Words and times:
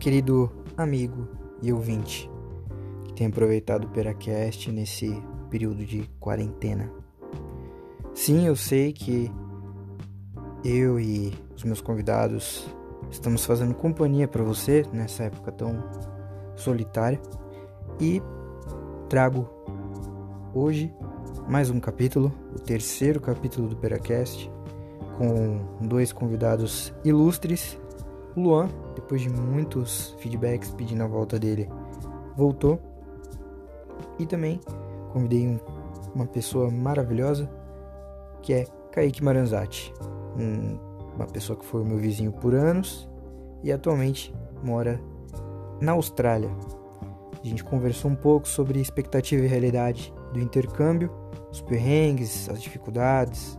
querido 0.00 0.50
amigo 0.76 1.28
e 1.62 1.72
ouvinte 1.72 2.30
que 3.04 3.14
tem 3.14 3.26
aproveitado 3.26 3.84
o 3.84 3.88
Peracast 3.88 4.70
nesse 4.70 5.22
período 5.50 5.84
de 5.84 6.08
quarentena. 6.20 6.90
Sim, 8.14 8.46
eu 8.46 8.56
sei 8.56 8.92
que 8.92 9.30
eu 10.64 10.98
e 10.98 11.32
os 11.54 11.64
meus 11.64 11.80
convidados 11.80 12.68
estamos 13.10 13.44
fazendo 13.44 13.74
companhia 13.74 14.26
para 14.26 14.42
você 14.42 14.84
nessa 14.92 15.24
época 15.24 15.52
tão 15.52 15.82
solitária 16.54 17.20
e 18.00 18.22
trago 19.08 19.48
hoje 20.54 20.92
mais 21.48 21.70
um 21.70 21.78
capítulo, 21.78 22.32
o 22.54 22.58
terceiro 22.58 23.20
capítulo 23.20 23.68
do 23.68 23.76
Peracast, 23.76 24.50
com 25.16 25.86
dois 25.86 26.12
convidados 26.12 26.92
ilustres. 27.04 27.78
O 28.36 28.40
Luan, 28.40 28.68
depois 28.94 29.22
de 29.22 29.30
muitos 29.30 30.14
feedbacks 30.18 30.70
pedindo 30.70 31.02
a 31.02 31.06
volta 31.06 31.38
dele, 31.38 31.68
voltou. 32.36 32.78
E 34.18 34.26
também 34.26 34.60
convidei 35.12 35.48
um, 35.48 35.58
uma 36.14 36.26
pessoa 36.26 36.70
maravilhosa, 36.70 37.50
que 38.42 38.52
é 38.52 38.66
Kaique 38.92 39.24
Maranzati, 39.24 39.92
um, 40.38 40.78
uma 41.14 41.26
pessoa 41.26 41.58
que 41.58 41.64
foi 41.64 41.82
meu 41.82 41.96
vizinho 41.96 42.30
por 42.30 42.54
anos 42.54 43.08
e 43.62 43.72
atualmente 43.72 44.34
mora 44.62 45.00
na 45.80 45.92
Austrália. 45.92 46.50
A 47.42 47.46
gente 47.46 47.64
conversou 47.64 48.10
um 48.10 48.16
pouco 48.16 48.46
sobre 48.46 48.80
expectativa 48.80 49.44
e 49.44 49.48
realidade 49.48 50.12
do 50.32 50.40
intercâmbio, 50.40 51.10
os 51.50 51.62
perrengues, 51.62 52.50
as 52.50 52.60
dificuldades 52.60 53.58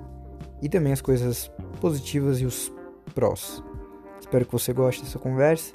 e 0.61 0.69
também 0.69 0.93
as 0.93 1.01
coisas 1.01 1.51
positivas 1.79 2.39
e 2.39 2.45
os 2.45 2.71
prós. 3.15 3.63
Espero 4.19 4.45
que 4.45 4.51
você 4.51 4.73
goste 4.73 5.03
dessa 5.03 5.19
conversa 5.19 5.73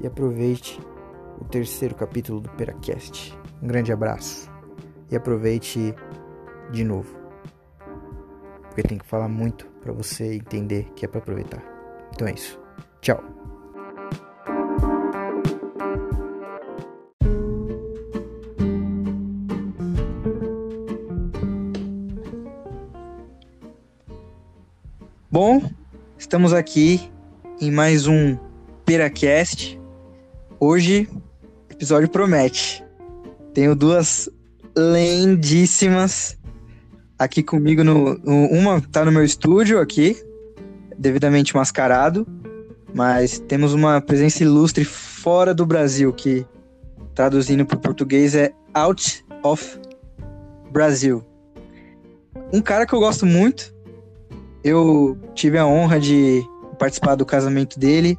e 0.00 0.06
aproveite 0.06 0.80
o 1.40 1.44
terceiro 1.44 1.94
capítulo 1.94 2.40
do 2.40 2.48
Peracast. 2.50 3.36
Um 3.62 3.66
grande 3.66 3.92
abraço 3.92 4.50
e 5.10 5.16
aproveite 5.16 5.94
de 6.70 6.84
novo. 6.84 7.16
Porque 8.62 8.82
tem 8.82 8.98
que 8.98 9.06
falar 9.06 9.28
muito 9.28 9.66
para 9.80 9.92
você 9.92 10.34
entender 10.34 10.84
que 10.94 11.04
é 11.04 11.08
para 11.08 11.18
aproveitar. 11.18 11.62
Então 12.12 12.28
é 12.28 12.32
isso. 12.32 12.60
Tchau. 13.00 13.22
Bom, 25.30 25.60
estamos 26.18 26.52
aqui 26.52 27.10
em 27.60 27.70
mais 27.70 28.06
um 28.06 28.36
Peracast. 28.84 29.80
Hoje, 30.60 31.08
episódio 31.70 32.08
promete. 32.08 32.84
Tenho 33.52 33.74
duas 33.74 34.28
lindíssimas 34.76 36.38
aqui 37.18 37.42
comigo 37.42 37.82
no, 37.82 38.16
no, 38.18 38.46
uma 38.46 38.80
tá 38.80 39.04
no 39.04 39.10
meu 39.10 39.24
estúdio 39.24 39.80
aqui, 39.80 40.16
devidamente 40.96 41.56
mascarado, 41.56 42.26
mas 42.94 43.40
temos 43.40 43.72
uma 43.74 44.00
presença 44.00 44.44
ilustre 44.44 44.84
fora 44.84 45.52
do 45.52 45.66
Brasil 45.66 46.12
que 46.12 46.46
traduzindo 47.14 47.66
para 47.66 47.76
o 47.76 47.80
português 47.80 48.36
é 48.36 48.52
out 48.72 49.24
of 49.42 49.80
Brasil. 50.70 51.24
Um 52.52 52.60
cara 52.60 52.86
que 52.86 52.94
eu 52.94 53.00
gosto 53.00 53.26
muito, 53.26 53.74
eu 54.62 55.18
tive 55.34 55.58
a 55.58 55.66
honra 55.66 55.98
de 55.98 56.40
participar 56.78 57.14
do 57.14 57.26
casamento 57.26 57.78
dele 57.78 58.18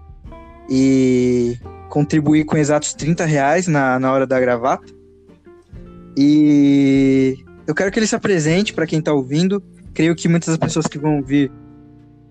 e 0.70 1.58
contribuir 1.89 2.45
com 2.45 2.58
exatos 2.58 2.94
30 2.94 3.26
reais 3.26 3.67
na, 3.67 4.00
na 4.00 4.11
hora 4.11 4.28
da 4.28 4.39
gravata. 4.39 4.94
E 6.16 7.38
eu 7.66 7.73
quero 7.73 7.92
que 7.92 8.00
ele 8.00 8.08
se 8.08 8.16
apresente 8.16 8.73
para 8.73 8.86
quem 8.86 9.00
está 9.00 9.14
ouvindo. 9.14 9.64
Creio 9.94 10.16
que 10.16 10.28
muitas 10.28 10.50
das 10.50 10.58
pessoas 10.58 10.86
que 10.86 11.00
vão 11.00 11.17
ouvir 11.17 11.52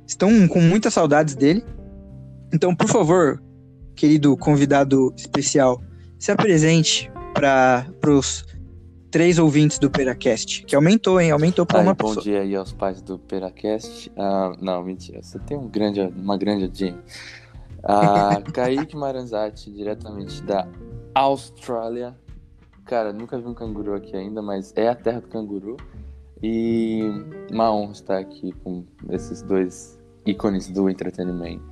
estão 0.07 0.47
com 0.47 0.61
muitas 0.61 0.95
saudades 0.95 1.35
dele. 1.35 1.65
Então, 2.53 2.75
por 2.75 2.89
favor, 2.89 3.43
querido 3.95 4.37
convidado 4.37 5.13
especial, 5.17 5.83
se 6.19 6.31
apresente 6.31 7.11
para 7.35 7.87
os 8.07 8.45
três 9.11 9.39
ouvintes 9.39 9.79
do 9.79 9.91
Peracast, 9.91 10.65
que 10.65 10.77
aumentou, 10.77 11.21
hein? 11.21 11.31
Aumentou 11.31 11.65
para 11.65 11.81
uma 11.81 11.95
bom 11.95 12.09
pessoa. 12.09 12.23
dia 12.23 12.41
aí 12.41 12.55
aos 12.55 12.73
pais 12.73 13.01
do 13.01 13.19
Peracast. 13.19 14.13
Ah, 14.17 14.53
não, 14.61 14.83
mentira, 14.83 15.23
você 15.23 15.39
tem 15.39 15.57
um 15.57 15.69
grande, 15.69 16.01
uma 16.01 16.37
grande 16.37 16.65
audiência. 16.65 17.01
Ah, 17.83 18.41
Kaique 18.53 18.97
Maranzati, 18.97 19.71
diretamente 19.71 20.43
da 20.43 20.69
Austrália. 21.15 22.15
Cara, 22.85 23.13
nunca 23.13 23.39
vi 23.39 23.47
um 23.47 23.55
canguru 23.55 23.95
aqui 23.95 24.17
ainda, 24.17 24.41
mas 24.41 24.73
é 24.77 24.89
a 24.89 24.95
terra 24.95 25.21
do 25.21 25.29
canguru. 25.29 25.77
E 26.43 27.03
uma 27.51 27.73
honra 27.73 27.93
estar 27.93 28.19
aqui 28.19 28.53
com 28.63 28.85
esses 29.11 29.43
dois 29.43 29.99
ícones 30.25 30.69
do 30.69 30.89
entretenimento. 30.89 31.65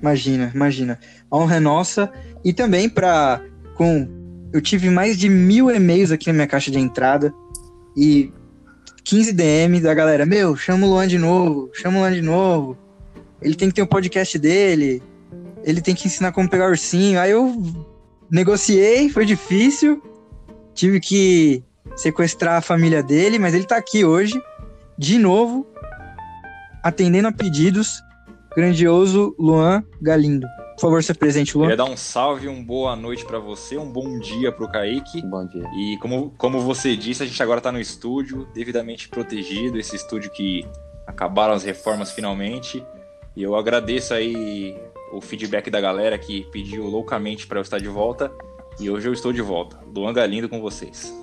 Imagina, 0.00 0.50
imagina. 0.54 0.98
A 1.30 1.36
honra 1.36 1.56
é 1.56 1.60
nossa. 1.60 2.10
E 2.42 2.52
também 2.52 2.88
para 2.88 3.44
com 3.74 4.19
eu 4.52 4.60
tive 4.60 4.90
mais 4.90 5.18
de 5.18 5.28
mil 5.28 5.70
e-mails 5.70 6.10
aqui 6.10 6.26
na 6.28 6.32
minha 6.32 6.46
caixa 6.46 6.70
de 6.70 6.78
entrada 6.78 7.32
e 7.96 8.32
15 9.04 9.32
DM 9.32 9.80
da 9.80 9.94
galera. 9.94 10.26
Meu, 10.26 10.56
chama 10.56 10.86
o 10.86 10.90
Luan 10.90 11.06
de 11.06 11.18
novo, 11.18 11.70
chama 11.74 11.98
o 11.98 12.00
Luan 12.00 12.12
de 12.12 12.22
novo. 12.22 12.76
Ele 13.40 13.54
tem 13.54 13.68
que 13.68 13.74
ter 13.74 13.82
um 13.82 13.86
podcast 13.86 14.38
dele. 14.38 15.02
Ele 15.62 15.80
tem 15.80 15.94
que 15.94 16.06
ensinar 16.06 16.32
como 16.32 16.48
pegar 16.48 16.68
ursinho. 16.68 17.18
Aí 17.20 17.30
eu 17.30 17.60
negociei, 18.30 19.08
foi 19.08 19.24
difícil. 19.24 20.02
Tive 20.74 21.00
que 21.00 21.62
sequestrar 21.96 22.56
a 22.56 22.62
família 22.62 23.02
dele, 23.02 23.38
mas 23.38 23.54
ele 23.54 23.64
tá 23.64 23.76
aqui 23.76 24.04
hoje, 24.04 24.40
de 24.96 25.18
novo, 25.18 25.66
atendendo 26.82 27.28
a 27.28 27.32
pedidos. 27.32 28.02
Grandioso 28.56 29.34
Luan 29.38 29.84
Galindo. 30.02 30.46
Por 30.80 30.86
favor, 30.86 31.04
se 31.04 31.12
presente, 31.12 31.58
Luan. 31.58 31.66
Queria 31.66 31.76
dar 31.76 31.90
um 31.90 31.96
salve, 31.96 32.48
um 32.48 32.64
boa 32.64 32.96
noite 32.96 33.22
para 33.26 33.38
você, 33.38 33.76
um 33.76 33.92
bom 33.92 34.18
dia 34.18 34.50
pro 34.50 34.66
Kaique. 34.66 35.20
Bom 35.26 35.46
dia. 35.46 35.68
E 35.76 35.98
como, 35.98 36.32
como 36.38 36.58
você 36.62 36.96
disse, 36.96 37.22
a 37.22 37.26
gente 37.26 37.42
agora 37.42 37.60
tá 37.60 37.70
no 37.70 37.78
estúdio, 37.78 38.48
devidamente 38.54 39.06
protegido, 39.06 39.78
esse 39.78 39.94
estúdio 39.94 40.30
que 40.30 40.66
acabaram 41.06 41.52
as 41.52 41.64
reformas 41.64 42.12
finalmente. 42.12 42.82
E 43.36 43.42
eu 43.42 43.56
agradeço 43.56 44.14
aí 44.14 44.74
o 45.12 45.20
feedback 45.20 45.70
da 45.70 45.82
galera 45.82 46.16
que 46.16 46.46
pediu 46.50 46.86
loucamente 46.86 47.46
para 47.46 47.58
eu 47.58 47.62
estar 47.62 47.78
de 47.78 47.88
volta. 47.88 48.32
E 48.80 48.88
hoje 48.88 49.06
eu 49.06 49.12
estou 49.12 49.34
de 49.34 49.42
volta. 49.42 49.78
Luan 49.94 50.14
Galindo 50.14 50.48
com 50.48 50.62
vocês. 50.62 51.14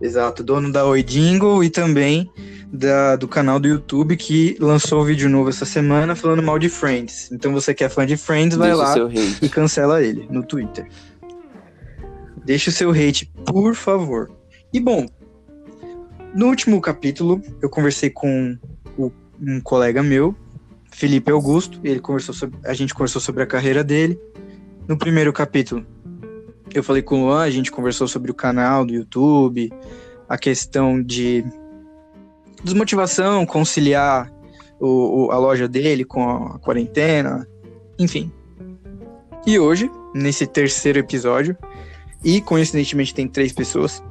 Exato, 0.00 0.42
dono 0.42 0.72
da 0.72 0.86
Oi 0.86 1.02
Jingle 1.02 1.62
e 1.62 1.68
também 1.68 2.32
da, 2.72 3.16
do 3.16 3.28
canal 3.28 3.58
do 3.60 3.68
YouTube 3.68 4.16
que 4.16 4.56
lançou 4.60 5.02
um 5.02 5.04
vídeo 5.04 5.28
novo 5.28 5.48
essa 5.48 5.64
semana 5.64 6.14
falando 6.14 6.42
mal 6.42 6.58
de 6.58 6.68
Friends. 6.68 7.30
Então 7.32 7.52
você 7.52 7.72
que 7.72 7.84
é 7.84 7.88
fã 7.88 8.04
de 8.06 8.16
Friends, 8.16 8.56
vai 8.56 8.70
Deixa 8.70 8.82
lá 8.82 9.10
e 9.42 9.48
cancela 9.48 10.02
ele 10.02 10.26
no 10.30 10.42
Twitter. 10.44 10.88
Deixa 12.44 12.70
o 12.70 12.72
seu 12.72 12.90
hate, 12.90 13.30
por 13.44 13.74
favor. 13.74 14.30
E 14.72 14.80
bom, 14.80 15.06
no 16.34 16.46
último 16.46 16.80
capítulo 16.80 17.40
eu 17.62 17.68
conversei 17.68 18.10
com 18.10 18.56
o- 18.96 19.10
um 19.40 19.60
colega 19.60 20.02
meu, 20.02 20.34
Felipe 20.92 21.30
Augusto, 21.30 21.80
ele 21.84 22.00
conversou 22.00 22.34
sobre, 22.34 22.58
a 22.64 22.72
gente 22.72 22.94
conversou 22.94 23.20
sobre 23.20 23.42
a 23.42 23.46
carreira 23.46 23.82
dele. 23.84 24.18
No 24.88 24.96
primeiro 24.96 25.32
capítulo, 25.32 25.84
eu 26.72 26.82
falei 26.82 27.02
com 27.02 27.22
o 27.22 27.26
Luan, 27.26 27.42
a 27.42 27.50
gente 27.50 27.70
conversou 27.70 28.06
sobre 28.08 28.30
o 28.30 28.34
canal 28.34 28.84
do 28.84 28.94
YouTube, 28.94 29.72
a 30.28 30.38
questão 30.38 31.02
de 31.02 31.44
desmotivação, 32.62 33.44
conciliar 33.46 34.30
o, 34.80 35.26
o- 35.26 35.30
a 35.30 35.38
loja 35.38 35.66
dele 35.68 36.04
com 36.04 36.22
a 36.28 36.58
quarentena, 36.58 37.46
enfim. 37.98 38.30
E 39.46 39.58
hoje, 39.58 39.90
nesse 40.14 40.46
terceiro 40.46 40.98
episódio, 40.98 41.56
e 42.24 42.40
coincidentemente 42.40 43.14
tem 43.14 43.28
três 43.28 43.52
pessoas, 43.52 44.02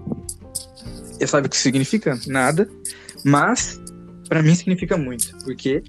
você 1.12 1.28
sabe 1.28 1.48
o 1.48 1.50
que 1.50 1.58
significa? 1.58 2.18
Nada, 2.28 2.70
mas 3.24 3.80
para 4.30 4.42
mim 4.42 4.56
significa 4.56 4.98
muito, 4.98 5.36
porque 5.44 5.84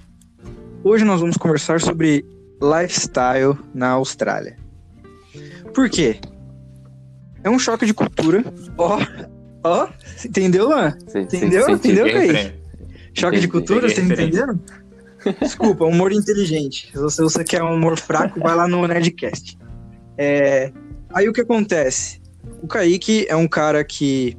hoje 0.83 1.05
nós 1.05 1.21
vamos 1.21 1.37
conversar 1.37 1.81
sobre 1.81 2.25
lifestyle 2.61 3.57
na 3.75 3.91
Austrália. 3.91 4.57
Por 5.75 5.89
quê? 5.91 6.19
É 7.45 7.51
um 7.51 7.59
choque 7.59 7.87
de 7.87 7.95
cultura. 7.95 8.43
Ó, 8.79 8.99
ó, 9.67 9.89
entendeu, 10.25 10.67
Luan? 10.69 10.97
Entendeu? 11.15 11.65
cê- 11.67 11.73
Entendeu, 11.73 12.05
Kaique? 12.13 12.55
Choque 13.15 13.41
de 13.41 13.49
cultura, 13.49 13.89
vocês 13.89 13.97
referência. 13.99 14.25
entenderam? 14.25 14.61
Desculpa, 15.41 15.85
humor 15.85 16.13
inteligente. 16.13 16.91
Se 16.93 16.99
você, 16.99 17.23
você 17.23 17.43
quer 17.45 17.63
um 17.63 17.75
humor 17.75 17.99
fraco, 17.99 18.39
vai 18.41 18.55
lá 18.55 18.69
no 18.69 18.87
Nerdcast. 18.87 19.59
É, 20.19 20.71
aí 21.13 21.29
o 21.29 21.33
que 21.33 21.41
acontece? 21.41 22.21
O 22.63 22.67
Kaique 22.69 23.27
é 23.29 23.35
um 23.35 23.49
cara 23.49 23.83
que 23.85 24.37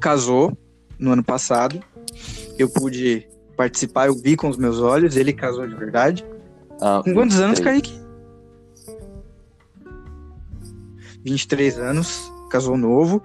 casou 0.00 0.56
no 0.98 1.12
ano 1.12 1.22
passado. 1.22 1.82
Eu 2.58 2.68
pude 2.70 3.26
participar, 3.56 4.06
eu 4.06 4.14
vi 4.14 4.36
com 4.36 4.48
os 4.48 4.56
meus 4.56 4.80
olhos, 4.80 5.16
ele 5.16 5.32
casou 5.32 5.66
de 5.68 5.74
verdade. 5.74 6.24
Ah, 6.80 7.02
Com 7.04 7.12
quantos 7.12 7.38
anos, 7.40 7.58
23. 7.58 7.82
Kaique? 7.82 8.00
23 11.24 11.78
anos, 11.78 12.32
casou 12.50 12.76
novo. 12.76 13.22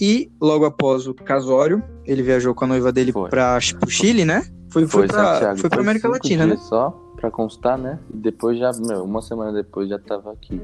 E 0.00 0.30
logo 0.40 0.64
após 0.64 1.06
o 1.06 1.14
casório, 1.14 1.82
ele 2.04 2.22
viajou 2.22 2.54
com 2.54 2.64
a 2.64 2.68
noiva 2.68 2.92
dele 2.92 3.12
para 3.12 3.58
pro 3.78 3.90
Chile, 3.90 4.24
né? 4.24 4.42
Foi, 4.70 4.86
foi, 4.86 4.88
Foi, 4.88 5.06
pra, 5.06 5.34
Santiago. 5.34 5.58
foi 5.60 5.70
pra 5.70 5.80
América 5.80 6.08
Latina, 6.08 6.46
né? 6.46 6.56
Só 6.56 6.90
pra 7.16 7.30
constar, 7.30 7.78
né? 7.78 7.98
E 8.12 8.16
depois 8.16 8.58
já, 8.58 8.72
meu, 8.72 9.04
uma 9.04 9.22
semana 9.22 9.52
depois 9.52 9.88
já 9.88 9.98
tava 9.98 10.32
aqui. 10.32 10.60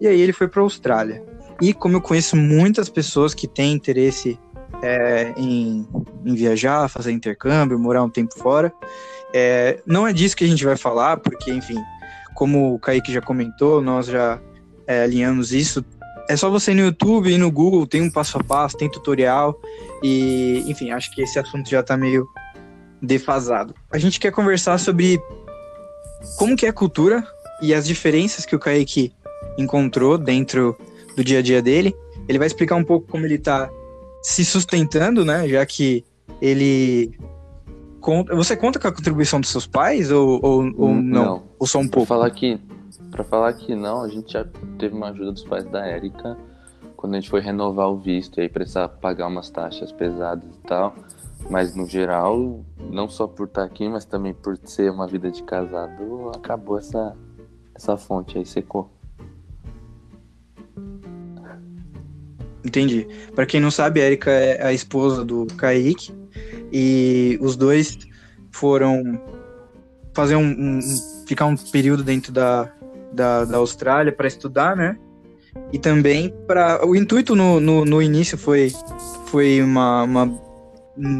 E 0.00 0.06
aí 0.06 0.20
ele 0.20 0.32
foi 0.32 0.46
pra 0.46 0.62
Austrália. 0.62 1.22
E 1.60 1.72
como 1.72 1.96
eu 1.96 2.00
conheço 2.00 2.36
muitas 2.36 2.88
pessoas 2.88 3.34
que 3.34 3.48
têm 3.48 3.72
interesse 3.72 4.38
é, 4.82 5.32
em, 5.36 5.86
em 6.24 6.34
viajar, 6.34 6.88
fazer 6.88 7.10
intercâmbio, 7.10 7.78
morar 7.78 8.04
um 8.04 8.10
tempo 8.10 8.38
fora, 8.38 8.72
é, 9.34 9.80
não 9.84 10.06
é 10.06 10.12
disso 10.12 10.36
que 10.36 10.44
a 10.44 10.46
gente 10.46 10.64
vai 10.64 10.76
falar, 10.76 11.16
porque, 11.18 11.50
enfim, 11.52 11.82
como 12.34 12.74
o 12.74 12.78
Kaique 12.78 13.12
já 13.12 13.20
comentou, 13.20 13.82
nós 13.82 14.06
já 14.06 14.40
é, 14.88 15.02
alinhamos 15.02 15.52
isso. 15.52 15.84
É 16.28 16.36
só 16.36 16.50
você 16.50 16.72
ir 16.72 16.74
no 16.74 16.82
YouTube 16.82 17.30
e 17.30 17.38
no 17.38 17.50
Google, 17.50 17.86
tem 17.86 18.02
um 18.02 18.10
passo 18.10 18.38
a 18.38 18.42
passo, 18.42 18.76
tem 18.76 18.90
tutorial. 18.90 19.60
E, 20.02 20.64
enfim, 20.66 20.90
acho 20.90 21.14
que 21.14 21.22
esse 21.22 21.38
assunto 21.38 21.68
já 21.68 21.82
tá 21.82 21.96
meio 21.96 22.26
defasado. 23.00 23.74
A 23.92 23.98
gente 23.98 24.18
quer 24.18 24.32
conversar 24.32 24.78
sobre 24.78 25.20
como 26.36 26.56
que 26.56 26.66
é 26.66 26.70
a 26.70 26.72
cultura 26.72 27.24
e 27.62 27.72
as 27.72 27.86
diferenças 27.86 28.44
que 28.44 28.56
o 28.56 28.58
Kaique 28.58 29.12
encontrou 29.56 30.18
dentro 30.18 30.76
do 31.16 31.22
dia 31.22 31.38
a 31.38 31.42
dia 31.42 31.62
dele. 31.62 31.94
Ele 32.28 32.38
vai 32.38 32.46
explicar 32.46 32.76
um 32.76 32.84
pouco 32.84 33.06
como 33.08 33.24
ele 33.24 33.38
tá 33.38 33.70
se 34.22 34.44
sustentando, 34.44 35.24
né? 35.24 35.48
Já 35.48 35.64
que 35.64 36.04
ele. 36.40 37.10
Conta... 38.00 38.34
Você 38.36 38.56
conta 38.56 38.78
com 38.78 38.88
a 38.88 38.92
contribuição 38.92 39.40
dos 39.40 39.50
seus 39.50 39.66
pais 39.66 40.10
ou, 40.10 40.40
ou, 40.42 40.72
ou 40.76 40.88
Hum, 40.88 41.02
não? 41.02 41.42
Ou 41.58 41.66
só 41.66 41.78
um 41.78 41.88
pouco? 41.88 42.06
falar 42.06 42.30
que, 42.30 42.58
pra 43.10 43.24
falar 43.24 43.52
que 43.54 43.74
não, 43.74 44.02
a 44.02 44.08
gente 44.08 44.32
já 44.32 44.44
teve 44.78 44.94
uma 44.94 45.08
ajuda 45.08 45.32
dos 45.32 45.44
pais 45.44 45.64
da 45.64 45.86
Érica 45.86 46.36
quando 46.96 47.14
a 47.14 47.20
gente 47.20 47.30
foi 47.30 47.40
renovar 47.40 47.88
o 47.90 47.96
visto 47.98 48.38
e 48.38 48.42
aí 48.42 48.48
precisava 48.48 48.88
pagar 48.88 49.28
umas 49.28 49.50
taxas 49.50 49.92
pesadas 49.92 50.54
e 50.54 50.60
tal. 50.66 50.94
Mas 51.48 51.74
no 51.74 51.86
geral, 51.86 52.64
não 52.90 53.08
só 53.08 53.26
por 53.26 53.46
estar 53.46 53.62
aqui, 53.62 53.88
mas 53.88 54.04
também 54.04 54.34
por 54.34 54.58
ser 54.64 54.90
uma 54.90 55.06
vida 55.06 55.30
de 55.30 55.42
casado, 55.44 56.32
acabou 56.34 56.76
essa, 56.78 57.16
essa 57.74 57.96
fonte 57.96 58.36
aí, 58.36 58.44
secou. 58.44 58.90
Entendi. 62.64 63.06
Pra 63.34 63.46
quem 63.46 63.60
não 63.60 63.70
sabe, 63.70 64.00
a 64.00 64.06
Erika 64.06 64.30
é 64.30 64.66
a 64.66 64.72
esposa 64.72 65.24
do 65.24 65.46
Kaique. 65.56 66.12
E 66.72 67.38
os 67.40 67.56
dois 67.56 67.98
foram 68.50 69.18
fazer 70.12 70.36
um- 70.36 70.78
um- 70.78 70.80
ficar 71.26 71.46
um 71.46 71.56
período 71.56 72.02
dentro 72.02 72.32
da, 72.32 72.70
da, 73.12 73.44
da 73.44 73.56
Austrália 73.58 74.12
para 74.12 74.26
estudar, 74.28 74.76
né? 74.76 74.98
E 75.72 75.78
também 75.78 76.32
para 76.46 76.86
o 76.86 76.94
intuito 76.94 77.34
no, 77.34 77.58
no, 77.60 77.84
no 77.84 78.02
início 78.02 78.36
foi 78.38 78.70
foi 79.26 79.60
uma, 79.62 80.02
uma 80.04 80.40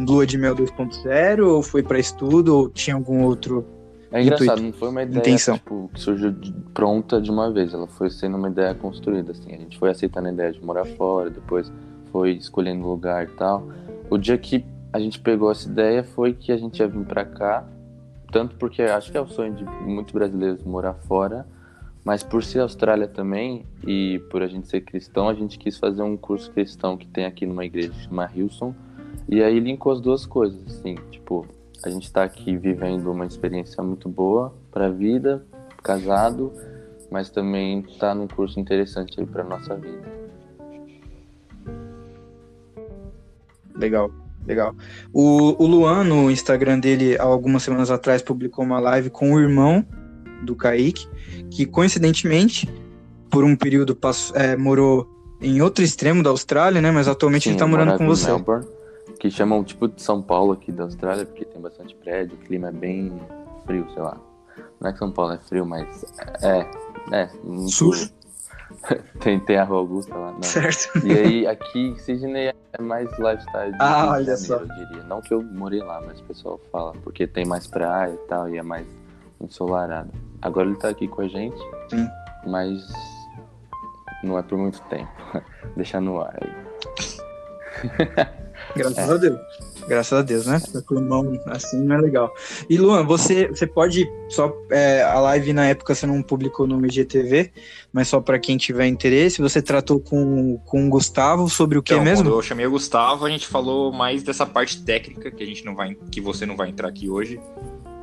lua 0.07 0.25
de 0.25 0.37
mel 0.37 0.55
2.0 0.55 1.45
ou 1.45 1.61
foi 1.63 1.83
para 1.83 1.99
estudo 1.99 2.55
ou 2.55 2.69
tinha 2.69 2.95
algum 2.95 3.23
outro 3.23 3.65
É 4.11 4.21
engraçado, 4.21 4.43
Intuito. 4.59 4.63
não 4.63 4.73
foi 4.73 4.89
uma 4.89 5.03
ideia 5.03 5.19
Intenção. 5.19 5.57
tipo, 5.57 5.89
que 5.93 5.99
surgiu 5.99 6.31
de- 6.31 6.51
pronta 6.73 7.21
de 7.21 7.29
uma 7.31 7.51
vez, 7.51 7.73
ela 7.73 7.87
foi 7.87 8.09
sendo 8.09 8.37
uma 8.37 8.49
ideia 8.49 8.73
construída, 8.75 9.31
assim. 9.31 9.53
A 9.53 9.57
gente 9.57 9.77
foi 9.77 9.89
aceitando 9.89 10.27
a 10.27 10.31
ideia 10.31 10.51
de 10.51 10.63
morar 10.63 10.85
fora, 10.85 11.29
depois 11.29 11.71
foi 12.11 12.31
escolhendo 12.31 12.87
lugar 12.87 13.23
e 13.25 13.27
tal. 13.35 13.67
O 14.09 14.17
dia 14.17 14.37
que 14.37 14.65
a 14.91 14.99
gente 14.99 15.19
pegou 15.19 15.51
essa 15.51 15.67
ideia 15.69 16.03
foi 16.03 16.33
que 16.33 16.51
a 16.51 16.57
gente 16.57 16.79
ia 16.79 16.87
vir 16.87 17.05
pra 17.05 17.23
cá, 17.25 17.63
tanto 18.31 18.55
porque 18.55 18.81
acho 18.83 19.11
que 19.11 19.17
é 19.17 19.21
o 19.21 19.27
sonho 19.27 19.53
de 19.53 19.63
muitos 19.63 20.13
brasileiros 20.13 20.63
morar 20.63 20.93
fora, 21.07 21.45
mas 22.09 22.23
por 22.23 22.43
ser 22.43 22.61
Austrália 22.61 23.07
também 23.07 23.67
e 23.85 24.17
por 24.31 24.41
a 24.41 24.47
gente 24.47 24.67
ser 24.67 24.81
cristão, 24.81 25.29
a 25.29 25.33
gente 25.35 25.59
quis 25.59 25.77
fazer 25.77 26.01
um 26.01 26.17
curso 26.17 26.49
cristão 26.49 26.97
que 26.97 27.05
tem 27.05 27.23
aqui 27.23 27.45
numa 27.45 27.63
igreja 27.63 27.89
que 27.89 27.99
chama 27.99 28.27
Hilson. 28.35 28.73
E 29.27 29.43
aí 29.43 29.59
linkou 29.59 29.91
as 29.91 30.01
duas 30.01 30.25
coisas, 30.25 30.59
assim, 30.65 30.95
tipo, 31.11 31.45
a 31.83 31.89
gente 31.91 32.05
está 32.05 32.23
aqui 32.23 32.57
vivendo 32.57 33.11
uma 33.11 33.27
experiência 33.27 33.83
muito 33.83 34.09
boa 34.09 34.51
para 34.71 34.87
a 34.87 34.89
vida, 34.89 35.45
casado, 35.83 36.51
mas 37.11 37.29
também 37.29 37.81
está 37.81 38.15
num 38.15 38.27
curso 38.27 38.59
interessante 38.59 39.19
aí 39.19 39.27
para 39.27 39.43
nossa 39.43 39.75
vida. 39.75 40.11
Legal, 43.75 44.09
legal. 44.47 44.75
O, 45.13 45.63
o 45.63 45.67
Luan, 45.67 46.05
no 46.05 46.31
Instagram 46.31 46.79
dele, 46.79 47.19
há 47.19 47.23
algumas 47.23 47.61
semanas 47.61 47.91
atrás, 47.91 48.23
publicou 48.23 48.65
uma 48.65 48.79
live 48.79 49.11
com 49.11 49.31
o 49.31 49.39
irmão 49.39 49.85
do 50.43 50.55
Kaique, 50.55 51.07
que 51.51 51.65
coincidentemente, 51.65 52.67
por 53.29 53.43
um 53.43 53.55
período, 53.55 53.95
passou, 53.95 54.35
é, 54.35 54.55
morou 54.55 55.07
em 55.41 55.61
outro 55.61 55.83
extremo 55.83 56.21
da 56.21 56.29
Austrália, 56.29 56.81
né? 56.81 56.91
Mas 56.91 57.07
atualmente 57.07 57.43
Sim, 57.43 57.49
ele 57.51 57.59
tá 57.59 57.67
morando 57.67 57.97
com 57.97 58.05
você. 58.07 58.27
Melbourne, 58.27 58.67
que 59.19 59.29
chamam 59.29 59.63
tipo 59.63 59.87
de 59.87 60.01
São 60.01 60.21
Paulo 60.21 60.53
aqui 60.53 60.71
da 60.71 60.83
Austrália, 60.83 61.25
porque 61.25 61.45
tem 61.45 61.61
bastante 61.61 61.95
prédio, 61.95 62.35
o 62.35 62.45
clima 62.45 62.69
é 62.69 62.71
bem 62.71 63.11
frio, 63.65 63.85
sei 63.93 64.01
lá. 64.01 64.17
Não 64.79 64.89
é 64.89 64.93
que 64.93 64.99
São 64.99 65.11
Paulo 65.11 65.33
é 65.33 65.37
frio, 65.37 65.65
mas 65.65 66.05
é, 66.41 66.65
é. 67.11 67.29
muito- 67.43 67.71
Sujo. 67.71 68.09
tem, 69.19 69.39
tem 69.39 69.57
a 69.57 69.63
Rua 69.63 69.79
Augusta 69.79 70.15
lá. 70.15 70.31
Não. 70.31 70.43
Certo. 70.43 71.05
E 71.05 71.11
aí, 71.11 71.47
aqui, 71.47 71.95
Sydney 71.99 72.53
é 72.73 72.81
mais 72.81 73.09
lifestyle 73.17 73.75
Ah, 73.79 74.11
olha 74.11 74.37
Janeiro, 74.37 74.67
eu 74.69 74.85
diria. 74.87 75.03
Não 75.03 75.21
que 75.21 75.33
eu 75.33 75.41
morei 75.43 75.79
lá, 75.81 76.01
mas 76.05 76.19
o 76.19 76.23
pessoal 76.23 76.59
fala, 76.71 76.93
porque 77.03 77.25
tem 77.27 77.45
mais 77.45 77.67
praia 77.67 78.13
e 78.13 78.27
tal, 78.27 78.47
e 78.47 78.57
é 78.57 78.61
mais 78.63 78.85
ensolarado. 79.41 80.11
Agora 80.41 80.67
ele 80.67 80.77
tá 80.77 80.89
aqui 80.89 81.07
com 81.07 81.21
a 81.21 81.27
gente, 81.27 81.57
Sim. 81.89 82.07
mas 82.45 82.81
não 84.23 84.37
é 84.37 84.43
por 84.43 84.57
muito 84.57 84.81
tempo. 84.83 85.09
Deixar 85.75 86.01
no 86.01 86.19
ar 86.19 86.37
aí. 86.41 86.49
Graças 88.75 89.09
a 89.09 89.17
Deus. 89.17 89.39
Graças 89.87 90.19
a 90.19 90.21
Deus, 90.21 90.45
né? 90.45 90.61
Com 90.85 90.95
o 90.95 90.99
irmão 90.99 91.39
assim 91.47 91.81
não 91.81 91.95
é 91.95 92.01
legal. 92.01 92.31
E 92.69 92.77
Luan, 92.77 93.03
você, 93.03 93.47
você 93.47 93.65
pode 93.65 94.07
só 94.27 94.53
é, 94.69 95.01
a 95.01 95.19
live 95.19 95.51
na 95.53 95.65
época 95.65 95.95
você 95.95 96.05
não 96.05 96.21
publicou 96.21 96.67
no 96.67 96.85
IGTV, 96.85 97.51
mas 97.91 98.07
só 98.07 98.21
para 98.21 98.37
quem 98.37 98.57
tiver 98.57 98.85
interesse, 98.85 99.41
você 99.41 99.61
tratou 99.61 99.99
com, 99.99 100.57
com 100.59 100.85
o 100.85 100.89
Gustavo 100.89 101.49
sobre 101.49 101.77
o 101.77 101.81
que 101.81 101.93
Então, 101.93 102.03
mesmo? 102.03 102.29
eu 102.29 102.41
chamei 102.43 102.67
o 102.67 102.71
Gustavo, 102.71 103.25
a 103.25 103.29
gente 103.29 103.47
falou 103.47 103.91
mais 103.91 104.21
dessa 104.21 104.45
parte 104.45 104.83
técnica 104.83 105.31
que 105.31 105.41
a 105.41 105.45
gente 105.45 105.65
não 105.65 105.73
vai, 105.73 105.95
que 106.11 106.21
você 106.21 106.45
não 106.45 106.55
vai 106.55 106.69
entrar 106.69 106.89
aqui 106.89 107.09
hoje. 107.09 107.39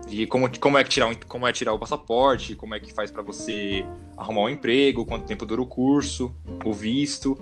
De 0.06 0.26
como, 0.26 0.48
como 0.58 0.78
é 0.78 0.84
que 0.84 0.90
tirar, 0.90 1.14
como 1.26 1.46
é 1.46 1.52
tirar 1.52 1.72
o 1.72 1.78
passaporte, 1.78 2.54
como 2.54 2.74
é 2.74 2.80
que 2.80 2.92
faz 2.92 3.10
pra 3.10 3.22
você 3.22 3.84
arrumar 4.16 4.42
um 4.42 4.48
emprego, 4.48 5.04
quanto 5.04 5.26
tempo 5.26 5.44
dura 5.44 5.60
o 5.60 5.66
curso, 5.66 6.34
o 6.64 6.72
visto. 6.72 7.38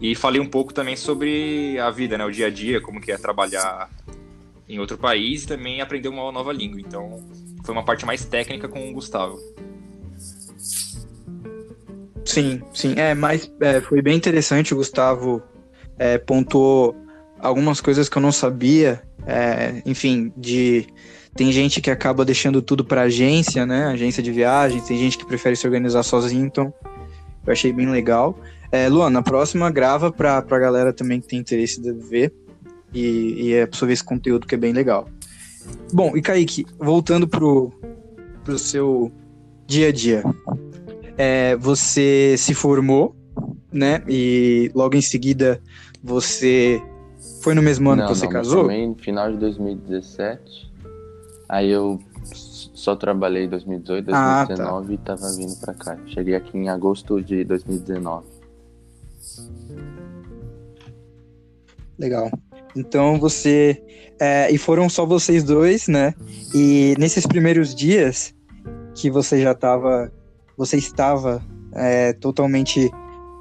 E 0.00 0.14
falei 0.14 0.40
um 0.40 0.46
pouco 0.46 0.72
também 0.72 0.96
sobre 0.96 1.78
a 1.78 1.90
vida, 1.90 2.18
né, 2.18 2.24
o 2.24 2.30
dia 2.30 2.46
a 2.46 2.50
dia, 2.50 2.80
como 2.80 3.00
que 3.00 3.10
é 3.10 3.18
trabalhar 3.18 3.90
em 4.68 4.78
outro 4.78 4.98
país 4.98 5.44
e 5.44 5.46
também 5.46 5.80
aprender 5.80 6.08
uma 6.08 6.30
nova 6.30 6.52
língua. 6.52 6.80
Então, 6.80 7.24
foi 7.64 7.72
uma 7.72 7.84
parte 7.84 8.04
mais 8.04 8.24
técnica 8.24 8.68
com 8.68 8.88
o 8.88 8.92
Gustavo. 8.92 9.38
Sim, 12.24 12.62
sim. 12.74 12.94
É, 12.96 13.14
mas 13.14 13.50
é, 13.60 13.80
foi 13.80 14.02
bem 14.02 14.16
interessante. 14.16 14.74
O 14.74 14.76
Gustavo 14.76 15.42
é, 15.98 16.18
pontuou 16.18 16.94
algumas 17.40 17.80
coisas 17.80 18.08
que 18.08 18.18
eu 18.18 18.22
não 18.22 18.32
sabia. 18.32 19.02
é, 19.26 19.82
enfim, 19.84 20.32
de 20.36 20.86
tem 21.38 21.52
gente 21.52 21.80
que 21.80 21.88
acaba 21.88 22.24
deixando 22.24 22.60
tudo 22.60 22.84
para 22.84 23.02
agência, 23.02 23.64
né? 23.64 23.86
Agência 23.86 24.20
de 24.20 24.32
viagens. 24.32 24.82
Tem 24.88 24.98
gente 24.98 25.16
que 25.16 25.24
prefere 25.24 25.54
se 25.54 25.64
organizar 25.64 26.02
sozinho. 26.02 26.44
Então, 26.44 26.74
eu 27.46 27.52
achei 27.52 27.72
bem 27.72 27.88
legal. 27.88 28.36
É, 28.72 28.88
Luan, 28.88 29.08
na 29.08 29.22
próxima 29.22 29.70
grava 29.70 30.10
pra, 30.10 30.42
pra 30.42 30.58
galera 30.58 30.92
também 30.92 31.20
que 31.20 31.28
tem 31.28 31.38
interesse 31.38 31.80
de 31.80 31.92
ver 31.92 32.34
e, 32.92 33.36
e 33.40 33.52
é 33.54 33.62
absorver 33.62 33.92
esse 33.92 34.02
conteúdo 34.02 34.48
que 34.48 34.56
é 34.56 34.58
bem 34.58 34.72
legal. 34.72 35.08
Bom, 35.92 36.16
e 36.16 36.20
Kaique, 36.20 36.66
voltando 36.76 37.28
pro, 37.28 37.72
pro 38.42 38.58
seu 38.58 39.12
dia 39.64 39.90
a 39.90 39.92
dia. 39.92 40.24
É, 41.16 41.54
você 41.54 42.34
se 42.36 42.52
formou, 42.52 43.14
né? 43.72 44.02
E 44.08 44.72
logo 44.74 44.96
em 44.96 45.02
seguida 45.02 45.62
você 46.02 46.82
foi 47.42 47.54
no 47.54 47.62
mesmo 47.62 47.90
ano 47.90 48.02
não, 48.02 48.08
que 48.08 48.18
você 48.18 48.24
não, 48.24 48.32
casou? 48.32 48.62
Também 48.62 48.88
no 48.88 48.96
final 48.96 49.30
de 49.30 49.38
2017. 49.38 50.67
Aí 51.48 51.70
eu 51.70 51.98
só 52.32 52.94
trabalhei 52.94 53.44
em 53.44 53.48
2018, 53.48 54.10
Ah, 54.14 54.44
2019 54.44 54.94
e 54.94 54.98
tava 54.98 55.32
vindo 55.32 55.56
pra 55.60 55.74
cá. 55.74 55.98
Cheguei 56.06 56.34
aqui 56.34 56.56
em 56.58 56.68
agosto 56.68 57.20
de 57.22 57.44
2019. 57.44 58.26
Legal. 61.98 62.30
Então 62.76 63.18
você. 63.18 63.82
é, 64.20 64.50
e 64.50 64.58
foram 64.58 64.88
só 64.88 65.04
vocês 65.06 65.42
dois, 65.42 65.88
né? 65.88 66.14
E 66.54 66.94
nesses 66.98 67.26
primeiros 67.26 67.74
dias 67.74 68.34
que 68.94 69.10
você 69.10 69.40
já 69.42 69.52
estava. 69.52 70.12
Você 70.56 70.76
estava 70.76 71.42
é, 71.72 72.12
totalmente 72.12 72.90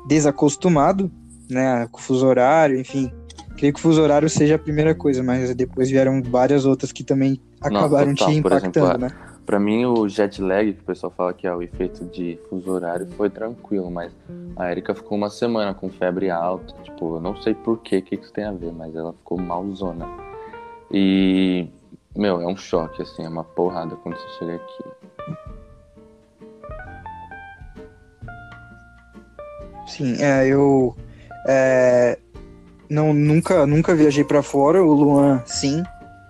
desacostumado, 0.08 1.12
né? 1.50 1.88
Com 1.92 2.00
o 2.00 2.02
fuso 2.02 2.26
horário, 2.26 2.80
enfim. 2.80 3.12
Creio 3.58 3.74
que 3.74 3.80
o 3.80 3.82
fuso 3.82 4.02
horário 4.02 4.30
seja 4.30 4.56
a 4.56 4.60
primeira 4.60 4.94
coisa, 4.94 5.24
mas 5.24 5.54
depois 5.56 5.90
vieram 5.90 6.22
várias 6.24 6.64
outras 6.66 6.92
que 6.92 7.04
também 7.04 7.42
acabaram 7.62 8.14
total. 8.14 8.32
te 8.32 8.38
impactando, 8.38 8.86
exemplo, 8.86 8.98
né? 8.98 9.12
Pra 9.46 9.60
mim, 9.60 9.86
o 9.86 10.10
jet 10.10 10.42
lag, 10.42 10.74
que 10.74 10.82
o 10.82 10.84
pessoal 10.84 11.14
fala 11.16 11.34
que 11.34 11.48
é 11.48 11.56
o 11.56 11.62
efeito 11.62 12.04
de 12.06 12.38
fuso 12.50 12.70
horário, 12.70 13.08
foi 13.16 13.30
tranquilo, 13.30 13.90
mas 13.90 14.12
a 14.58 14.70
Erika 14.70 14.94
ficou 14.94 15.18
uma 15.18 15.30
semana 15.30 15.74
com 15.74 15.90
febre 15.90 16.30
alta. 16.30 16.74
Tipo, 16.84 17.16
eu 17.16 17.22
não 17.22 17.42
sei 17.42 17.54
por 17.54 17.78
que, 17.80 18.02
que 18.02 18.16
isso 18.16 18.32
tem 18.34 18.44
a 18.44 18.52
ver, 18.52 18.74
mas 18.74 18.94
ela 18.94 19.14
ficou 19.14 19.38
malzona. 19.38 20.06
E, 20.92 21.68
meu, 22.14 22.42
é 22.42 22.46
um 22.46 22.58
choque, 22.58 23.02
assim, 23.02 23.24
é 23.24 23.30
uma 23.30 23.44
porrada 23.44 23.96
quando 23.96 24.18
você 24.18 24.28
chega 24.40 24.56
aqui. 24.56 24.84
Sim, 29.88 30.22
é, 30.22 30.46
eu 30.46 30.94
é, 31.48 32.20
não 32.90 33.14
nunca 33.14 33.66
nunca 33.66 33.96
viajei 33.96 34.26
pra 34.26 34.44
fora, 34.44 34.84
o 34.84 34.92
Luan 34.92 35.42
sim, 35.46 35.82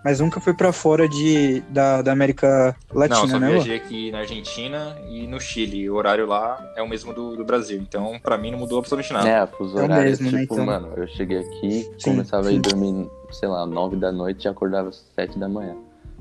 mas 0.03 0.19
nunca 0.19 0.39
foi 0.39 0.53
pra 0.53 0.71
fora 0.71 1.07
de 1.07 1.61
da, 1.69 2.01
da 2.01 2.11
América 2.11 2.75
Latina, 2.93 3.21
Não, 3.21 3.27
só 3.27 3.39
né? 3.39 3.51
Viajei 3.51 3.75
aqui 3.75 4.11
na 4.11 4.19
Argentina 4.19 4.97
e 5.09 5.27
no 5.27 5.39
Chile. 5.39 5.89
O 5.89 5.95
horário 5.95 6.25
lá 6.25 6.57
é 6.75 6.81
o 6.81 6.87
mesmo 6.87 7.13
do, 7.13 7.35
do 7.35 7.43
Brasil. 7.43 7.79
Então, 7.81 8.19
pra 8.21 8.37
mim, 8.37 8.51
não 8.51 8.59
mudou 8.59 8.79
absolutamente 8.79 9.13
nada. 9.13 9.29
É, 9.29 9.47
fuso 9.47 9.77
É 9.77 9.81
o 9.81 9.83
horário, 9.83 10.05
mesmo, 10.05 10.31
né, 10.31 10.39
tipo, 10.41 10.53
então? 10.53 10.65
mano, 10.65 10.93
eu 10.95 11.07
cheguei 11.07 11.39
aqui, 11.39 11.91
Sim, 11.99 12.11
começava 12.11 12.47
a 12.47 12.49
sim. 12.51 12.57
ir 12.57 12.59
dormir, 12.59 13.09
sei 13.31 13.49
lá, 13.49 13.65
nove 13.65 13.95
da 13.95 14.11
noite 14.11 14.45
e 14.45 14.47
acordava 14.47 14.89
às 14.89 15.05
sete 15.15 15.37
da 15.37 15.49
manhã. 15.49 15.75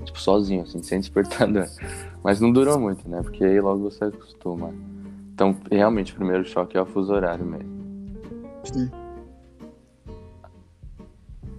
Tipo, 0.04 0.20
sozinho, 0.20 0.62
assim, 0.62 0.82
sem 0.82 1.00
despertador. 1.00 1.66
Mas 2.22 2.40
não 2.40 2.52
durou 2.52 2.78
muito, 2.78 3.08
né? 3.08 3.22
Porque 3.22 3.44
aí 3.44 3.60
logo 3.60 3.90
você 3.90 4.04
acostuma. 4.04 4.74
Então, 5.32 5.56
realmente, 5.70 6.12
o 6.12 6.16
primeiro 6.16 6.44
choque 6.44 6.76
é 6.76 6.80
o 6.82 6.86
fuso 6.86 7.12
horário 7.12 7.44
mesmo. 7.44 7.76
Sim. 8.64 8.90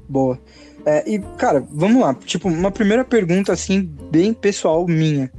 Boa. 0.09 0.39
É, 0.88 1.03
e, 1.06 1.20
cara, 1.38 1.62
vamos 1.70 2.01
lá. 2.01 2.13
Tipo, 2.13 2.48
uma 2.48 2.72
primeira 2.72 3.03
pergunta, 3.03 3.51
assim, 3.51 3.82
bem 4.10 4.34
pessoal 4.34 4.88
minha. 4.88 5.29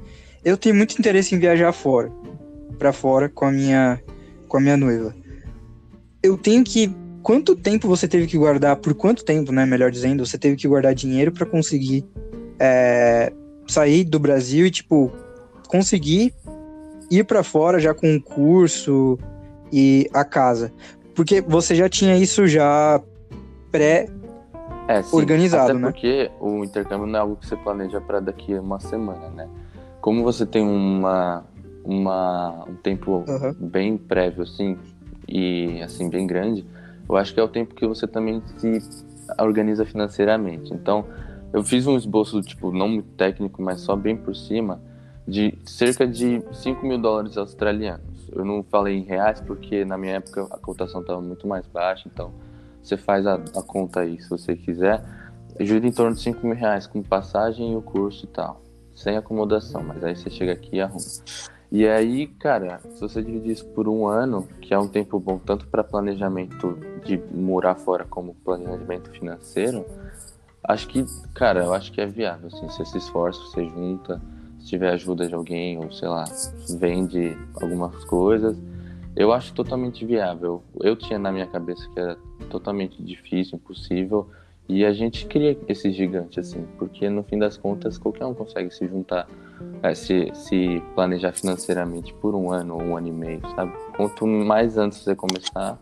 Eu 0.45 0.59
tenho 0.59 0.75
muito 0.75 0.99
interesse 0.99 1.35
em 1.35 1.38
viajar 1.38 1.73
fora. 1.73 2.12
Pra 2.78 2.93
fora 2.93 3.31
com 3.31 3.47
a 3.47 3.50
minha, 3.50 3.99
com 4.47 4.59
a 4.59 4.61
minha 4.61 4.76
noiva. 4.76 5.17
Eu 6.23 6.37
tenho 6.37 6.62
que. 6.62 6.95
Quanto 7.23 7.57
tempo 7.57 7.88
você 7.88 8.07
teve 8.07 8.26
que 8.26 8.37
guardar? 8.37 8.76
Por 8.76 8.93
quanto 8.93 9.25
tempo, 9.25 9.50
né? 9.50 9.64
Melhor 9.64 9.90
dizendo, 9.90 10.25
você 10.25 10.37
teve 10.37 10.55
que 10.55 10.69
guardar 10.69 10.95
dinheiro 10.95 11.33
pra 11.33 11.47
conseguir 11.47 12.05
é, 12.61 13.33
sair 13.67 14.05
do 14.05 14.19
Brasil 14.19 14.67
e, 14.67 14.71
tipo, 14.71 15.11
conseguir 15.67 16.35
ir 17.11 17.25
pra 17.25 17.43
fora 17.43 17.81
já 17.81 17.95
com 17.95 18.07
um 18.07 18.21
curso 18.21 19.19
e 19.73 20.11
a 20.12 20.26
casa? 20.26 20.71
Porque 21.14 21.40
você 21.40 21.75
já 21.75 21.88
tinha 21.88 22.19
isso 22.19 22.47
já 22.47 23.02
pré 23.71 24.09
É, 24.88 25.02
sim. 25.02 25.16
Organizado, 25.16 25.64
Até 25.64 25.75
né? 25.75 25.80
porque 25.90 26.30
o 26.40 26.64
intercâmbio 26.64 27.07
não 27.07 27.18
é 27.18 27.23
algo 27.23 27.37
que 27.37 27.47
você 27.47 27.57
planeja 27.57 28.00
para 28.00 28.21
daqui 28.21 28.54
a 28.54 28.61
uma 28.61 28.80
semana, 28.80 29.28
né? 29.28 29.47
Como 30.00 30.25
você 30.25 30.47
tem 30.47 30.62
uma, 30.62 31.45
uma, 31.85 32.64
um 32.66 32.75
tempo 32.75 33.23
Aham. 33.28 33.54
bem 33.59 33.99
prévio, 33.99 34.45
assim, 34.45 34.78
e 35.28 35.83
assim, 35.83 36.09
bem 36.09 36.26
grande, 36.26 36.66
eu 37.07 37.16
acho 37.16 37.35
que 37.35 37.38
é 37.38 37.42
o 37.42 37.49
tempo 37.49 37.75
que 37.75 37.87
você 37.87 38.07
também 38.07 38.42
se 38.57 38.78
organiza 39.38 39.85
financeiramente. 39.85 40.73
Então, 40.73 41.04
eu 41.52 41.62
fiz 41.62 41.87
um 41.87 41.95
esboço, 41.95 42.40
tipo, 42.40 42.73
não 42.73 42.88
muito 42.88 43.11
técnico, 43.11 43.61
mas 43.61 43.83
só 43.83 43.95
bem 43.95 44.16
por 44.16 44.35
cima, 44.35 44.80
de 45.26 45.59
cerca 45.66 46.07
de 46.07 46.42
5 46.50 46.87
mil 46.87 46.97
dólares 46.97 47.37
australianos. 47.37 48.26
Eu 48.33 48.42
não 48.42 48.62
falei 48.62 48.97
em 48.97 49.02
reais 49.02 49.38
porque 49.42 49.85
na 49.85 49.99
minha 49.99 50.14
época 50.14 50.47
a 50.50 50.57
cotação 50.57 51.02
estava 51.02 51.21
muito 51.21 51.47
mais 51.47 51.66
baixa, 51.66 52.09
então 52.11 52.33
você 52.88 52.97
faz 52.97 53.26
a, 53.26 53.35
a 53.35 53.62
conta 53.62 54.00
aí 54.00 54.21
se 54.21 54.28
você 54.28 54.57
quiser. 54.57 55.04
Gira 55.61 55.87
em 55.87 55.92
torno 55.92 56.14
de 56.14 56.23
5 56.23 56.47
mil 56.47 56.57
reais 56.57 56.87
com 56.87 57.02
passagem 57.02 57.73
e 57.73 57.76
o 57.76 57.83
curso 57.83 58.25
e 58.25 58.28
tal. 58.28 58.62
Sem 58.95 59.16
acomodação, 59.16 59.83
mas 59.83 60.02
aí 60.02 60.16
você 60.16 60.30
chega 60.30 60.52
aqui 60.52 60.76
e 60.76 60.80
arruma. 60.80 61.04
E 61.71 61.87
aí, 61.87 62.26
cara, 62.26 62.80
se 62.95 63.00
você 63.00 63.23
dividir 63.23 63.52
isso 63.52 63.66
por 63.66 63.88
um 63.88 64.07
ano, 64.07 64.49
que 64.61 64.73
é 64.73 64.78
um 64.78 64.88
tempo 64.88 65.21
bom 65.21 65.38
tanto 65.38 65.66
para 65.66 65.85
planejamento 65.85 66.78
de 67.04 67.18
morar 67.30 67.75
fora 67.75 68.04
como 68.04 68.35
planejamento 68.35 69.11
financeiro, 69.11 69.85
acho 70.64 70.88
que, 70.88 71.04
cara, 71.35 71.64
eu 71.64 71.75
acho 71.75 71.92
que 71.92 72.00
é 72.00 72.07
viável. 72.07 72.49
Assim, 72.49 72.66
você 72.68 72.85
se 72.87 72.97
esforça, 72.97 73.40
você 73.40 73.64
junta, 73.66 74.21
se 74.59 74.66
tiver 74.68 74.92
ajuda 74.92 75.28
de 75.28 75.35
alguém, 75.35 75.78
ou 75.78 75.92
sei 75.92 76.09
lá, 76.09 76.25
vende 76.78 77.37
algumas 77.61 78.02
coisas, 78.04 78.57
eu 79.14 79.33
acho 79.33 79.52
totalmente 79.52 80.07
viável. 80.07 80.62
Eu 80.80 80.97
tinha 80.97 81.18
na 81.18 81.30
minha 81.30 81.47
cabeça 81.47 81.87
que 81.90 82.00
era 82.00 82.16
totalmente 82.50 83.02
difícil, 83.02 83.57
impossível, 83.57 84.28
e 84.68 84.85
a 84.85 84.92
gente 84.92 85.25
cria 85.26 85.59
esse 85.66 85.90
gigante, 85.90 86.38
assim, 86.38 86.66
porque 86.78 87.09
no 87.09 87.23
fim 87.23 87.38
das 87.38 87.57
contas 87.57 87.97
qualquer 87.97 88.26
um 88.26 88.35
consegue 88.35 88.71
se 88.71 88.87
juntar, 88.87 89.26
eh, 89.83 89.95
se, 89.95 90.30
se 90.35 90.83
planejar 90.95 91.33
financeiramente 91.33 92.12
por 92.14 92.35
um 92.35 92.52
ano 92.52 92.75
ou 92.75 92.83
um 92.83 92.97
ano 92.97 93.09
e 93.09 93.12
meio, 93.12 93.40
sabe? 93.57 93.73
Quanto 93.97 94.26
mais 94.26 94.76
antes 94.76 94.99
você 94.99 95.16
começar, 95.16 95.78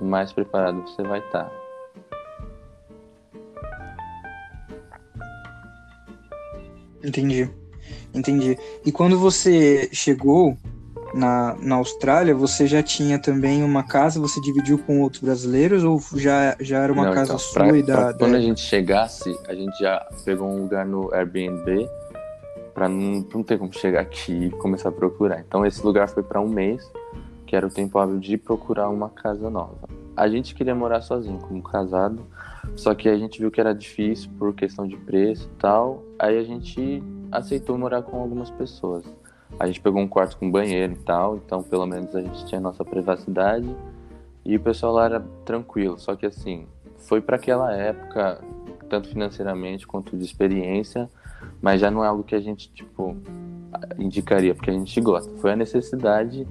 mais 0.00 0.32
preparado 0.32 0.82
você 0.82 1.02
vai 1.02 1.20
tá. 1.30 1.50
estar. 1.50 1.60
Entendi. 7.02 7.48
Entendi. 8.14 8.58
E 8.84 8.92
quando 8.92 9.18
você 9.18 9.88
chegou 9.92 10.56
na, 11.14 11.56
na 11.60 11.76
Austrália, 11.76 12.34
você 12.34 12.66
já 12.66 12.82
tinha 12.82 13.18
também 13.18 13.62
uma 13.62 13.82
casa, 13.82 14.20
você 14.20 14.40
dividiu 14.40 14.78
com 14.78 15.00
outros 15.00 15.22
brasileiros 15.22 15.82
ou 15.84 16.00
já, 16.16 16.56
já 16.60 16.78
era 16.80 16.92
uma 16.92 17.06
Não, 17.06 17.12
casa 17.12 17.24
então, 17.32 17.38
sua 17.38 17.64
pra- 17.64 17.76
e 17.76 17.82
da. 17.82 17.94
pra 17.96 18.14
quando 18.14 18.32
da- 18.32 18.38
a 18.38 18.40
gente 18.40 18.60
chegasse, 18.60 19.36
a 19.48 19.54
gente 19.54 19.78
já 19.78 20.06
pegou 20.24 20.48
um 20.48 20.62
lugar 20.62 20.86
no 20.86 21.12
Airbnb 21.14 21.88
pra 22.74 22.88
não, 22.88 23.26
não 23.34 23.42
ter 23.42 23.58
como 23.58 23.72
chegar 23.72 24.00
aqui 24.00 24.46
e 24.46 24.50
começar 24.50 24.88
a 24.90 24.92
procurar. 24.92 25.40
Então 25.40 25.64
esse 25.66 25.84
lugar 25.84 26.08
foi 26.08 26.22
pra 26.22 26.40
um 26.40 26.48
mês, 26.48 26.90
que 27.46 27.56
era 27.56 27.66
o 27.66 27.70
tempo 27.70 27.98
hábil 27.98 28.18
de 28.18 28.36
procurar 28.38 28.88
uma 28.88 29.08
casa 29.10 29.50
nova. 29.50 29.88
A 30.16 30.28
gente 30.28 30.54
queria 30.54 30.74
morar 30.74 31.00
sozinho, 31.02 31.38
como 31.38 31.62
casado, 31.62 32.24
só 32.76 32.94
que 32.94 33.08
a 33.08 33.16
gente 33.16 33.40
viu 33.40 33.50
que 33.50 33.60
era 33.60 33.74
difícil 33.74 34.30
por 34.38 34.54
questão 34.54 34.86
de 34.86 34.96
preço 34.96 35.48
e 35.52 35.58
tal. 35.60 36.02
Aí 36.18 36.38
a 36.38 36.42
gente 36.44 37.02
aceitou 37.32 37.76
morar 37.78 38.02
com 38.02 38.20
algumas 38.20 38.50
pessoas. 38.50 39.04
A 39.58 39.66
gente 39.66 39.80
pegou 39.80 40.00
um 40.00 40.08
quarto 40.08 40.36
com 40.36 40.50
banheiro 40.50 40.92
e 40.94 40.98
tal, 40.98 41.36
então 41.36 41.62
pelo 41.62 41.86
menos 41.86 42.14
a 42.14 42.22
gente 42.22 42.46
tinha 42.46 42.60
nossa 42.60 42.84
privacidade 42.84 43.68
e 44.44 44.56
o 44.56 44.60
pessoal 44.60 44.94
lá 44.94 45.04
era 45.04 45.20
tranquilo. 45.44 45.98
Só 45.98 46.16
que 46.16 46.26
assim, 46.26 46.66
foi 46.96 47.20
para 47.20 47.36
aquela 47.36 47.72
época, 47.74 48.42
tanto 48.88 49.08
financeiramente 49.08 49.86
quanto 49.86 50.16
de 50.16 50.24
experiência, 50.24 51.10
mas 51.60 51.80
já 51.80 51.90
não 51.90 52.04
é 52.04 52.08
algo 52.08 52.22
que 52.22 52.34
a 52.34 52.40
gente 52.40 52.72
tipo 52.72 53.16
indicaria, 53.98 54.54
porque 54.54 54.70
a 54.70 54.74
gente 54.74 55.00
gosta. 55.00 55.30
Foi 55.38 55.52
a 55.52 55.56
necessidade 55.56 56.46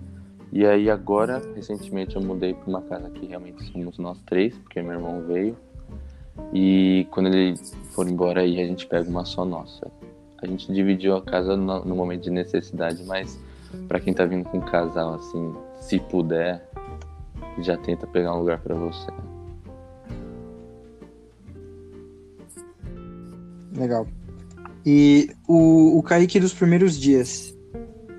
e 0.52 0.66
aí 0.66 0.90
agora, 0.90 1.42
recentemente 1.54 2.16
eu 2.16 2.22
mudei 2.22 2.54
para 2.54 2.68
uma 2.68 2.82
casa 2.82 3.10
que 3.10 3.26
realmente 3.26 3.64
somos 3.72 4.00
nós 4.00 4.20
três, 4.24 4.58
porque 4.58 4.82
meu 4.82 4.94
irmão 4.94 5.22
veio. 5.28 5.56
E 6.54 7.08
quando 7.12 7.28
ele 7.28 7.56
for 7.92 8.08
embora 8.08 8.42
aí 8.42 8.60
a 8.60 8.66
gente 8.66 8.88
pega 8.88 9.08
uma 9.10 9.26
só 9.26 9.46
nossa. 9.46 9.92
A 10.42 10.48
gente 10.48 10.72
dividiu 10.72 11.16
a 11.16 11.22
casa 11.22 11.56
no, 11.56 11.84
no 11.84 11.96
momento 11.96 12.24
de 12.24 12.30
necessidade, 12.30 13.04
mas 13.04 13.40
para 13.88 14.00
quem 14.00 14.14
tá 14.14 14.26
vindo 14.26 14.46
com 14.46 14.58
um 14.58 14.62
casal 14.62 15.16
assim, 15.16 15.54
se 15.82 16.00
puder, 16.00 16.68
já 17.60 17.78
tenta 17.78 18.08
pegar 18.08 18.34
um 18.36 18.40
lugar 18.40 18.60
para 18.60 18.76
você. 18.76 19.12
Legal. 23.76 24.08
E 24.86 25.30
o, 25.48 26.00
o 26.00 26.04
Kaique 26.04 26.40
dos 26.40 26.54
primeiros 26.54 26.98
dias 26.98 27.56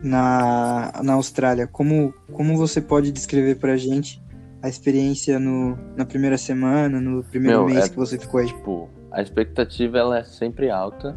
na, 0.02 0.92
na 1.02 1.14
Austrália, 1.14 1.66
como, 1.66 2.14
como 2.32 2.56
você 2.56 2.80
pode 2.80 3.10
descrever 3.10 3.56
pra 3.56 3.76
gente 3.76 4.22
a 4.62 4.68
experiência 4.68 5.38
no, 5.38 5.76
na 5.96 6.04
primeira 6.04 6.36
semana, 6.36 7.00
no 7.00 7.24
primeiro 7.24 7.58
Meu, 7.64 7.66
mês 7.66 7.86
é- 7.86 7.88
que 7.88 7.96
você 7.96 8.18
ficou 8.18 8.40
aí? 8.40 8.46
Tipo, 8.46 8.88
a 9.10 9.22
expectativa 9.22 9.98
ela 9.98 10.18
é 10.18 10.24
sempre 10.24 10.70
alta 10.70 11.16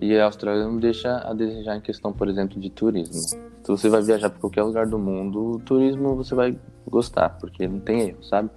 e 0.00 0.16
a 0.16 0.24
Austrália 0.24 0.64
não 0.64 0.78
deixa 0.78 1.18
a 1.18 1.32
desejar 1.32 1.76
em 1.76 1.80
questão, 1.80 2.12
por 2.12 2.28
exemplo, 2.28 2.60
de 2.60 2.70
turismo. 2.70 3.20
Se 3.20 3.68
você 3.68 3.88
vai 3.88 4.02
viajar 4.02 4.30
para 4.30 4.38
qualquer 4.38 4.62
lugar 4.62 4.86
do 4.86 4.98
mundo, 4.98 5.52
o 5.52 5.58
turismo 5.58 6.14
você 6.14 6.34
vai 6.34 6.58
gostar, 6.86 7.30
porque 7.30 7.66
não 7.66 7.80
tem 7.80 8.00
erro, 8.00 8.22
sabe? 8.22 8.50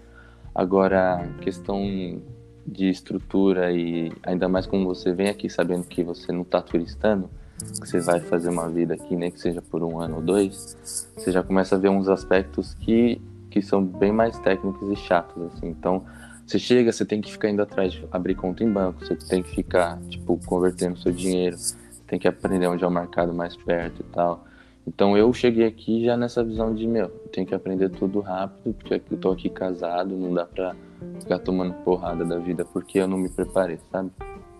Agora, 0.54 1.28
questão 1.42 1.82
de 2.66 2.90
estrutura 2.90 3.72
e 3.72 4.12
ainda 4.24 4.48
mais 4.48 4.68
como 4.68 4.86
você 4.86 5.14
vem 5.14 5.30
aqui 5.30 5.50
sabendo 5.50 5.86
que 5.86 6.04
você 6.04 6.32
não 6.32 6.42
está 6.42 6.62
turistando, 6.62 7.30
que 7.58 7.88
você 7.88 8.00
vai 8.00 8.20
fazer 8.20 8.50
uma 8.50 8.70
vida 8.70 8.94
aqui, 8.94 9.16
nem 9.16 9.32
que 9.32 9.40
seja 9.40 9.62
por 9.62 9.84
um 9.84 10.00
ano 10.00 10.18
ou 10.18 10.22
dois, 10.22 10.78
você 11.16 11.32
já 11.32 11.44
começa 11.44 11.76
a 11.76 11.80
ver 11.80 11.90
uns 11.90 12.08
aspectos 12.08 12.74
que, 12.76 13.22
que 13.50 13.62
são 13.62 13.84
bem 13.84 14.12
mais 14.12 14.38
técnicos 14.40 14.90
e 14.92 14.96
chatos, 14.96 15.42
assim. 15.44 15.68
Então, 15.68 16.04
você 16.50 16.58
chega, 16.58 16.92
você 16.92 17.06
tem 17.06 17.22
que 17.22 17.32
ficar 17.32 17.48
indo 17.50 17.62
atrás 17.62 17.94
de 17.94 18.04
abrir 18.12 18.34
conta 18.34 18.64
em 18.64 18.74
banco, 18.74 19.06
você 19.06 19.16
tem 19.16 19.44
que 19.44 19.52
ficar, 19.52 20.00
tipo, 20.10 20.40
convertendo 20.48 20.98
seu 20.98 21.12
dinheiro, 21.12 21.56
tem 22.08 22.18
que 22.18 22.28
aprender 22.28 22.66
onde 22.66 22.84
é 22.84 22.88
o 22.88 22.92
mercado 22.92 23.32
mais 23.32 23.56
perto 23.56 24.02
e 24.02 24.12
tal. 24.12 24.44
Então 24.88 25.16
eu 25.16 25.32
cheguei 25.32 25.68
aqui 25.68 26.04
já 26.04 26.18
nessa 26.18 26.44
visão 26.44 26.74
de, 26.74 26.88
meu, 26.88 27.04
eu 27.06 27.30
tenho 27.32 27.46
que 27.46 27.54
aprender 27.54 27.90
tudo 27.90 28.20
rápido, 28.20 28.74
porque 28.74 29.00
eu 29.12 29.18
tô 29.18 29.32
aqui 29.32 29.48
casado, 29.48 30.18
não 30.18 30.34
dá 30.34 30.44
pra 30.44 30.76
ficar 31.20 31.38
tomando 31.38 31.74
porrada 31.84 32.26
da 32.26 32.40
vida 32.40 32.66
porque 32.66 32.98
eu 32.98 33.08
não 33.08 33.20
me 33.20 33.30
preparei, 33.30 33.78
sabe? 33.92 34.10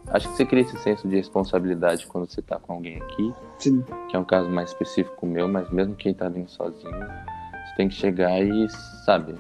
Acho 0.10 0.30
que 0.30 0.38
você 0.38 0.46
cria 0.46 0.62
esse 0.62 0.78
senso 0.78 1.08
de 1.08 1.16
responsabilidade 1.16 2.06
quando 2.06 2.30
você 2.30 2.42
tá 2.42 2.60
com 2.60 2.74
alguém 2.74 2.98
aqui, 2.98 3.34
Sim. 3.58 3.84
que 4.08 4.16
é 4.16 4.20
um 4.20 4.24
caso 4.24 4.48
mais 4.48 4.70
específico 4.70 5.26
meu, 5.26 5.48
mas 5.48 5.68
mesmo 5.72 5.96
quem 5.96 6.14
tá 6.14 6.30
vindo 6.30 6.50
sozinho, 6.52 6.94
você 6.94 7.76
tem 7.78 7.90
que 7.90 7.96
chegar 7.96 8.40
e, 8.44 8.70
sabe, 9.06 9.34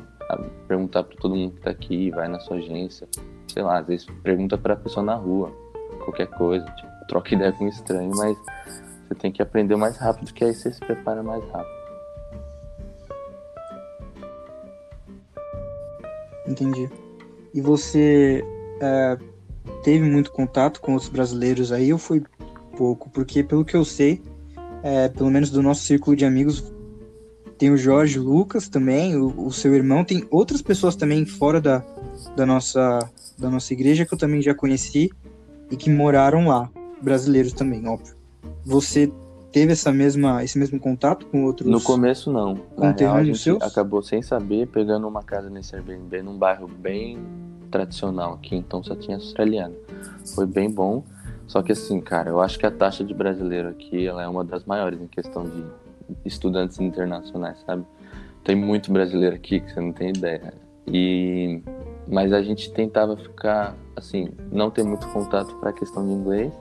perguntar 0.67 1.03
pra 1.03 1.17
todo 1.17 1.35
mundo 1.35 1.55
que 1.55 1.61
tá 1.61 1.71
aqui, 1.71 2.11
vai 2.11 2.27
na 2.27 2.39
sua 2.39 2.57
agência, 2.57 3.07
sei 3.47 3.63
lá, 3.63 3.79
às 3.79 3.87
vezes 3.87 4.07
pergunta 4.23 4.57
pra 4.57 4.75
pessoa 4.75 5.05
na 5.05 5.15
rua, 5.15 5.51
qualquer 6.03 6.27
coisa, 6.27 6.65
tipo, 6.65 6.89
troca 7.07 7.33
ideia 7.33 7.51
com 7.51 7.67
estranho, 7.67 8.11
mas 8.15 8.37
você 9.07 9.15
tem 9.15 9.31
que 9.31 9.41
aprender 9.41 9.75
mais 9.75 9.97
rápido, 9.97 10.33
que 10.33 10.43
aí 10.43 10.53
você 10.53 10.71
se 10.71 10.79
prepara 10.79 11.23
mais 11.23 11.43
rápido. 11.49 11.79
Entendi. 16.47 16.89
E 17.53 17.61
você 17.61 18.43
é, 18.81 19.17
teve 19.83 20.09
muito 20.09 20.31
contato 20.31 20.81
com 20.81 20.93
outros 20.93 21.09
brasileiros 21.09 21.71
aí 21.71 21.91
ou 21.91 21.99
foi 21.99 22.23
pouco? 22.77 23.09
Porque 23.09 23.43
pelo 23.43 23.65
que 23.65 23.75
eu 23.75 23.85
sei, 23.85 24.21
é, 24.83 25.09
pelo 25.09 25.29
menos 25.29 25.51
do 25.51 25.61
nosso 25.61 25.83
círculo 25.83 26.15
de 26.15 26.25
amigos, 26.25 26.73
tem 27.59 27.69
o 27.69 27.77
Jorge 27.77 28.17
Lucas 28.17 28.69
também, 28.69 29.17
o, 29.17 29.45
o 29.45 29.51
seu 29.51 29.75
irmão, 29.75 30.05
tem 30.05 30.25
outras 30.31 30.61
pessoas 30.61 30.95
também 30.95 31.25
fora 31.25 31.59
da, 31.59 31.83
da, 32.33 32.45
nossa, 32.45 32.99
da 33.37 33.49
nossa 33.49 33.73
igreja 33.73 34.05
que 34.05 34.13
eu 34.13 34.17
também 34.17 34.41
já 34.41 34.55
conheci 34.55 35.11
e 35.69 35.75
que 35.75 35.89
moraram 35.89 36.47
lá, 36.47 36.71
brasileiros 37.01 37.51
também, 37.51 37.85
óbvio. 37.85 38.15
Você 38.65 39.11
teve 39.51 39.73
essa 39.73 39.91
mesma, 39.91 40.41
esse 40.41 40.57
mesmo 40.57 40.79
contato 40.79 41.25
com 41.25 41.43
outros? 41.43 41.69
No 41.69 41.81
começo 41.81 42.31
não. 42.31 42.57
Na 42.77 42.91
real, 42.91 43.17
a 43.17 43.23
gente 43.25 43.39
seus? 43.39 43.61
acabou 43.61 44.01
sem 44.01 44.21
saber, 44.21 44.67
pegando 44.67 45.05
uma 45.05 45.21
casa 45.21 45.49
nesse 45.49 45.75
Airbnb 45.75 46.21
num 46.21 46.37
bairro 46.37 46.65
bem 46.65 47.19
tradicional 47.69 48.35
aqui, 48.35 48.55
então 48.55 48.81
só 48.81 48.95
tinha 48.95 49.17
australiano. 49.17 49.75
Foi 50.33 50.45
bem 50.45 50.71
bom. 50.71 51.03
Só 51.45 51.61
que 51.63 51.71
assim, 51.71 51.99
cara, 51.99 52.29
eu 52.29 52.39
acho 52.39 52.57
que 52.59 52.65
a 52.65 52.71
taxa 52.71 53.03
de 53.03 53.13
brasileiro 53.13 53.69
aqui 53.69 54.05
ela 54.05 54.23
é 54.23 54.27
uma 54.27 54.45
das 54.45 54.63
maiores 54.65 55.01
em 55.01 55.07
questão 55.07 55.43
de 55.43 55.63
estudantes 56.25 56.79
internacionais, 56.79 57.59
sabe? 57.65 57.85
Tem 58.43 58.55
muito 58.55 58.91
brasileiro 58.91 59.35
aqui 59.35 59.59
que 59.59 59.71
você 59.71 59.79
não 59.79 59.91
tem 59.91 60.09
ideia. 60.09 60.53
E 60.87 61.61
mas 62.07 62.33
a 62.33 62.41
gente 62.41 62.71
tentava 62.73 63.15
ficar 63.15 63.75
assim, 63.95 64.29
não 64.51 64.71
ter 64.71 64.83
muito 64.83 65.07
contato 65.09 65.55
para 65.57 65.69
a 65.69 65.73
questão 65.73 66.05
de 66.05 66.11
inglês. 66.11 66.51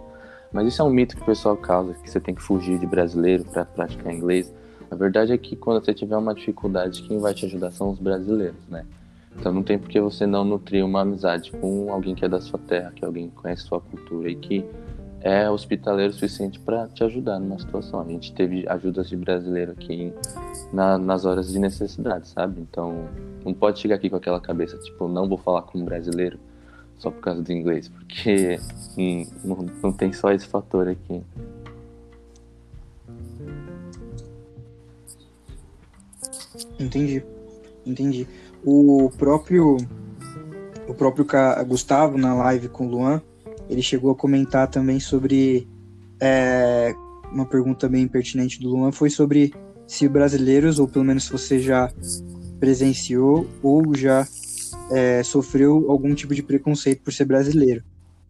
Mas 0.52 0.69
isso 0.69 0.81
é 0.81 0.85
um 0.85 0.90
mito 0.90 1.17
que 1.17 1.23
o 1.23 1.26
pessoal 1.26 1.57
causa, 1.57 1.95
que 1.95 2.11
você 2.11 2.21
tem 2.21 2.35
que 2.35 2.43
fugir 2.43 2.78
de 2.78 2.87
brasileiro 2.87 3.45
para 3.45 3.64
praticar 3.64 4.12
inglês. 4.12 4.55
A 4.90 4.95
verdade 4.95 5.33
é 5.33 5.38
que 5.38 5.55
quando 5.57 5.85
você 5.85 5.93
tiver 5.93 6.17
uma 6.17 6.35
dificuldade, 6.35 7.02
quem 7.02 7.19
vai 7.19 7.35
te 7.35 7.45
ajudar 7.45 7.71
são 7.71 7.90
os 7.90 7.99
brasileiros, 7.99 8.67
né? 8.69 8.87
Então 9.38 9.52
não 9.52 9.62
tem 9.62 9.78
por 9.78 9.88
que 9.88 10.00
você 10.00 10.26
não 10.26 10.45
nutrir 10.45 10.85
uma 10.85 11.02
amizade 11.02 11.52
com 11.52 11.93
alguém 11.93 12.14
que 12.14 12.25
é 12.25 12.28
da 12.28 12.40
sua 12.40 12.59
terra, 12.59 12.93
que 12.95 13.05
alguém 13.05 13.28
que 13.28 13.37
conhece 13.37 13.62
sua 13.62 13.81
cultura 13.81 14.31
e 14.31 14.35
que 14.35 14.64
é 15.20 15.50
hospitaleiro 15.50 16.12
suficiente 16.12 16.58
para 16.60 16.87
te 16.88 17.02
ajudar 17.04 17.38
numa 17.38 17.58
situação. 17.58 18.00
A 18.00 18.04
gente 18.04 18.32
teve 18.32 18.68
ajudas 18.68 19.08
de 19.08 19.16
brasileiro 19.16 19.72
aqui 19.72 20.12
na- 20.72 20.98
nas 20.98 21.25
horas 21.25 21.50
de 21.50 21.58
necessidade, 21.58 22.28
sabe? 22.28 22.60
Então 22.60 23.08
não 23.44 23.52
pode 23.52 23.80
chegar 23.80 23.96
aqui 23.96 24.08
com 24.08 24.16
aquela 24.16 24.40
cabeça, 24.40 24.76
tipo, 24.78 25.08
não 25.08 25.28
vou 25.28 25.38
falar 25.38 25.62
com 25.62 25.78
um 25.78 25.84
brasileiro 25.84 26.38
só 26.98 27.10
por 27.10 27.20
causa 27.20 27.42
do 27.42 27.52
inglês, 27.52 27.88
porque 27.88 28.58
hum, 28.98 29.26
não, 29.44 29.66
não 29.82 29.92
tem 29.92 30.12
só 30.12 30.30
esse 30.32 30.46
fator 30.46 30.88
aqui. 30.88 31.22
Entendi, 36.78 37.25
entendi. 37.87 38.26
O 38.64 39.10
próprio 39.16 39.76
o 40.87 40.94
próprio 40.94 41.26
Gustavo 41.66 42.16
na 42.16 42.35
live 42.35 42.68
com 42.68 42.87
o 42.87 42.90
Luan, 42.90 43.22
ele 43.68 43.83
chegou 43.83 44.11
a 44.11 44.14
comentar 44.14 44.68
também 44.68 44.98
sobre 44.98 45.68
é, 46.20 46.94
uma 47.33 47.46
pergunta 47.46 47.88
bem 47.88 48.07
pertinente 48.09 48.61
do 48.61 48.68
Luan 48.68 48.92
foi 48.92 49.11
sobre 49.11 49.52
se 49.87 50.09
brasileiros 50.09 50.78
ou 50.78 50.88
pelo 50.88 51.04
menos 51.04 51.28
você 51.28 51.59
já 51.59 51.90
presenciou 52.59 53.46
ou 53.62 53.94
já 53.94 54.26
é, 54.90 55.22
sofreu 55.22 55.87
algum 55.90 56.14
tipo 56.14 56.35
de 56.35 56.42
preconceito 56.42 57.02
por 57.02 57.12
ser 57.12 57.24
brasileiro. 57.24 57.83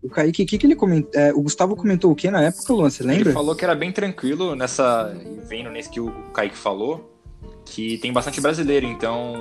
O 0.03 0.09
Kaique, 0.09 0.45
que, 0.45 0.59
que 0.59 0.67
ele 0.67 0.77
comentou? 0.77 1.11
o 1.35 1.43
Gustavo 1.43 1.75
comentou 1.75 2.13
o 2.13 2.15
que 2.15 2.31
na 2.31 2.43
época, 2.43 2.73
Luan? 2.73 2.89
Você 2.89 3.03
lembra? 3.03 3.31
Ele 3.31 3.33
falou 3.33 3.57
que 3.57 3.65
era 3.65 3.75
bem 3.75 3.91
tranquilo 3.91 4.55
nessa. 4.55 5.13
Vendo 5.49 5.71
nesse 5.71 5.91
que 5.91 5.99
o 5.99 6.13
Kaique 6.33 6.57
falou, 6.57 7.19
que 7.65 7.99
tem 7.99 8.13
bastante 8.13 8.41
brasileiro, 8.41 8.87
então. 8.87 9.35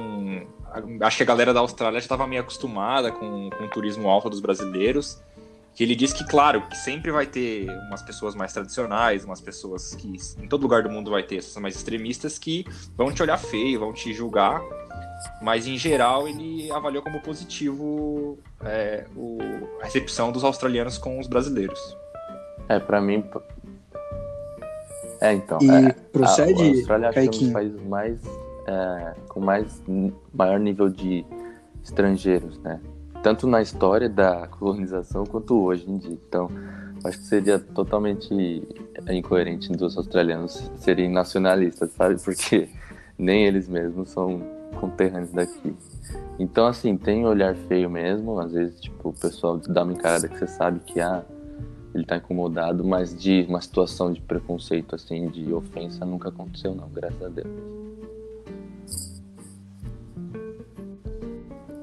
Acho 1.02 1.18
que 1.18 1.24
a 1.24 1.26
galera 1.28 1.54
da 1.54 1.60
Austrália 1.60 2.00
já 2.00 2.06
estava 2.06 2.28
meio 2.28 2.42
acostumada 2.42 3.12
com, 3.12 3.50
com 3.52 3.64
o 3.64 3.70
turismo 3.70 4.10
alto 4.10 4.30
dos 4.30 4.40
brasileiros. 4.40 5.20
Que 5.78 5.84
ele 5.84 5.96
disse 5.96 6.16
que, 6.16 6.24
claro, 6.26 6.62
que 6.68 6.76
sempre 6.76 7.12
vai 7.12 7.28
ter 7.28 7.70
umas 7.88 8.02
pessoas 8.02 8.34
mais 8.34 8.52
tradicionais, 8.52 9.24
umas 9.24 9.40
pessoas 9.40 9.94
que 9.94 10.18
em 10.42 10.48
todo 10.48 10.64
lugar 10.64 10.82
do 10.82 10.90
mundo 10.90 11.12
vai 11.12 11.22
ter 11.22 11.38
essas 11.38 11.56
mais 11.62 11.76
extremistas 11.76 12.40
que 12.40 12.66
vão 12.96 13.12
te 13.12 13.22
olhar 13.22 13.38
feio, 13.38 13.80
vão 13.80 13.94
te 13.94 14.12
julgar. 14.12 14.60
Mas 15.42 15.68
em 15.68 15.78
geral 15.78 16.28
ele 16.28 16.72
avaliou 16.72 17.04
como 17.04 17.20
positivo 17.22 18.40
é, 18.64 19.06
o- 19.16 19.38
a 19.82 19.86
recepção 19.86 20.32
dos 20.32 20.44
australianos 20.44 20.98
com 20.98 21.20
os 21.20 21.28
brasileiros. 21.28 21.80
É, 22.68 22.80
pra 22.80 23.00
mim. 23.00 23.24
É, 25.22 25.34
então. 25.34 25.60
E 25.62 25.70
é, 25.70 25.92
procede, 26.12 26.62
a, 26.64 26.66
a 26.66 26.70
Austrália 26.70 27.10
acho 27.10 27.14
que 27.14 27.20
é 27.20 27.30
um 27.30 27.32
dos 27.44 27.52
países 27.52 27.82
mais. 27.84 28.20
é, 28.68 29.14
com 29.30 29.40
mais 29.40 29.82
maior 30.34 30.60
nível 30.60 30.90
de 30.90 31.24
estrangeiros, 31.84 32.58
né? 32.60 32.80
Tanto 33.28 33.46
na 33.46 33.62
história 33.62 34.08
da 34.08 34.48
colonização 34.48 35.26
quanto 35.26 35.62
hoje 35.62 35.84
em 35.86 35.98
dia. 35.98 36.18
Então, 36.30 36.50
acho 37.04 37.18
que 37.20 37.26
seria 37.26 37.60
totalmente 37.60 38.34
incoerente 39.10 39.70
dos 39.74 39.98
australianos 39.98 40.72
serem 40.78 41.12
nacionalistas, 41.12 41.92
sabe? 41.92 42.16
Porque 42.24 42.70
nem 43.20 43.46
eles 43.46 43.68
mesmos 43.68 44.12
são 44.12 44.42
conterrâneos 44.80 45.34
daqui. 45.34 45.76
Então, 46.40 46.68
assim, 46.68 46.96
tem 46.96 47.26
olhar 47.26 47.54
feio 47.54 47.90
mesmo. 47.90 48.40
Às 48.40 48.54
vezes, 48.54 48.80
tipo, 48.80 49.10
o 49.10 49.14
pessoal 49.14 49.58
dá 49.58 49.84
uma 49.84 49.92
encarada 49.92 50.30
que 50.30 50.40
você 50.40 50.48
sabe 50.48 50.80
que, 50.86 51.02
ah, 51.02 51.22
ele 51.94 52.06
tá 52.06 52.16
incomodado, 52.16 52.82
mas 52.86 53.14
de 53.14 53.46
uma 53.50 53.60
situação 53.60 54.14
de 54.14 54.22
preconceito, 54.22 54.96
assim, 54.96 55.28
de 55.28 55.52
ofensa, 55.52 56.06
nunca 56.06 56.30
aconteceu, 56.30 56.74
não, 56.74 56.88
graças 56.88 57.22
a 57.22 57.28
Deus. 57.28 57.50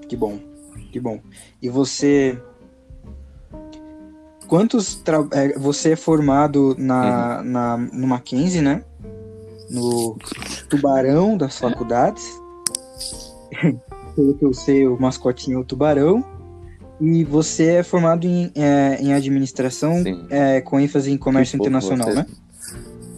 Que 0.09 0.17
bom, 0.17 0.54
que 0.95 1.01
bom. 1.01 1.19
E 1.61 1.69
você. 1.69 2.39
Quantos. 4.47 4.95
Tra... 4.95 5.27
é, 5.33 5.59
você 5.59 5.91
é 5.93 5.97
formado 5.97 6.77
na, 6.79 7.43
na, 7.43 7.77
no 7.77 8.07
Mackenzie, 8.07 8.61
né? 8.61 8.85
No 9.69 10.17
Tubarão 10.69 11.37
das 11.37 11.59
faculdades. 11.59 12.25
Pelo 14.15 14.35
que 14.35 14.45
eu 14.45 14.55
sei, 14.55 14.87
o 14.87 14.97
mascotinho 15.01 15.59
é 15.59 15.61
o 15.61 15.65
Tubarão. 15.65 16.25
E 17.01 17.25
você 17.25 17.73
é 17.77 17.83
formado 17.83 18.25
em, 18.25 18.53
é, 18.55 18.99
em 19.03 19.13
administração 19.13 20.05
é, 20.31 20.61
com 20.61 20.79
ênfase 20.79 21.11
em 21.11 21.19
comércio 21.19 21.59
Que 21.59 21.65
internacional, 21.65 22.09
você- 22.09 22.15
né? 22.15 22.27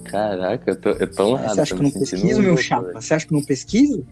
Caraca, 0.04 0.70
eu 0.70 0.80
tô, 0.80 0.90
eu 0.90 1.10
tô 1.10 1.34
honrado. 1.34 1.54
Você 1.54 1.60
acha 1.60 1.74
que 1.74 1.80
eu 1.80 1.84
não 1.84 1.90
pesquiso, 1.90 2.40
meu 2.40 2.56
chapa? 2.56 2.92
Você 2.94 3.12
acha 3.12 3.26
que 3.26 3.34
eu 3.34 3.38
não 3.38 3.44
pesquiso? 3.44 4.06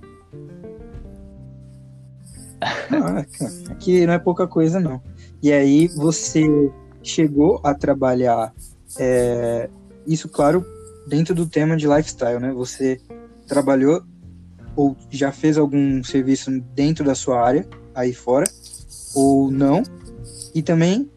Ah, 2.90 3.24
aqui 3.70 4.06
não 4.06 4.14
é 4.14 4.18
pouca 4.18 4.46
coisa, 4.46 4.80
não. 4.80 5.02
E 5.42 5.52
aí 5.52 5.88
você 5.88 6.44
chegou 7.02 7.60
a 7.62 7.74
trabalhar, 7.74 8.52
é, 8.98 9.68
isso, 10.06 10.28
claro, 10.28 10.64
dentro 11.06 11.34
do 11.34 11.46
tema 11.46 11.76
de 11.76 11.86
lifestyle, 11.86 12.40
né? 12.40 12.52
Você 12.52 13.00
trabalhou 13.46 14.02
ou 14.76 14.96
já 15.10 15.30
fez 15.30 15.56
algum 15.56 16.02
serviço 16.02 16.50
dentro 16.74 17.04
da 17.04 17.14
sua 17.14 17.40
área, 17.40 17.66
aí 17.94 18.12
fora, 18.12 18.46
ou 19.14 19.50
não? 19.50 19.82
E 20.54 20.62
também, 20.62 21.10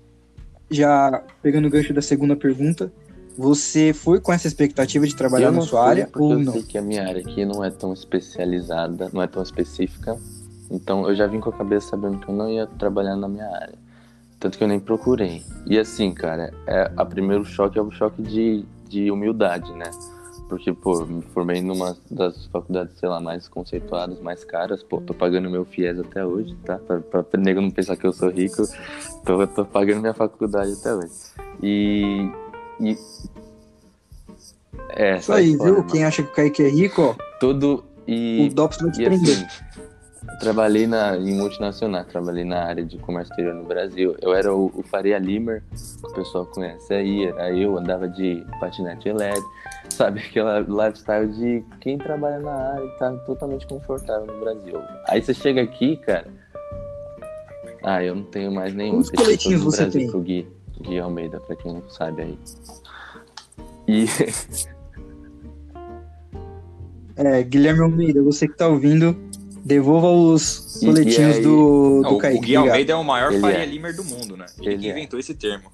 já 0.70 1.24
pegando 1.42 1.68
o 1.68 1.72
gancho 1.72 1.94
da 1.94 2.02
segunda 2.02 2.36
pergunta, 2.36 2.92
você 3.38 3.94
foi 3.94 4.20
com 4.20 4.34
essa 4.34 4.48
expectativa 4.48 5.06
de 5.06 5.16
trabalhar 5.16 5.48
eu 5.48 5.52
na 5.52 5.60
não 5.60 5.66
sua 5.66 5.88
área 5.88 6.10
ou 6.16 6.34
eu 6.34 6.40
não? 6.40 6.54
sei 6.54 6.64
que 6.64 6.78
a 6.78 6.82
minha 6.82 7.08
área 7.08 7.22
aqui 7.22 7.46
não 7.46 7.64
é 7.64 7.70
tão 7.70 7.94
especializada, 7.94 9.10
não 9.14 9.22
é 9.22 9.28
tão 9.28 9.44
específica. 9.44 10.18
Então 10.70 11.08
eu 11.08 11.16
já 11.16 11.28
vim 11.28 11.40
com 11.40 11.50
a 11.50 11.54
cabeça 11.54 11.90
sabendo 11.90 12.20
que 12.20 12.30
eu 12.30 12.36
não 12.36 12.50
ia 12.50 12.68
trabalhar 12.68 13.16
na 13.16 13.28
minha 13.28 13.48
área. 13.48 13.76
Tanto 14.40 14.58
que 14.58 14.64
eu 14.64 14.68
nem 14.68 14.80
procurei. 14.80 15.44
E 15.66 15.80
assim, 15.80 16.14
cara, 16.14 16.54
é, 16.68 16.92
a 16.96 17.04
primeiro 17.06 17.44
choque 17.44 17.80
é 17.80 17.82
o 17.82 17.90
choque 17.90 18.22
de, 18.22 18.66
de 18.88 19.10
humildade, 19.10 19.72
né? 19.74 19.90
Porque, 20.48 20.72
pô, 20.72 21.06
me 21.06 21.22
formei 21.22 21.62
numa 21.62 21.98
das 22.10 22.46
faculdades, 22.46 22.98
sei 22.98 23.10
lá, 23.10 23.20
mais 23.20 23.50
conceituadas, 23.50 24.20
mais 24.22 24.46
caras. 24.46 24.82
Pô, 24.82 25.02
tô 25.02 25.14
pagando 25.14 25.50
meu 25.50 25.66
FIES 25.66 26.00
até 26.00 26.26
hoje, 26.26 26.56
tá? 26.64 26.78
Pra, 26.78 27.00
pra, 27.02 27.40
nego 27.40 27.60
não 27.60 27.70
pensar 27.70 27.98
que 27.98 28.08
eu 28.08 28.14
sou 28.14 28.30
rico, 28.30 28.64
tô, 29.26 29.46
tô 29.48 29.66
pagando 29.66 30.00
minha 30.00 30.14
faculdade 30.14 30.74
até 30.80 30.94
hoje. 30.94 31.12
E. 31.62 32.32
e 32.80 32.98
é, 34.90 35.18
Isso 35.18 35.34
aí, 35.34 35.52
viu? 35.58 35.80
mano. 35.80 35.84
Quem 35.86 36.06
acha 36.06 36.24
que 36.24 36.30
o 36.30 36.34
Kaique 36.34 36.64
é 36.64 36.70
rico, 36.70 37.02
ó, 37.02 37.16
Tudo 37.40 37.84
e. 38.08 38.48
o 38.50 38.54
Dops 38.56 38.78
vai 38.78 38.92
te 38.92 39.04
prender. 39.04 39.46
assim, 39.46 39.82
Trabalhei 40.40 40.86
na, 40.86 41.18
em 41.18 41.36
multinacional, 41.36 42.06
trabalhei 42.06 42.44
na 42.44 42.64
área 42.64 42.86
de 42.86 42.98
comércio 43.00 43.32
exterior 43.32 43.56
no 43.56 43.64
Brasil. 43.64 44.16
Eu 44.22 44.34
era 44.34 44.54
o, 44.54 44.72
o 44.76 44.84
Faria 44.84 45.18
Limer, 45.18 45.64
que 45.72 46.08
o 46.12 46.14
pessoal 46.14 46.46
conhece 46.46 46.94
aí, 46.94 47.26
era 47.26 47.52
eu, 47.52 47.78
andava 47.78 48.08
de 48.08 48.46
patinete 48.60 49.10
elétrico, 49.10 49.50
sabe? 49.90 50.20
Aquela 50.20 50.60
lifestyle 50.60 51.28
de 51.28 51.66
quem 51.80 51.98
trabalha 51.98 52.40
na 52.40 52.54
área 52.54 52.86
e 52.86 53.00
tá 53.00 53.12
totalmente 53.26 53.66
confortável 53.66 54.28
no 54.28 54.40
Brasil. 54.40 54.80
Aí 55.08 55.22
você 55.22 55.34
chega 55.34 55.62
aqui, 55.62 55.98
cara. 55.98 56.28
Ah, 57.84 58.04
eu 58.04 58.16
não 58.16 58.24
tenho 58.24 58.52
mais 58.52 58.74
nenhum. 58.74 58.96
Quantos 58.96 59.10
coletinhos 59.12 59.62
do 59.64 59.72
você 59.72 59.84
Brasil 59.84 60.02
tem? 60.02 60.12
pro 60.12 60.22
Gui, 60.22 60.48
Gui 60.82 61.00
Almeida, 61.00 61.40
pra 61.40 61.56
quem 61.56 61.74
não 61.74 61.90
sabe 61.90 62.22
aí. 62.22 62.40
E 63.88 64.06
É, 67.18 67.42
Guilherme 67.42 67.82
Almeida, 67.82 68.22
você 68.22 68.48
que 68.48 68.56
tá 68.56 68.68
ouvindo, 68.68 69.18
devolva 69.68 70.08
os 70.10 70.78
coletinhos 70.80 71.36
aí- 71.38 71.42
do, 71.44 72.00
Não, 72.02 72.10
do 72.12 72.16
o- 72.16 72.18
Kaique. 72.20 72.38
o 72.38 72.42
Gui 72.42 72.58
obrigado. 72.58 72.68
Almeida 72.74 72.94
é 72.94 72.96
o 72.96 73.04
maior 73.04 73.32
Ele 73.32 73.42
Faria 73.42 73.58
é. 73.60 73.66
Limer 73.66 73.96
do 73.96 74.04
mundo, 74.04 74.38
né? 74.38 74.46
Ele, 74.60 74.70
Ele 74.70 74.78
que 74.80 74.88
é. 74.88 74.92
inventou 74.92 75.20
esse 75.20 75.34
termo. 75.34 75.66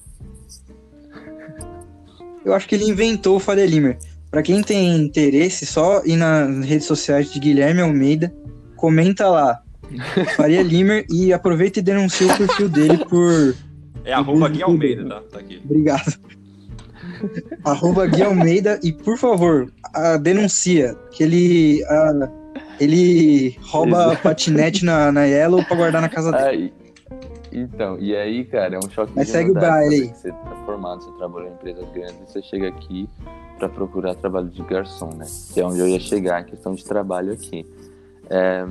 Eu 2.43 2.53
acho 2.53 2.67
que 2.67 2.75
ele 2.75 2.86
inventou 2.86 3.38
o 3.38 3.39
Faria 3.39 3.65
Limer. 3.65 3.97
Pra 4.29 4.41
quem 4.41 4.62
tem 4.63 4.95
interesse, 4.97 5.65
só 5.65 6.01
ir 6.03 6.17
nas 6.17 6.65
redes 6.65 6.88
sociais 6.88 7.32
de 7.32 7.39
Guilherme 7.39 7.82
Almeida, 7.82 8.34
comenta 8.75 9.29
lá, 9.29 9.62
Faria 10.36 10.62
Limer, 10.63 11.06
e 11.10 11.32
aproveita 11.32 11.79
e 11.79 11.82
denuncia 11.84 12.27
o 12.34 12.38
perfil 12.38 12.67
dele 12.67 13.06
por. 13.06 13.56
É 14.03 14.12
arroba 14.12 14.49
Gui 14.49 14.63
Almeida, 14.63 15.06
tá? 15.08 15.21
Tá 15.32 15.39
aqui. 15.39 15.62
Obrigado. 15.63 16.17
Arroba 17.63 18.06
Gui 18.08 18.21
Almeida 18.23 18.79
e, 18.84 18.91
por 18.91 19.17
favor, 19.17 19.71
a, 19.93 20.17
denuncia 20.17 20.93
que 21.12 21.23
ele, 21.23 21.84
a- 21.86 22.29
ele 22.79 23.57
rouba 23.62 24.15
patinete 24.15 24.86
na, 24.86 25.12
na 25.12 25.23
Yellow 25.25 25.63
pra 25.65 25.75
guardar 25.75 26.01
na 26.01 26.09
casa 26.09 26.31
dele. 26.31 26.43
Aí, 26.43 26.73
então, 27.51 27.99
e 27.99 28.15
aí, 28.15 28.45
cara, 28.45 28.75
é 28.75 28.79
um 28.79 28.89
choque 28.89 29.12
Mas 29.15 29.29
segue 29.29 29.51
o 29.51 29.53
baile 29.53 29.95
aí. 29.95 30.07
Você 30.07 30.31
tá 30.31 30.63
formado, 30.65 31.03
você 31.03 31.12
trabalhou 31.17 31.49
em 31.49 31.53
empresas 31.53 31.88
grandes 31.91 32.15
você 32.27 32.41
chega 32.41 32.67
aqui 32.69 33.07
pra 33.59 33.69
procurar 33.69 34.15
trabalho 34.15 34.49
de 34.49 34.63
garçom, 34.63 35.09
né? 35.15 35.25
Que 35.53 35.62
é 35.62 35.65
onde 35.65 35.79
eu 35.79 35.88
ia 35.88 35.99
chegar, 35.99 36.39
a 36.39 36.43
questão 36.43 36.73
de 36.73 36.83
trabalho 36.83 37.31
aqui. 37.31 37.65
É, 38.29 38.65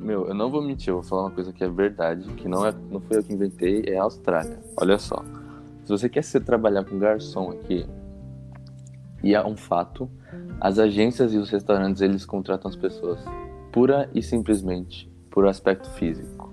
meu, 0.00 0.28
eu 0.28 0.34
não 0.34 0.50
vou 0.50 0.62
mentir, 0.62 0.90
eu 0.90 0.96
vou 0.96 1.02
falar 1.02 1.22
uma 1.22 1.30
coisa 1.30 1.52
que 1.52 1.64
é 1.64 1.68
verdade, 1.68 2.28
que 2.34 2.48
não, 2.48 2.64
é, 2.64 2.72
não 2.90 3.00
foi 3.00 3.18
eu 3.18 3.24
que 3.24 3.32
inventei, 3.32 3.82
é 3.86 3.98
a 3.98 4.04
Austrália. 4.04 4.58
Olha 4.76 4.98
só. 4.98 5.24
Se 5.84 5.90
você 5.90 6.08
quer 6.08 6.22
ser 6.22 6.40
trabalhar 6.40 6.84
com 6.84 6.98
garçom 6.98 7.50
aqui, 7.50 7.84
e 9.22 9.34
é 9.34 9.44
um 9.44 9.56
fato, 9.56 10.08
as 10.60 10.78
agências 10.78 11.34
e 11.34 11.38
os 11.38 11.50
restaurantes, 11.50 12.00
eles 12.00 12.24
contratam 12.24 12.70
as 12.70 12.76
pessoas 12.76 13.18
pura 13.72 14.08
e 14.14 14.22
simplesmente 14.22 15.10
por 15.30 15.46
aspecto 15.46 15.90
físico. 15.90 16.52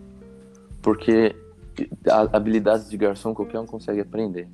Porque 0.81 1.35
habilidades 2.31 2.89
de 2.89 2.97
garçom 2.97 3.33
qualquer 3.33 3.59
um 3.59 3.65
consegue 3.65 4.01
aprender. 4.01 4.47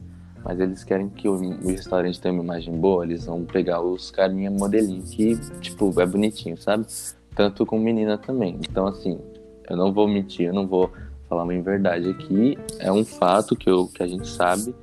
Mas 0.43 0.59
eles 0.59 0.83
querem 0.83 1.07
que 1.09 1.27
o, 1.27 1.33
o 1.35 1.67
restaurante 1.67 2.19
tenha 2.19 2.33
uma 2.33 2.43
imagem 2.43 2.75
boa, 2.75 3.05
eles 3.05 3.25
vão 3.25 3.43
pegar 3.45 3.81
os 3.81 4.09
carinha 4.09 4.49
modelinho 4.49 5.03
que, 5.03 5.37
tipo, 5.59 5.93
é 6.01 6.05
bonitinho, 6.05 6.57
sabe? 6.57 6.85
Tanto 7.35 7.65
com 7.65 7.77
menina 7.79 8.17
também. 8.17 8.59
Então, 8.67 8.87
assim, 8.87 9.19
eu 9.69 9.77
não 9.77 9.93
vou 9.93 10.07
mentir, 10.07 10.47
eu 10.47 10.53
não 10.53 10.67
vou 10.67 10.91
falar 11.29 11.43
uma 11.43 11.61
verdade 11.61 12.09
aqui. 12.09 12.57
É 12.79 12.91
um 12.91 13.05
fato 13.05 13.55
que, 13.55 13.69
eu, 13.69 13.87
que 13.87 14.01
a 14.01 14.07
gente 14.07 14.27
sabe. 14.27 14.73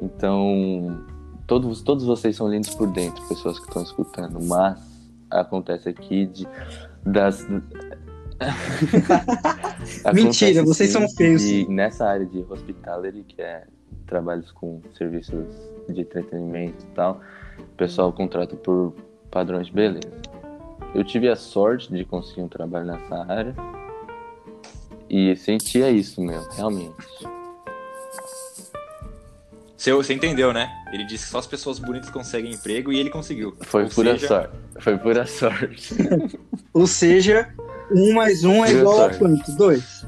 Então, 0.00 1.04
todos, 1.46 1.82
todos 1.82 2.04
vocês 2.04 2.36
são 2.36 2.48
lindos 2.48 2.74
por 2.74 2.90
dentro, 2.90 3.26
pessoas 3.26 3.58
que 3.58 3.66
estão 3.66 3.82
escutando. 3.82 4.38
Mas 4.42 4.78
acontece 5.30 5.88
aqui 5.88 6.26
de, 6.26 6.46
das, 7.04 7.46
Mentira, 10.14 10.64
vocês 10.64 10.90
são 10.90 11.08
feios, 11.10 11.42
de- 11.42 11.66
nessa 11.68 12.06
área 12.06 12.26
de 12.26 12.44
hospitality, 12.48 13.22
que 13.22 13.40
é 13.40 13.64
trabalhos 14.06 14.50
com 14.50 14.80
serviços 14.96 15.46
de 15.88 16.00
entretenimento 16.00 16.84
e 16.84 16.94
tal, 16.94 17.20
o 17.58 17.76
pessoal 17.76 18.12
contrata 18.12 18.56
por 18.56 18.94
padrões 19.30 19.66
de 19.68 19.72
beleza. 19.72 20.12
Eu 20.94 21.04
tive 21.04 21.28
a 21.28 21.36
sorte 21.36 21.90
de 21.92 22.04
conseguir 22.04 22.42
um 22.42 22.48
trabalho 22.48 22.86
nessa 22.86 23.24
área 23.24 23.54
e 25.08 25.34
sentia 25.36 25.90
isso, 25.90 26.20
meu, 26.20 26.42
realmente. 26.50 26.92
Você, 29.82 29.92
você 29.92 30.14
entendeu, 30.14 30.52
né? 30.52 30.70
Ele 30.92 31.04
disse 31.04 31.24
que 31.24 31.32
só 31.32 31.38
as 31.38 31.46
pessoas 31.48 31.80
bonitas 31.80 32.08
conseguem 32.08 32.52
emprego 32.52 32.92
e 32.92 33.00
ele 33.00 33.10
conseguiu. 33.10 33.56
Foi 33.62 33.82
Ou 33.82 33.90
pura 33.90 34.12
seja, 34.12 34.28
sorte. 34.28 34.54
Foi 34.78 34.96
pura 34.96 35.26
sorte. 35.26 35.94
Ou 36.72 36.86
seja, 36.86 37.52
um 37.90 38.12
mais 38.12 38.44
um 38.44 38.64
é 38.64 38.68
Deu 38.68 38.78
igual 38.78 38.94
a 38.94 38.98
sorte. 38.98 39.18
quanto? 39.18 39.56
Dois. 39.56 40.06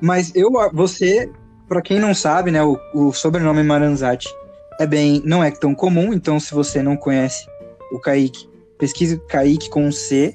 Mas 0.00 0.34
eu, 0.34 0.50
você, 0.72 1.30
pra 1.68 1.82
quem 1.82 1.98
não 2.00 2.14
sabe, 2.14 2.50
né, 2.50 2.64
o, 2.64 2.80
o 2.94 3.12
sobrenome 3.12 3.62
Maranzati 3.62 4.34
é 4.80 4.86
bem, 4.86 5.20
não 5.22 5.44
é 5.44 5.50
tão 5.50 5.74
comum, 5.74 6.14
então 6.14 6.40
se 6.40 6.54
você 6.54 6.82
não 6.82 6.96
conhece 6.96 7.46
o 7.92 8.00
Kaique, 8.00 8.48
pesquise 8.78 9.20
Kaique 9.28 9.68
com 9.68 9.92
C, 9.92 10.34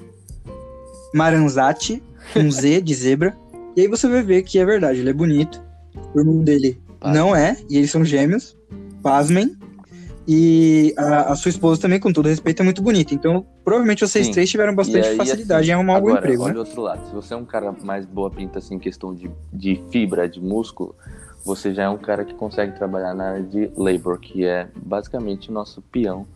Maranzati, 1.11 2.03
com 2.33 2.51
Z 2.51 2.81
de 2.81 2.93
zebra, 2.93 3.35
e 3.75 3.81
aí 3.81 3.87
você 3.87 4.07
vai 4.07 4.21
ver 4.21 4.43
que 4.43 4.59
é 4.59 4.65
verdade, 4.65 4.99
ele 4.99 5.09
é 5.09 5.13
bonito, 5.13 5.59
o 6.13 6.19
irmão 6.19 6.43
dele 6.43 6.79
Pasmem. 6.99 7.19
não 7.19 7.35
é, 7.35 7.57
e 7.69 7.77
eles 7.77 7.91
são 7.91 8.03
gêmeos, 8.03 8.57
pasmem, 9.01 9.55
e 10.27 10.93
a, 10.95 11.31
a 11.31 11.35
sua 11.35 11.49
esposa 11.49 11.81
também, 11.81 11.99
com 11.99 12.13
todo 12.13 12.27
respeito, 12.27 12.61
é 12.61 12.63
muito 12.63 12.83
bonita, 12.83 13.15
então 13.15 13.45
provavelmente 13.63 14.07
vocês 14.07 14.27
Sim. 14.27 14.31
três 14.31 14.47
tiveram 14.47 14.75
bastante 14.75 15.07
aí, 15.07 15.15
facilidade 15.15 15.61
assim, 15.61 15.71
em 15.71 15.73
arrumar 15.73 15.95
algum 15.95 16.09
Agora, 16.09 16.21
emprego, 16.21 16.43
olha 16.43 16.53
né? 16.53 16.59
outro 16.59 16.81
lado. 16.81 17.07
Se 17.07 17.13
você 17.15 17.33
é 17.33 17.37
um 17.37 17.45
cara 17.45 17.71
mais 17.83 18.05
boa 18.05 18.29
pinta, 18.29 18.59
assim, 18.59 18.77
questão 18.77 19.15
de, 19.15 19.31
de 19.51 19.81
fibra, 19.89 20.29
de 20.29 20.39
músculo, 20.39 20.95
você 21.43 21.73
já 21.73 21.83
é 21.83 21.89
um 21.89 21.97
cara 21.97 22.23
que 22.23 22.35
consegue 22.35 22.75
trabalhar 22.77 23.15
na 23.15 23.29
área 23.29 23.43
de 23.43 23.71
labor, 23.75 24.19
que 24.19 24.45
é 24.45 24.67
basicamente 24.75 25.49
o 25.49 25.51
nosso 25.51 25.81
peão, 25.81 26.27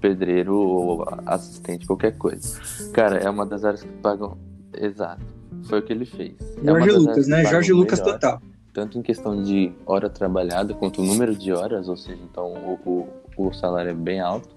pedreiro 0.00 0.56
ou 0.56 1.04
assistente, 1.26 1.84
qualquer 1.84 2.16
coisa. 2.16 2.60
Cara, 2.92 3.18
é 3.18 3.28
uma 3.28 3.44
das 3.44 3.64
áreas 3.64 3.82
que 3.82 3.92
pagam. 3.94 4.38
Exato. 4.72 5.24
Foi 5.64 5.80
o 5.80 5.82
que 5.82 5.92
ele 5.92 6.04
fez. 6.04 6.34
É 6.58 6.64
Jorge 6.64 6.90
áreas 6.90 6.96
Lucas, 6.96 7.26
né? 7.26 7.44
Jorge 7.44 7.72
Lucas 7.72 7.98
melhor, 8.00 8.12
total. 8.12 8.42
Tanto 8.72 8.98
em 8.98 9.02
questão 9.02 9.42
de 9.42 9.70
hora 9.84 10.08
trabalhada, 10.08 10.72
quanto 10.72 11.02
o 11.02 11.04
número 11.04 11.34
de 11.36 11.52
horas, 11.52 11.88
ou 11.88 11.96
seja, 11.96 12.22
então 12.22 12.52
o, 12.52 13.08
o, 13.36 13.48
o 13.48 13.52
salário 13.52 13.90
é 13.90 13.94
bem 13.94 14.20
alto. 14.20 14.48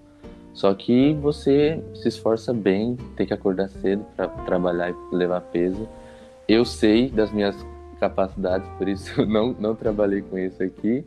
Só 0.53 0.73
que 0.73 1.13
você 1.15 1.83
se 1.95 2.07
esforça 2.07 2.53
bem, 2.53 2.97
tem 3.17 3.27
que 3.27 3.33
acordar 3.33 3.67
cedo 3.69 4.05
para 4.15 4.29
trabalhar 4.29 4.89
e 4.89 5.15
levar 5.15 5.41
peso. 5.41 5.87
Eu 6.47 6.63
sei 6.63 7.09
das 7.09 7.29
minhas 7.29 7.55
capacidades, 7.99 8.65
por 8.77 8.87
isso 8.87 9.11
eu 9.19 9.25
não, 9.25 9.53
não 9.59 9.75
trabalhei 9.75 10.21
com 10.21 10.37
isso 10.37 10.63
aqui. 10.63 11.05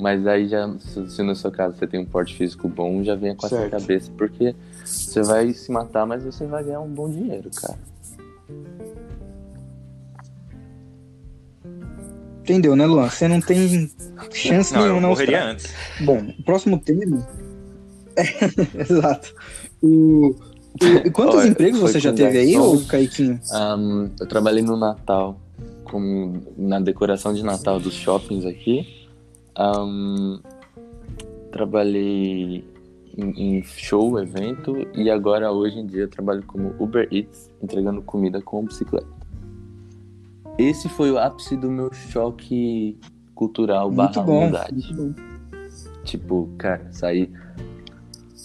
Mas 0.00 0.26
aí 0.26 0.48
já, 0.48 0.66
se 0.78 1.22
no 1.22 1.36
seu 1.36 1.50
caso 1.50 1.76
você 1.76 1.86
tem 1.86 2.00
um 2.00 2.06
porte 2.06 2.34
físico 2.34 2.66
bom, 2.70 3.04
já 3.04 3.14
venha 3.14 3.34
com 3.34 3.46
essa 3.46 3.56
Certo. 3.56 3.70
cabeça, 3.70 4.10
porque 4.16 4.56
você 4.82 5.22
vai 5.22 5.52
se 5.52 5.70
matar, 5.70 6.06
mas 6.06 6.24
você 6.24 6.46
vai 6.46 6.64
ganhar 6.64 6.80
um 6.80 6.88
bom 6.88 7.10
dinheiro, 7.10 7.50
cara. 7.54 7.78
Entendeu, 12.50 12.74
né, 12.74 12.84
Luan? 12.84 13.08
Você 13.08 13.28
não 13.28 13.40
tem 13.40 13.88
chance 14.32 14.72
Não, 14.72 14.80
eu 14.80 14.86
nenhuma 14.88 15.02
na 15.02 15.08
morreria 15.08 15.44
antes. 15.44 15.72
Bom, 16.00 16.18
o 16.38 16.42
próximo 16.42 16.78
tema. 16.80 17.24
É, 18.16 18.22
exato. 18.82 19.32
O, 19.80 20.30
o- 20.30 21.06
e 21.06 21.10
quantos 21.12 21.36
Olha, 21.36 21.48
empregos 21.48 21.78
você 21.80 22.00
já 22.00 22.10
com 22.10 22.16
teve 22.16 22.38
aí, 22.38 22.58
ô 22.58 22.80
Caiquinho? 22.86 23.38
Ahn, 23.52 24.08
eu 24.18 24.26
trabalhei 24.26 24.62
no 24.62 24.76
Natal, 24.76 25.40
como 25.84 26.42
na 26.56 26.80
decoração 26.80 27.32
de 27.32 27.44
Natal 27.44 27.78
dos 27.78 27.94
shoppings 27.94 28.44
aqui. 28.44 28.84
Ahn, 29.56 30.40
trabalhei 31.52 32.64
em, 33.16 33.58
em 33.58 33.62
show, 33.64 34.18
evento, 34.20 34.76
e 34.94 35.08
agora, 35.10 35.52
hoje 35.52 35.78
em 35.78 35.86
dia, 35.86 36.02
eu 36.02 36.08
trabalho 36.08 36.42
como 36.46 36.74
Uber 36.80 37.06
Eats, 37.12 37.48
entregando 37.62 38.02
comida 38.02 38.40
com 38.42 38.64
bicicleta. 38.64 39.19
Esse 40.60 40.90
foi 40.90 41.10
o 41.10 41.18
ápice 41.18 41.56
do 41.56 41.70
meu 41.70 41.90
choque 41.92 42.98
cultural 43.34 43.90
Muito 43.90 43.96
barra 43.96 44.22
bom. 44.22 44.38
humildade. 44.38 44.74
Muito 44.74 44.94
bom. 44.94 45.14
Tipo, 46.04 46.48
cara, 46.58 46.86
sair... 46.92 47.30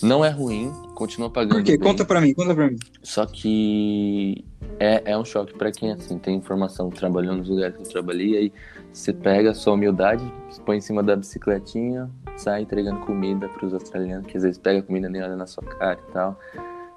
Não 0.02 0.24
é 0.24 0.30
ruim, 0.30 0.72
continua 0.94 1.30
pagando 1.30 1.56
Por 1.56 1.64
quê? 1.64 1.78
bem. 1.78 1.88
Conta 1.88 2.04
pra 2.06 2.20
mim, 2.22 2.34
conta 2.34 2.54
pra 2.54 2.68
mim. 2.70 2.78
Só 3.02 3.26
que 3.26 4.44
é, 4.80 5.12
é 5.12 5.18
um 5.18 5.24
choque 5.24 5.54
pra 5.58 5.72
quem 5.72 5.92
assim 5.92 6.18
tem 6.18 6.36
informação, 6.36 6.90
trabalhou 6.90 7.36
nos 7.36 7.50
lugares 7.50 7.76
que 7.78 7.84
eu 7.84 7.90
trabalhei, 7.90 8.38
aí 8.38 8.54
você 8.92 9.14
pega 9.14 9.52
a 9.52 9.54
sua 9.54 9.74
humildade, 9.74 10.24
põe 10.66 10.78
em 10.78 10.82
cima 10.82 11.02
da 11.02 11.16
bicicletinha, 11.16 12.10
sai 12.36 12.62
entregando 12.62 13.00
comida 13.02 13.48
pros 13.50 13.74
australianos, 13.74 14.28
que 14.28 14.36
às 14.38 14.44
vezes 14.44 14.58
pega 14.58 14.82
comida 14.82 15.10
nem 15.10 15.22
olha 15.22 15.36
na 15.36 15.48
sua 15.48 15.64
cara 15.64 16.00
e 16.08 16.12
tal. 16.12 16.40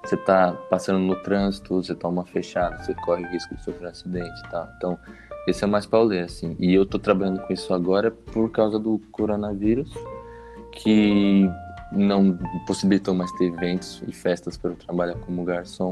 Você 0.03 0.15
tá 0.17 0.53
passando 0.69 0.99
no 0.99 1.15
trânsito, 1.15 1.75
você 1.75 1.93
toma 1.93 2.21
uma 2.21 2.25
fechada, 2.25 2.77
você 2.77 2.93
corre 2.95 3.25
risco 3.27 3.55
de 3.55 3.63
sofrer 3.63 3.87
um 3.87 3.89
acidente 3.89 4.41
tal. 4.49 4.67
Então, 4.77 4.99
esse 5.47 5.63
é 5.63 5.67
mais 5.67 5.85
pauleiro, 5.85 6.25
assim. 6.25 6.55
E 6.59 6.73
eu 6.73 6.85
tô 6.85 6.97
trabalhando 6.97 7.41
com 7.41 7.53
isso 7.53 7.73
agora 7.73 8.09
por 8.09 8.49
causa 8.51 8.79
do 8.79 8.99
coronavírus, 9.11 9.91
que 10.71 11.49
não 11.91 12.37
possibilitou 12.65 13.13
mais 13.13 13.31
ter 13.33 13.45
eventos 13.45 14.01
e 14.07 14.11
festas 14.11 14.57
para 14.57 14.71
eu 14.71 14.75
trabalhar 14.75 15.15
como 15.15 15.43
garçom. 15.43 15.91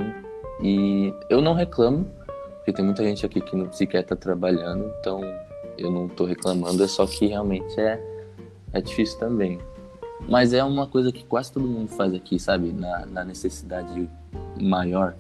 E 0.62 1.13
eu 1.30 1.41
não 1.41 1.54
reclamo, 1.54 2.06
porque 2.58 2.74
tem 2.74 2.86
muita 2.86 3.04
gente 3.04 3.26
aqui 3.26 3.41
que 3.41 3.56
não 3.56 3.72
sequer 3.72 4.04
tá 4.04 4.15
trabalhando, 4.15 4.91
então 5.00 5.22
eu 5.78 5.91
não 5.91 6.08
tô 6.08 6.26
reclamando, 6.26 6.84
é 6.84 6.88
só 6.88 7.06
que 7.06 7.28
realmente 7.28 7.80
é, 7.80 8.02
é 8.74 8.82
difícil 8.82 9.20
também. 9.20 9.60
Mas 10.27 10.53
é 10.53 10.63
uma 10.63 10.88
coisa 10.88 11.12
que 11.12 11.23
quase 11.23 11.51
todo 11.51 11.67
mundo 11.67 11.89
faz 11.89 12.13
aqui, 12.13 12.39
sabe? 12.39 12.71
Na, 12.71 13.06
na 13.06 13.23
necessidade 13.23 14.10
maior. 14.60 15.15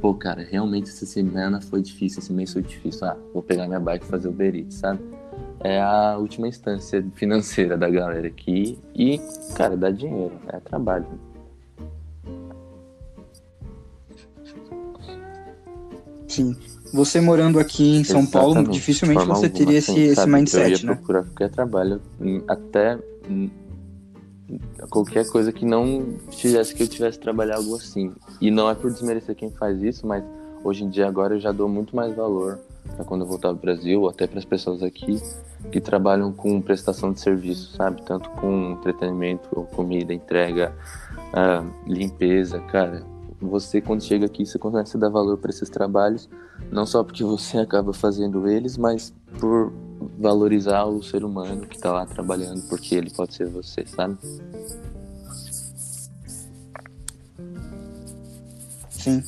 Pô, 0.00 0.14
cara, 0.14 0.42
realmente 0.42 0.90
essa 0.90 1.06
semana 1.06 1.60
foi 1.60 1.80
difícil, 1.80 2.20
esse 2.20 2.32
mês 2.32 2.52
foi 2.52 2.62
difícil. 2.62 3.06
Ah, 3.06 3.16
vou 3.32 3.42
pegar 3.42 3.66
minha 3.66 3.80
bike 3.80 4.04
e 4.04 4.08
fazer 4.08 4.28
o 4.28 4.32
Berit, 4.32 4.72
sabe? 4.74 5.00
É 5.60 5.80
a 5.80 6.16
última 6.18 6.48
instância 6.48 7.04
financeira 7.14 7.76
da 7.76 7.88
galera 7.88 8.26
aqui. 8.26 8.78
E, 8.94 9.20
cara, 9.54 9.76
dá 9.76 9.90
dinheiro, 9.90 10.34
é 10.48 10.58
trabalho. 10.60 11.06
Sim. 16.28 16.56
Você 16.92 17.20
morando 17.20 17.58
aqui 17.58 17.96
em 17.96 18.04
São 18.04 18.20
Exatamente. 18.20 18.54
Paulo, 18.54 18.68
dificilmente 18.70 19.24
você 19.26 19.48
teria 19.48 19.78
esse, 19.78 19.98
esse 19.98 20.26
mindset, 20.28 20.64
eu 20.64 20.78
ia 20.78 20.86
né? 20.86 20.94
procurar 20.94 21.22
qualquer 21.24 21.50
trabalho, 21.50 22.00
até 22.46 22.98
qualquer 24.90 25.28
coisa 25.28 25.52
que 25.52 25.64
não 25.64 26.14
fizesse 26.30 26.74
que 26.74 26.82
eu 26.82 26.88
tivesse 26.88 27.18
trabalhar 27.18 27.56
algo 27.56 27.76
assim. 27.76 28.12
E 28.40 28.50
não 28.50 28.68
é 28.68 28.74
por 28.74 28.90
desmerecer 28.90 29.34
quem 29.34 29.50
faz 29.50 29.82
isso, 29.82 30.06
mas 30.06 30.24
hoje 30.62 30.84
em 30.84 30.88
dia 30.88 31.06
agora 31.06 31.34
eu 31.34 31.40
já 31.40 31.52
dou 31.52 31.68
muito 31.68 31.94
mais 31.94 32.14
valor 32.14 32.58
para 32.96 33.04
quando 33.04 33.22
eu 33.22 33.26
voltar 33.26 33.48
ao 33.48 33.54
Brasil, 33.54 34.02
ou 34.02 34.08
até 34.08 34.26
para 34.26 34.38
as 34.38 34.44
pessoas 34.44 34.82
aqui 34.82 35.20
que 35.72 35.80
trabalham 35.80 36.32
com 36.32 36.60
prestação 36.60 37.12
de 37.12 37.20
serviço, 37.20 37.74
sabe? 37.76 38.02
Tanto 38.02 38.28
com 38.30 38.72
entretenimento, 38.72 39.48
comida, 39.74 40.12
entrega, 40.12 40.74
uh, 41.32 41.90
limpeza, 41.90 42.60
cara. 42.60 43.13
Você 43.48 43.80
quando 43.80 44.02
chega 44.02 44.26
aqui, 44.26 44.44
você 44.44 44.58
a 44.58 44.98
dar 44.98 45.08
valor 45.08 45.38
para 45.38 45.50
esses 45.50 45.68
trabalhos, 45.68 46.28
não 46.70 46.86
só 46.86 47.02
porque 47.02 47.24
você 47.24 47.58
acaba 47.58 47.92
fazendo 47.92 48.48
eles, 48.48 48.76
mas 48.76 49.12
por 49.38 49.72
valorizar 50.18 50.84
o 50.84 51.02
ser 51.02 51.24
humano 51.24 51.66
que 51.66 51.76
está 51.76 51.92
lá 51.92 52.06
trabalhando, 52.06 52.62
porque 52.68 52.94
ele 52.94 53.10
pode 53.10 53.34
ser 53.34 53.48
você, 53.48 53.84
sabe? 53.86 54.16
Sim. 58.90 59.22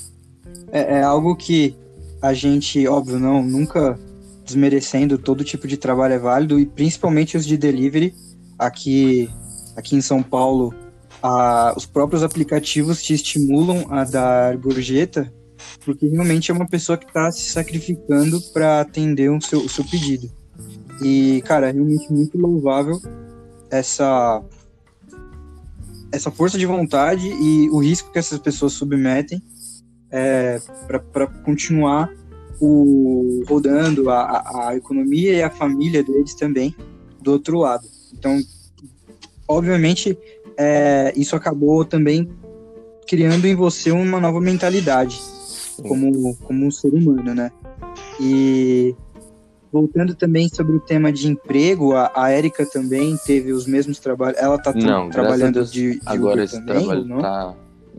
É, 0.72 0.98
é 0.98 1.02
algo 1.02 1.37
que 1.37 1.76
a 2.20 2.33
gente, 2.33 2.87
óbvio, 2.88 3.18
não, 3.18 3.42
nunca 3.42 3.98
desmerecendo 4.44 5.18
todo 5.18 5.44
tipo 5.44 5.66
de 5.66 5.76
trabalho 5.76 6.14
é 6.14 6.18
válido, 6.18 6.59
e 6.59 6.64
principalmente 6.64 7.37
os 7.37 7.44
de 7.44 7.57
delivery. 7.57 8.14
Aqui, 8.59 9.29
aqui 9.76 9.96
em 9.96 10.00
São 10.00 10.22
Paulo, 10.22 10.72
a, 11.26 11.74
os 11.76 11.84
próprios 11.84 12.22
aplicativos 12.22 13.02
te 13.02 13.12
estimulam 13.14 13.86
a 13.90 14.04
dar 14.04 14.56
gorjeta, 14.56 15.32
porque 15.84 16.06
realmente 16.06 16.50
é 16.50 16.54
uma 16.54 16.68
pessoa 16.68 16.96
que 16.96 17.06
está 17.06 17.32
se 17.32 17.50
sacrificando 17.50 18.40
para 18.52 18.80
atender 18.80 19.30
o 19.30 19.40
seu, 19.40 19.60
o 19.60 19.68
seu 19.68 19.84
pedido. 19.84 20.30
E, 21.02 21.42
cara, 21.44 21.68
é 21.68 21.72
realmente 21.72 22.12
muito 22.12 22.38
louvável 22.38 23.00
essa 23.70 24.42
essa 26.12 26.30
força 26.30 26.56
de 26.56 26.64
vontade 26.64 27.26
e 27.28 27.68
o 27.70 27.78
risco 27.78 28.12
que 28.12 28.18
essas 28.18 28.38
pessoas 28.38 28.72
submetem 28.72 29.42
é, 30.10 30.60
para 30.86 31.26
continuar 31.26 32.08
o, 32.60 33.42
rodando 33.46 34.08
a, 34.08 34.68
a 34.68 34.76
economia 34.76 35.32
e 35.34 35.42
a 35.42 35.50
família 35.50 36.02
deles 36.04 36.34
também 36.34 36.74
do 37.20 37.32
outro 37.32 37.58
lado. 37.58 37.86
Então, 38.14 38.40
obviamente, 39.48 40.16
é, 40.58 41.12
isso 41.16 41.36
acabou 41.36 41.84
também 41.84 42.28
criando 43.06 43.46
em 43.46 43.54
você 43.54 43.90
uma 43.90 44.20
nova 44.20 44.40
mentalidade 44.40 45.20
como, 45.82 46.36
como 46.36 46.66
um 46.66 46.70
ser 46.70 46.92
humano, 46.92 47.34
né? 47.34 47.50
E 48.20 48.94
voltando 49.70 50.14
também 50.14 50.48
sobre 50.48 50.76
o 50.76 50.80
tema 50.80 51.12
de 51.12 51.28
emprego, 51.28 51.94
a, 51.94 52.10
a 52.14 52.30
Érica 52.30 52.64
também 52.66 53.16
teve 53.24 53.52
os 53.52 53.66
mesmos 53.66 53.98
trabalhos. 53.98 54.38
Ela 54.38 54.56
está 54.56 54.72
trabalhando 55.10 55.54
Deus, 55.54 55.72
de, 55.72 56.00
de 56.00 56.02
agora 56.06 56.34
Uber 56.34 56.44
esse 56.44 56.60
também, 56.60 56.86
trabalho 56.86 57.16
está 57.16 57.54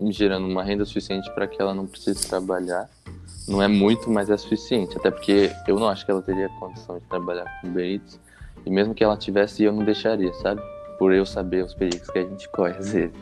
gerando 0.10 0.48
uma 0.48 0.64
renda 0.64 0.86
suficiente 0.86 1.30
para 1.34 1.48
que 1.48 1.62
ela 1.62 1.74
não 1.74 1.86
precise 1.86 2.28
trabalhar. 2.28 2.90
Não 3.48 3.62
é 3.62 3.68
muito, 3.68 4.10
mas 4.10 4.30
é 4.30 4.36
suficiente. 4.36 4.98
Até 4.98 5.10
porque 5.10 5.52
eu 5.68 5.80
não 5.80 5.88
acho 5.88 6.06
que 6.06 6.12
ela 6.12 6.22
teria 6.22 6.50
condição 6.60 6.98
de 6.98 7.06
trabalhar 7.06 7.46
com 7.62 7.68
Uber 7.68 7.86
Eats. 7.86 8.20
E 8.66 8.70
mesmo 8.70 8.94
que 8.94 9.04
ela 9.04 9.16
tivesse, 9.16 9.64
eu 9.64 9.72
não 9.72 9.86
deixaria, 9.86 10.34
sabe? 10.34 10.62
Por 10.98 11.14
eu 11.14 11.26
saber 11.26 11.64
os 11.64 11.74
perigos 11.74 12.10
que 12.10 12.20
a 12.20 12.24
gente 12.24 12.48
corre 12.50 12.76
às 12.78 12.92
vezes. 12.92 13.16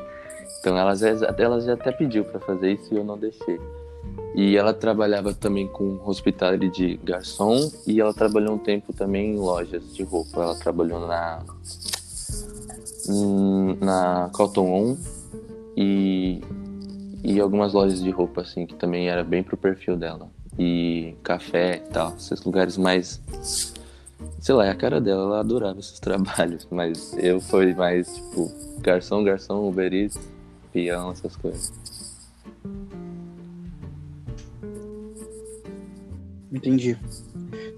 Então 0.60 0.78
ela 0.78 0.96
já, 0.96 1.10
ela 1.38 1.62
já 1.62 1.74
até 1.74 1.92
pediu 1.92 2.26
para 2.26 2.40
fazer 2.40 2.74
isso 2.74 2.94
e 2.94 2.98
eu 2.98 3.04
não 3.04 3.18
deixei. 3.18 3.60
E 4.34 4.58
ela 4.58 4.74
trabalhava 4.74 5.34
também 5.34 5.68
com 5.68 6.00
hospitality 6.06 6.70
de 6.70 6.98
garçom 6.98 7.72
e 7.88 8.02
ela 8.02 8.14
trabalhou 8.14 8.56
um 8.56 8.58
tempo 8.58 8.92
também 8.92 9.34
em 9.34 9.38
lojas 9.38 9.94
de 9.94 10.04
roupa. 10.04 10.42
Ela 10.42 10.56
trabalhou 10.56 11.08
na 11.08 11.44
hum, 13.08 13.78
na 13.80 14.30
Cotton 14.34 14.68
On 14.68 14.98
e 15.78 16.42
e 17.24 17.40
algumas 17.40 17.74
lojas 17.74 18.04
de 18.04 18.10
roupa 18.12 18.42
assim 18.42 18.66
que 18.66 18.76
também 18.76 19.10
era 19.10 19.24
bem 19.24 19.42
pro 19.42 19.56
perfil 19.56 19.96
dela. 19.96 20.30
E 20.60 21.16
café 21.24 21.78
e 21.78 21.92
tal, 21.92 22.16
esses 22.16 22.44
lugares 22.44 22.78
mais 22.78 23.22
sei 24.40 24.56
lá, 24.56 24.66
é 24.66 24.70
a 24.70 24.76
cara 24.76 25.02
dela, 25.02 25.24
ela 25.24 25.40
adorava 25.40 25.80
esses 25.80 26.00
trabalhos, 26.02 26.68
mas 26.70 27.16
eu 27.18 27.40
fui 27.40 27.74
mais 27.74 28.14
tipo 28.16 28.52
garçom, 28.80 29.24
garçom, 29.24 29.68
Uber 29.68 29.94
Eats, 29.94 30.20
peão, 30.72 31.12
essas 31.12 31.36
coisas. 31.36 31.74
Entendi. 36.52 36.98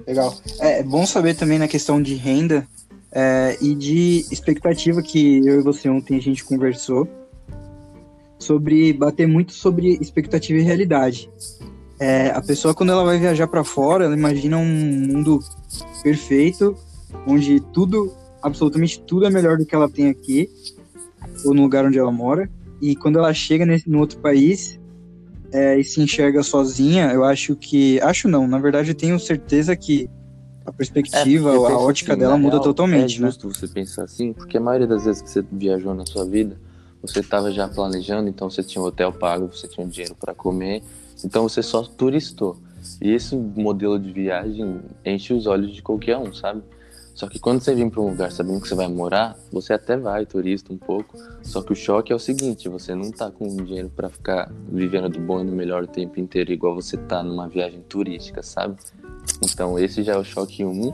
Legal. 0.06 0.36
É, 0.60 0.80
é 0.80 0.84
bom 0.84 1.06
saber 1.06 1.36
também 1.36 1.58
na 1.58 1.67
questão 1.67 2.02
de 2.02 2.13
renda 2.15 2.67
é, 3.12 3.58
e 3.62 3.73
de 3.73 4.26
expectativa 4.32 5.02
que 5.02 5.39
eu 5.45 5.60
e 5.60 5.63
você 5.63 5.89
ontem 5.89 6.17
a 6.17 6.21
gente 6.21 6.43
conversou 6.43 7.08
sobre 8.38 8.93
bater 8.93 9.28
muito 9.28 9.54
sobre 9.54 9.97
expectativa 10.00 10.60
e 10.60 10.62
realidade. 10.62 11.30
É, 12.00 12.30
a 12.30 12.41
pessoa 12.41 12.76
quando 12.76 12.91
ela 12.91 13.04
vai 13.04 13.17
viajar 13.17 13.47
para 13.47 13.63
fora, 13.63 14.06
ela 14.06 14.13
imagina 14.13 14.58
um 14.58 14.65
mundo 14.65 15.39
perfeito, 16.07 16.73
onde 17.27 17.59
tudo, 17.59 18.13
absolutamente 18.41 19.01
tudo 19.01 19.25
é 19.25 19.29
melhor 19.29 19.57
do 19.57 19.65
que 19.65 19.75
ela 19.75 19.89
tem 19.89 20.07
aqui 20.07 20.49
ou 21.43 21.53
no 21.53 21.63
lugar 21.63 21.85
onde 21.85 21.99
ela 21.99 22.11
mora. 22.11 22.49
E 22.81 22.95
quando 22.95 23.19
ela 23.19 23.33
chega 23.33 23.65
nesse, 23.65 23.89
no 23.89 23.99
outro 23.99 24.17
país, 24.19 24.79
é, 25.51 25.77
e 25.77 25.83
se 25.83 25.99
enxerga 25.99 26.41
sozinha, 26.43 27.11
eu 27.11 27.25
acho 27.25 27.57
que. 27.57 27.99
Acho 27.99 28.29
não, 28.29 28.47
na 28.47 28.57
verdade 28.57 28.91
eu 28.91 28.95
tenho 28.95 29.19
certeza 29.19 29.75
que 29.75 30.09
a 30.65 30.71
perspectiva, 30.71 31.51
é, 31.51 31.55
a 31.55 31.77
ótica 31.77 32.13
assim, 32.13 32.21
dela 32.21 32.37
muda 32.37 32.55
real, 32.55 32.63
totalmente. 32.63 33.17
É 33.17 33.21
né? 33.21 33.27
justo 33.27 33.47
né? 33.47 33.53
você 33.53 33.67
pensar 33.67 34.03
assim, 34.03 34.31
porque 34.31 34.57
a 34.57 34.61
maioria 34.61 34.87
das 34.87 35.03
vezes 35.03 35.21
que 35.21 35.29
você 35.29 35.43
viajou 35.51 35.93
na 35.93 36.05
sua 36.05 36.23
vida, 36.23 36.57
você 37.01 37.19
estava 37.19 37.51
já 37.51 37.67
planejando, 37.67 38.29
então 38.29 38.49
você 38.49 38.63
tinha 38.63 38.81
um 38.81 38.85
hotel 38.85 39.11
pago, 39.11 39.47
você 39.47 39.67
tinha 39.67 39.85
um 39.85 39.89
dinheiro 39.89 40.15
para 40.15 40.33
comer, 40.33 40.81
então 41.23 41.43
você 41.43 41.61
só 41.61 41.83
turistou. 41.83 42.57
E 43.02 43.12
esse 43.12 43.36
modelo 43.36 44.00
de 44.00 44.12
viagem 44.12 44.82
enche 45.06 45.34
os 45.34 45.45
olhos 45.47 45.73
de 45.73 45.82
qualquer 45.82 46.17
um, 46.17 46.34
sabe? 46.34 46.63
Só 47.17 47.28
que 47.28 47.39
quando 47.39 47.62
você 47.62 47.73
vem 47.73 47.89
para 47.89 48.00
um 48.00 48.10
lugar 48.10 48.32
sabendo 48.32 48.62
que 48.62 48.67
você 48.67 48.76
vai 48.76 48.88
morar, 48.88 49.36
você 49.52 49.73
até 49.73 49.97
vai 49.97 50.23
turista 50.23 50.71
um 50.71 50.78
pouco. 50.78 51.17
Só 51.41 51.63
que 51.63 51.73
o 51.73 51.76
choque 51.76 52.13
é 52.13 52.15
o 52.15 52.19
seguinte: 52.19 52.69
você 52.69 52.93
não 52.93 53.10
tá 53.10 53.32
com 53.32 53.47
dinheiro 53.47 53.89
para 53.89 54.08
ficar 54.08 54.52
vivendo 54.71 55.10
do 55.10 55.19
bom 55.19 55.41
e 55.41 55.45
do 55.45 55.52
melhor 55.52 55.84
o 55.84 55.88
tempo 55.88 56.19
inteiro, 56.19 56.52
igual 56.52 56.76
você 56.76 56.95
tá 56.95 57.23
numa 57.23 57.47
viagem 57.47 57.82
turística, 57.89 58.43
sabe? 58.43 58.76
Então 59.43 59.80
esse 59.80 60.04
já 60.04 60.13
é 60.13 60.17
o 60.17 60.23
choque 60.23 60.63
um. 60.63 60.93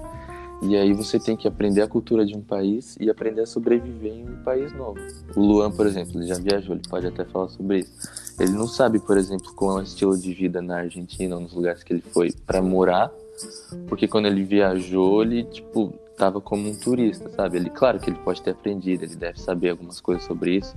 E 0.61 0.77
aí 0.77 0.93
você 0.93 1.19
tem 1.19 1.35
que 1.35 1.45
aprender 1.45 1.81
a 1.81 1.89
cultura 1.89 2.25
de 2.25 2.33
um 2.37 2.41
país 2.41 2.95
e 2.97 3.09
aprender 3.09 3.41
a 3.41 3.45
sobreviver 3.45 4.13
em 4.13 4.29
um 4.29 4.43
país 4.45 4.71
novo. 4.71 4.97
O 5.35 5.41
Luan, 5.41 5.71
por 5.71 5.85
exemplo, 5.85 6.17
ele 6.17 6.25
já 6.25 6.35
viajou, 6.35 6.73
ele 6.73 6.87
pode 6.89 7.05
até 7.05 7.25
falar 7.25 7.49
sobre 7.49 7.79
isso. 7.79 7.91
Ele 8.39 8.51
não 8.51 8.67
sabe, 8.67 8.99
por 8.99 9.17
exemplo, 9.17 9.53
qual 9.53 9.77
é 9.77 9.81
o 9.81 9.83
estilo 9.83 10.17
de 10.17 10.33
vida 10.33 10.61
na 10.61 10.77
Argentina 10.77 11.35
ou 11.35 11.41
nos 11.41 11.53
lugares 11.53 11.83
que 11.83 11.93
ele 11.93 12.01
foi 12.01 12.31
para 12.45 12.61
morar, 12.61 13.11
porque 13.87 14.07
quando 14.07 14.25
ele 14.25 14.43
viajou, 14.43 15.23
ele 15.23 15.43
tipo 15.43 15.93
tava 16.17 16.39
como 16.39 16.69
um 16.69 16.75
turista, 16.75 17.29
sabe? 17.29 17.57
Ele, 17.57 17.69
claro 17.69 17.99
que 17.99 18.09
ele 18.09 18.19
pode 18.19 18.41
ter 18.41 18.51
aprendido, 18.51 19.03
ele 19.03 19.15
deve 19.15 19.39
saber 19.39 19.69
algumas 19.69 19.99
coisas 19.99 20.23
sobre 20.23 20.57
isso, 20.57 20.75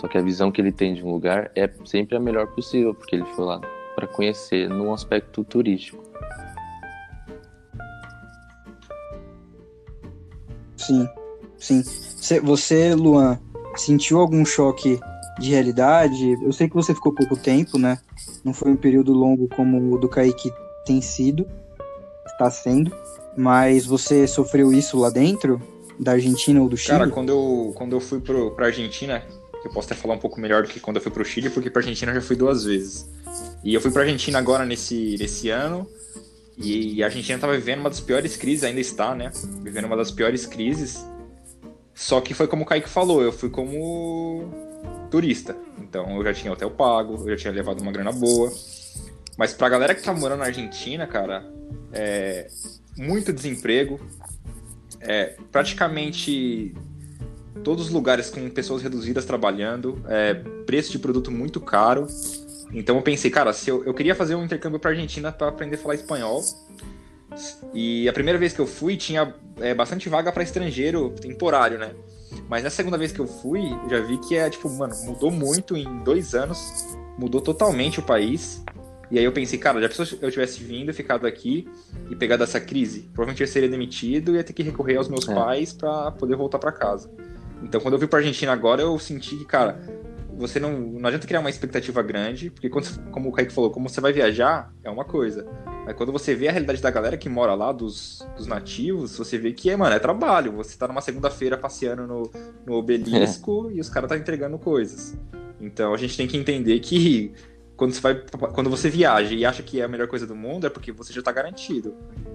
só 0.00 0.08
que 0.08 0.16
a 0.16 0.22
visão 0.22 0.50
que 0.50 0.60
ele 0.60 0.72
tem 0.72 0.94
de 0.94 1.04
um 1.04 1.12
lugar 1.12 1.50
é 1.54 1.70
sempre 1.84 2.16
a 2.16 2.20
melhor 2.20 2.46
possível, 2.48 2.94
porque 2.94 3.16
ele 3.16 3.24
foi 3.34 3.44
lá 3.44 3.60
para 3.94 4.06
conhecer 4.06 4.68
num 4.68 4.92
aspecto 4.92 5.44
turístico. 5.44 6.02
Sim, 10.76 11.08
sim. 11.58 11.82
Você, 12.42 12.94
Luan, 12.94 13.38
sentiu 13.76 14.20
algum 14.20 14.44
choque 14.44 14.98
de 15.38 15.50
realidade? 15.50 16.32
Eu 16.42 16.52
sei 16.52 16.68
que 16.68 16.74
você 16.74 16.94
ficou 16.94 17.12
pouco 17.12 17.36
tempo, 17.36 17.78
né? 17.78 17.98
Não 18.44 18.52
foi 18.52 18.70
um 18.70 18.76
período 18.76 19.12
longo 19.12 19.48
como 19.48 19.94
o 19.94 19.98
do 19.98 20.08
Kaique 20.08 20.52
tem 20.84 21.00
sido, 21.00 21.46
está 22.26 22.50
sendo. 22.50 22.94
Mas 23.36 23.86
você 23.86 24.26
sofreu 24.26 24.72
isso 24.72 24.98
lá 24.98 25.10
dentro? 25.10 25.60
Da 25.98 26.12
Argentina 26.12 26.60
ou 26.60 26.68
do 26.68 26.76
Chile? 26.76 26.98
Cara, 26.98 27.10
quando 27.10 27.30
eu, 27.30 27.72
quando 27.74 27.92
eu 27.92 28.00
fui 28.00 28.20
pro, 28.20 28.52
pra 28.52 28.66
Argentina, 28.66 29.22
eu 29.64 29.70
posso 29.72 29.92
até 29.92 30.00
falar 30.00 30.14
um 30.14 30.18
pouco 30.18 30.40
melhor 30.40 30.62
do 30.62 30.68
que 30.68 30.78
quando 30.78 30.96
eu 30.96 31.02
fui 31.02 31.10
pro 31.10 31.24
Chile, 31.24 31.50
porque 31.50 31.70
pra 31.70 31.80
Argentina 31.80 32.12
eu 32.12 32.16
já 32.16 32.20
fui 32.20 32.36
duas 32.36 32.64
vezes. 32.64 33.08
E 33.64 33.74
eu 33.74 33.80
fui 33.80 33.90
pra 33.90 34.02
Argentina 34.02 34.38
agora 34.38 34.64
nesse, 34.64 35.16
nesse 35.18 35.50
ano, 35.50 35.88
E 36.56 37.02
a 37.02 37.06
Argentina 37.06 37.36
estava 37.36 37.54
vivendo 37.54 37.80
uma 37.80 37.90
das 37.90 38.00
piores 38.00 38.36
crises, 38.36 38.64
ainda 38.64 38.80
está, 38.80 39.14
né? 39.14 39.30
Vivendo 39.62 39.86
uma 39.86 39.96
das 39.96 40.10
piores 40.10 40.46
crises. 40.46 41.04
Só 41.94 42.20
que 42.20 42.32
foi 42.34 42.46
como 42.46 42.62
o 42.62 42.66
Kaique 42.66 42.88
falou, 42.88 43.22
eu 43.22 43.32
fui 43.32 43.50
como 43.50 44.67
turista. 45.08 45.56
Então 45.78 46.16
eu 46.16 46.24
já 46.24 46.34
tinha 46.34 46.52
hotel 46.52 46.70
pago, 46.70 47.14
eu 47.14 47.30
já 47.30 47.36
tinha 47.36 47.52
levado 47.52 47.80
uma 47.80 47.92
grana 47.92 48.12
boa. 48.12 48.52
Mas 49.36 49.52
pra 49.52 49.68
galera 49.68 49.94
que 49.94 50.02
tá 50.02 50.12
morando 50.12 50.40
na 50.40 50.46
Argentina, 50.46 51.06
cara, 51.06 51.44
é 51.92 52.48
muito 52.96 53.32
desemprego. 53.32 54.00
É, 55.00 55.36
praticamente 55.52 56.74
todos 57.62 57.86
os 57.86 57.92
lugares 57.92 58.30
com 58.30 58.48
pessoas 58.50 58.82
reduzidas 58.82 59.24
trabalhando, 59.24 60.02
é, 60.08 60.34
preço 60.66 60.90
de 60.90 60.98
produto 60.98 61.30
muito 61.30 61.60
caro. 61.60 62.06
Então 62.72 62.96
eu 62.96 63.02
pensei, 63.02 63.30
cara, 63.30 63.52
se 63.52 63.70
eu, 63.70 63.84
eu 63.84 63.94
queria 63.94 64.14
fazer 64.14 64.34
um 64.34 64.44
intercâmbio 64.44 64.78
para 64.78 64.90
Argentina 64.90 65.32
para 65.32 65.48
aprender 65.48 65.76
a 65.76 65.78
falar 65.78 65.94
espanhol. 65.94 66.42
E 67.72 68.08
a 68.08 68.12
primeira 68.12 68.38
vez 68.38 68.52
que 68.52 68.60
eu 68.60 68.66
fui 68.66 68.96
tinha 68.96 69.34
é, 69.60 69.74
bastante 69.74 70.08
vaga 70.08 70.32
para 70.32 70.42
estrangeiro 70.42 71.10
temporário, 71.10 71.78
né? 71.78 71.92
Mas 72.48 72.64
na 72.64 72.70
segunda 72.70 72.96
vez 72.98 73.12
que 73.12 73.20
eu 73.20 73.26
fui, 73.26 73.72
eu 73.84 73.90
já 73.90 74.00
vi 74.00 74.18
que 74.18 74.36
é 74.36 74.48
tipo, 74.48 74.68
mano, 74.70 74.94
mudou 75.04 75.30
muito 75.30 75.76
em 75.76 76.02
dois 76.02 76.34
anos, 76.34 76.58
mudou 77.18 77.40
totalmente 77.40 78.00
o 78.00 78.02
país. 78.02 78.64
E 79.10 79.18
aí 79.18 79.24
eu 79.24 79.32
pensei, 79.32 79.58
cara, 79.58 79.80
já 79.80 80.04
se 80.04 80.18
eu 80.20 80.30
tivesse 80.30 80.62
vindo, 80.62 80.92
ficado 80.92 81.26
aqui 81.26 81.66
e 82.10 82.16
pegado 82.16 82.42
essa 82.42 82.60
crise, 82.60 83.02
provavelmente 83.14 83.42
eu 83.42 83.48
seria 83.48 83.68
demitido 83.68 84.32
e 84.32 84.36
ia 84.36 84.44
ter 84.44 84.52
que 84.52 84.62
recorrer 84.62 84.96
aos 84.96 85.08
meus 85.08 85.26
é. 85.28 85.34
pais 85.34 85.72
para 85.72 86.12
poder 86.12 86.36
voltar 86.36 86.58
para 86.58 86.72
casa. 86.72 87.10
Então 87.62 87.80
quando 87.80 87.94
eu 87.94 87.98
vim 87.98 88.06
pra 88.06 88.18
Argentina 88.18 88.52
agora, 88.52 88.82
eu 88.82 88.98
senti 88.98 89.36
que, 89.36 89.44
cara, 89.46 89.80
você 90.38 90.60
não, 90.60 90.78
não 90.78 91.08
adianta 91.08 91.26
criar 91.26 91.40
uma 91.40 91.50
expectativa 91.50 92.02
grande, 92.02 92.50
porque 92.50 92.68
quando, 92.68 93.10
como 93.10 93.28
o 93.28 93.32
Kaique 93.32 93.52
falou, 93.52 93.70
como 93.70 93.88
você 93.88 94.00
vai 94.00 94.12
viajar, 94.12 94.72
é 94.84 94.90
uma 94.90 95.04
coisa. 95.04 95.46
Quando 95.94 96.12
você 96.12 96.34
vê 96.34 96.48
a 96.48 96.52
realidade 96.52 96.82
da 96.82 96.90
galera 96.90 97.16
que 97.16 97.28
mora 97.28 97.54
lá, 97.54 97.72
dos, 97.72 98.26
dos 98.36 98.46
nativos, 98.46 99.16
você 99.16 99.38
vê 99.38 99.52
que, 99.52 99.70
é, 99.70 99.76
mano, 99.76 99.94
é 99.94 99.98
trabalho. 99.98 100.52
Você 100.52 100.76
tá 100.76 100.88
numa 100.88 101.00
segunda-feira 101.00 101.56
passeando 101.56 102.06
no, 102.06 102.30
no 102.66 102.74
obelisco 102.74 103.68
é. 103.70 103.74
e 103.78 103.80
os 103.80 103.88
caras 103.88 104.08
tá 104.08 104.16
entregando 104.16 104.58
coisas. 104.58 105.16
Então 105.60 105.92
a 105.92 105.96
gente 105.96 106.16
tem 106.16 106.26
que 106.26 106.36
entender 106.36 106.78
que 106.80 107.32
quando 107.76 107.92
você, 107.92 108.00
vai, 108.00 108.14
quando 108.52 108.68
você 108.68 108.90
viaja 108.90 109.34
e 109.34 109.44
acha 109.44 109.62
que 109.62 109.80
é 109.80 109.84
a 109.84 109.88
melhor 109.88 110.08
coisa 110.08 110.26
do 110.26 110.34
mundo, 110.34 110.66
é 110.66 110.70
porque 110.70 110.90
você 110.90 111.12
já 111.12 111.22
tá 111.22 111.30
garantido. 111.30 111.94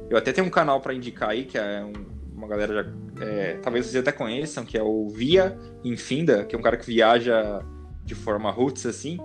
Eu 0.09 0.17
até 0.17 0.31
tenho 0.31 0.47
um 0.47 0.49
canal 0.49 0.79
para 0.79 0.93
indicar 0.93 1.29
aí, 1.29 1.43
que 1.43 1.57
é 1.57 1.83
um, 1.83 1.93
uma 2.33 2.47
galera 2.47 2.73
já. 2.73 3.25
É, 3.25 3.57
talvez 3.61 3.85
vocês 3.85 4.01
até 4.01 4.11
conheçam, 4.11 4.65
que 4.65 4.77
é 4.77 4.83
o 4.83 5.09
Via 5.09 5.57
Infinda, 5.83 6.45
que 6.45 6.55
é 6.55 6.59
um 6.59 6.61
cara 6.61 6.77
que 6.77 6.85
viaja 6.85 7.61
de 8.05 8.15
forma 8.15 8.49
roots, 8.51 8.85
assim. 8.85 9.17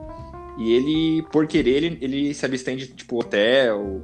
E 0.59 0.73
ele, 0.73 1.23
por 1.31 1.47
querer, 1.47 1.85
ele, 1.85 1.99
ele 2.01 2.35
se 2.35 2.45
abstém 2.45 2.77
de, 2.77 2.89
tipo, 2.89 3.21
hotel, 3.21 4.03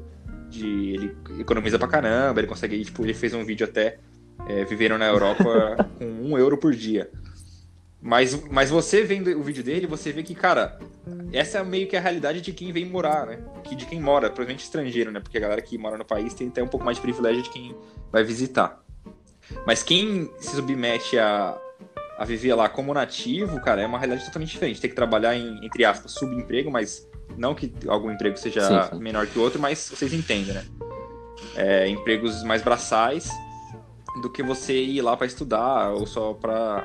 de, 0.55 0.91
ele 0.95 1.17
economiza 1.39 1.79
pra 1.79 1.89
caramba, 1.89 2.41
ele 2.41 2.47
consegue, 2.47 2.85
tipo, 2.85 3.05
ele 3.05 3.15
fez 3.15 3.35
um 3.35 3.45
vídeo 3.45 3.67
até 3.67 3.99
é, 4.49 4.65
vivendo 4.65 4.97
na 4.99 5.07
Europa 5.07 5.89
com 5.99 6.05
um 6.05 6.39
euro 6.39 6.57
por 6.57 6.75
dia. 6.75 7.11
Mas, 8.01 8.39
mas 8.51 8.69
você 8.69 9.03
vendo 9.03 9.31
o 9.39 9.43
vídeo 9.43 9.65
dele, 9.65 9.87
você 9.87 10.13
vê 10.13 10.23
que, 10.23 10.35
cara, 10.35 10.79
essa 11.33 11.59
é 11.59 11.65
meio 11.65 11.89
que 11.89 11.97
a 11.97 12.01
realidade 12.01 12.43
de 12.43 12.53
quem 12.53 12.71
vem 12.71 12.85
morar, 12.85 13.27
né? 13.27 13.39
Que 13.63 13.75
de 13.75 13.87
quem 13.87 13.99
mora, 13.99 14.29
provavelmente 14.29 14.63
estrangeiro, 14.63 15.11
né? 15.11 15.21
Porque 15.21 15.39
a 15.39 15.41
galera 15.41 15.63
que 15.63 15.79
mora 15.79 15.97
no 15.97 16.05
país 16.05 16.35
tem 16.35 16.49
até 16.49 16.63
um 16.63 16.69
pouco 16.69 16.85
mais 16.85 16.99
de 16.99 17.03
privilégio 17.03 17.43
de 17.43 17.49
quem 17.49 17.75
vai 18.13 18.23
visitar. 18.23 18.85
Mas 19.67 19.83
quem 19.83 20.31
se 20.39 20.55
submete 20.55 21.19
a, 21.19 21.59
a 22.19 22.25
viver 22.27 22.55
lá 22.55 22.69
como 22.69 22.93
nativo, 22.93 23.59
cara, 23.61 23.81
é 23.81 23.87
uma 23.87 23.99
realidade 23.99 24.27
totalmente 24.27 24.51
diferente. 24.51 24.83
Tem 24.83 24.91
que 24.91 24.97
trabalhar 24.97 25.35
em, 25.35 25.65
entre 25.65 25.85
aspas, 25.87 26.13
subemprego, 26.13 26.71
mas 26.71 27.09
não 27.37 27.55
que 27.55 27.73
algum 27.87 28.11
emprego 28.11 28.37
seja 28.37 28.89
sim, 28.89 28.97
sim. 28.97 29.03
menor 29.03 29.27
que 29.27 29.39
o 29.39 29.43
outro, 29.43 29.61
mas 29.61 29.91
vocês 29.91 30.13
entendem, 30.13 30.55
né? 30.55 30.65
É, 31.57 31.89
empregos 31.89 32.43
mais 32.43 32.63
braçais 32.63 33.29
do 34.21 34.31
que 34.31 34.43
você 34.43 34.75
ir 34.75 35.03
lá 35.03 35.17
para 35.17 35.27
estudar 35.27 35.91
ou 35.91 36.07
só 36.07 36.33
para 36.33 36.85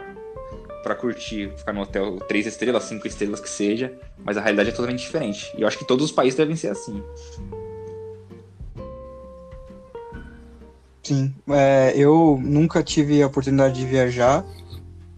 para 0.82 0.96
curtir, 0.96 1.52
ficar 1.58 1.74
no 1.74 1.82
hotel 1.82 2.18
três 2.28 2.48
estrelas, 2.48 2.86
cinco 2.86 3.06
estrelas 3.06 3.42
que 3.42 3.50
seja, 3.50 3.94
mas 4.24 4.38
a 4.38 4.42
realidade 4.42 4.70
é 4.70 4.72
totalmente 4.72 5.02
diferente. 5.02 5.52
E 5.58 5.62
eu 5.62 5.68
acho 5.68 5.78
que 5.78 5.86
todos 5.86 6.06
os 6.06 6.12
países 6.12 6.38
devem 6.38 6.56
ser 6.56 6.70
assim. 6.70 7.04
Sim, 11.04 11.36
é, 11.50 11.94
eu 11.98 12.40
nunca 12.42 12.82
tive 12.82 13.22
a 13.22 13.28
oportunidade 13.28 13.78
de 13.78 13.86
viajar, 13.86 14.46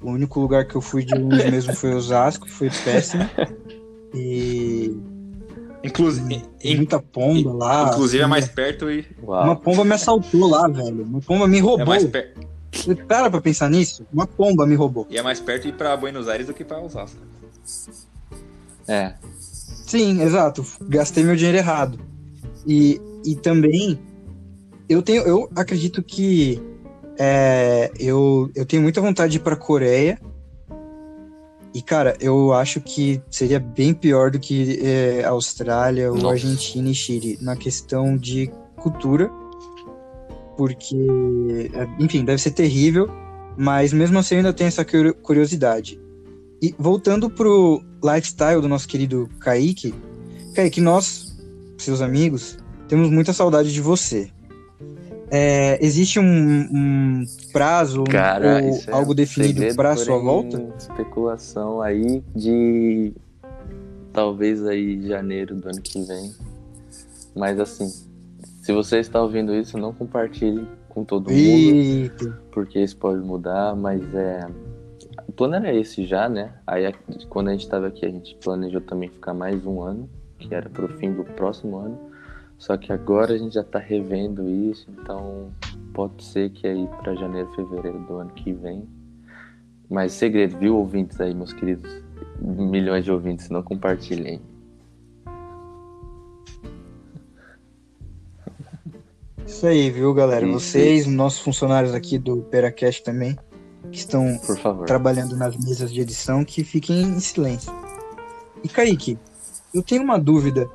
o 0.01 0.10
único 0.10 0.39
lugar 0.39 0.65
que 0.65 0.75
eu 0.75 0.81
fui 0.81 1.05
de 1.05 1.13
longe 1.13 1.51
mesmo 1.51 1.75
foi 1.75 1.93
Osasco, 1.93 2.49
foi 2.49 2.69
péssimo. 2.84 3.29
E. 4.13 4.61
Inclusive. 5.84 6.44
Muita 6.63 7.00
pomba 7.00 7.54
lá. 7.54 7.89
Inclusive 7.91 8.24
é 8.24 8.28
mais 8.28 8.48
perto 8.48 8.89
e. 8.89 9.06
Uau. 9.24 9.44
Uma 9.44 9.56
pomba 9.56 9.84
me 9.84 9.94
assaltou 9.94 10.48
lá, 10.48 10.67
velho. 10.67 11.04
Uma 11.04 11.22
pomba 11.22 11.48
me 11.48 11.60
roubou. 11.60 11.82
É 11.82 11.86
mais 11.86 12.06
per... 12.06 12.34
Para 13.08 13.30
pra 13.30 13.41
pensar 13.41 13.70
nisso. 13.70 14.06
Uma 14.13 14.28
pomba 14.28 14.65
me 14.65 14.76
roubou. 14.76 15.08
E 15.10 15.17
é 15.17 15.22
mais 15.22 15.39
perto 15.39 15.67
ir 15.67 15.74
pra 15.74 15.98
Buenos 15.98 16.28
Aires 16.28 16.48
do 16.48 16.54
que 16.54 16.63
pra 16.63 16.80
Osasco. 16.80 17.20
É. 18.88 19.13
Sim, 19.39 20.22
exato. 20.22 20.65
Gastei 20.88 21.24
meu 21.24 21.36
dinheiro 21.36 21.58
errado. 21.58 22.00
E, 22.65 23.02
e 23.26 23.36
também. 23.36 24.00
Eu 24.88 25.02
tenho. 25.02 25.24
Eu 25.24 25.50
acredito 25.56 26.02
que 26.04 26.62
é, 27.17 27.91
eu, 28.00 28.50
eu 28.56 28.65
tenho 28.65 28.82
muita 28.82 29.02
vontade 29.02 29.32
de 29.32 29.38
ir 29.38 29.41
pra 29.41 29.56
Coreia. 29.56 30.20
E, 31.73 31.81
cara, 31.81 32.17
eu 32.19 32.53
acho 32.53 32.81
que 32.81 33.21
seria 33.29 33.60
bem 33.60 33.93
pior 33.93 34.29
do 34.29 34.39
que 34.39 34.79
é, 34.84 35.23
Austrália 35.23 36.12
ou 36.12 36.29
Argentina 36.29 36.89
e 36.89 36.93
Chile 36.93 37.38
na 37.41 37.55
questão 37.55 38.17
de 38.17 38.51
cultura. 38.77 39.31
Porque, 40.57 40.97
é, 41.73 42.03
enfim, 42.03 42.25
deve 42.25 42.41
ser 42.41 42.51
terrível, 42.51 43.10
mas 43.57 43.93
mesmo 43.93 44.19
assim 44.19 44.36
eu 44.36 44.39
ainda 44.39 44.53
tenho 44.53 44.67
essa 44.67 44.86
curiosidade. 44.86 45.99
E 46.62 46.75
voltando 46.77 47.29
pro 47.29 47.81
lifestyle 48.03 48.62
do 48.62 48.67
nosso 48.67 48.88
querido 48.88 49.29
Kaique, 49.39 49.93
Kaique, 50.53 50.81
nós, 50.81 51.38
seus 51.77 52.01
amigos, 52.01 52.57
temos 52.88 53.10
muita 53.10 53.31
saudade 53.31 53.73
de 53.73 53.81
você. 53.81 54.29
É, 55.34 55.84
existe 55.84 56.20
um, 56.20 56.24
um 56.24 57.26
prazo 57.54 58.04
Cara, 58.04 58.62
ou 58.62 58.78
é 58.88 58.91
algo 58.91 59.13
definido 59.13 59.74
para 59.76 59.96
sua 59.96 60.17
volta? 60.17 60.62
Especulação 60.78 61.82
aí 61.82 62.22
de 62.36 63.13
talvez 64.12 64.65
aí 64.65 65.08
janeiro 65.08 65.56
do 65.56 65.70
ano 65.70 65.82
que 65.82 66.02
vem. 66.04 66.34
Mas 67.34 67.62
assim, 67.62 67.88
se 68.62 68.74
você 68.74 69.00
está 69.00 69.22
ouvindo 69.22 69.56
isso, 69.56 69.78
não 69.78 69.94
compartilhe 69.94 70.67
com 70.89 71.06
todo 71.06 71.32
Eita. 71.32 72.26
mundo, 72.26 72.38
porque 72.52 72.80
isso 72.80 72.98
pode 72.98 73.22
mudar, 73.22 73.74
mas 73.74 74.02
é 74.13 74.46
o 75.28 75.32
plano 75.32 75.56
era 75.56 75.74
esse 75.74 76.06
já, 76.06 76.28
né? 76.28 76.52
Aí 76.67 76.94
quando 77.30 77.48
a 77.48 77.52
gente 77.54 77.63
estava 77.63 77.88
aqui, 77.88 78.06
a 78.06 78.10
gente 78.10 78.36
planejou 78.44 78.82
também 78.82 79.08
ficar 79.08 79.34
mais 79.34 79.65
um 79.65 79.82
ano, 79.82 80.10
que 80.38 80.54
era 80.54 80.70
para 80.70 80.84
o 80.84 80.89
fim 80.89 81.13
do 81.13 81.24
próximo 81.24 81.78
ano. 81.78 82.11
Só 82.62 82.78
que 82.78 82.93
agora 82.93 83.34
a 83.34 83.38
gente 83.39 83.56
já 83.56 83.62
está 83.62 83.80
revendo 83.80 84.47
isso, 84.47 84.88
então 84.91 85.52
pode 85.95 86.24
ser 86.24 86.52
que 86.52 86.67
aí 86.67 86.88
para 87.02 87.15
janeiro, 87.15 87.52
fevereiro 87.56 87.97
do 88.02 88.17
ano 88.17 88.30
que 88.34 88.54
vem. 88.54 88.88
Mas 89.89 90.13
segredo, 90.13 90.60
viu, 90.60 90.78
ouvintes 90.78 91.19
aí, 91.19 91.34
meus 91.34 91.52
queridos? 91.54 91.91
Milhões 92.39 93.04
de 93.04 93.12
ouvintes, 93.12 93.50
não 93.50 93.63
compartilhem. 93.63 94.39
Isso 99.43 99.65
aí, 99.65 99.89
viu, 99.89 100.13
galera? 100.13 100.45
Isso. 100.45 100.60
Vocês, 100.60 101.08
nossos 101.08 101.39
funcionários 101.39 101.95
aqui 101.95 102.19
do 102.19 102.43
Peracast 102.43 103.04
também, 103.04 103.36
que 103.91 103.97
estão 103.97 104.39
trabalhando 104.86 105.36
nas 105.36 105.58
mesas 105.58 105.91
de 105.91 105.99
edição, 105.99 106.45
que 106.45 106.64
fiquem 106.64 107.01
em 107.01 107.20
silêncio. 107.20 107.74
E 108.64 108.70
Kaique, 108.70 109.18
eu 109.74 109.82
tenho 109.82 110.03
uma 110.03 110.20
dúvida 110.20 110.70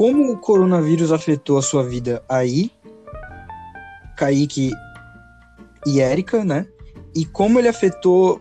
como 0.00 0.32
o 0.32 0.38
coronavírus 0.38 1.12
afetou 1.12 1.58
a 1.58 1.62
sua 1.62 1.82
vida 1.82 2.24
aí, 2.26 2.70
Kaique 4.16 4.70
e 5.86 6.00
Érica, 6.00 6.42
né? 6.42 6.66
E 7.14 7.26
como 7.26 7.58
ele 7.58 7.68
afetou 7.68 8.40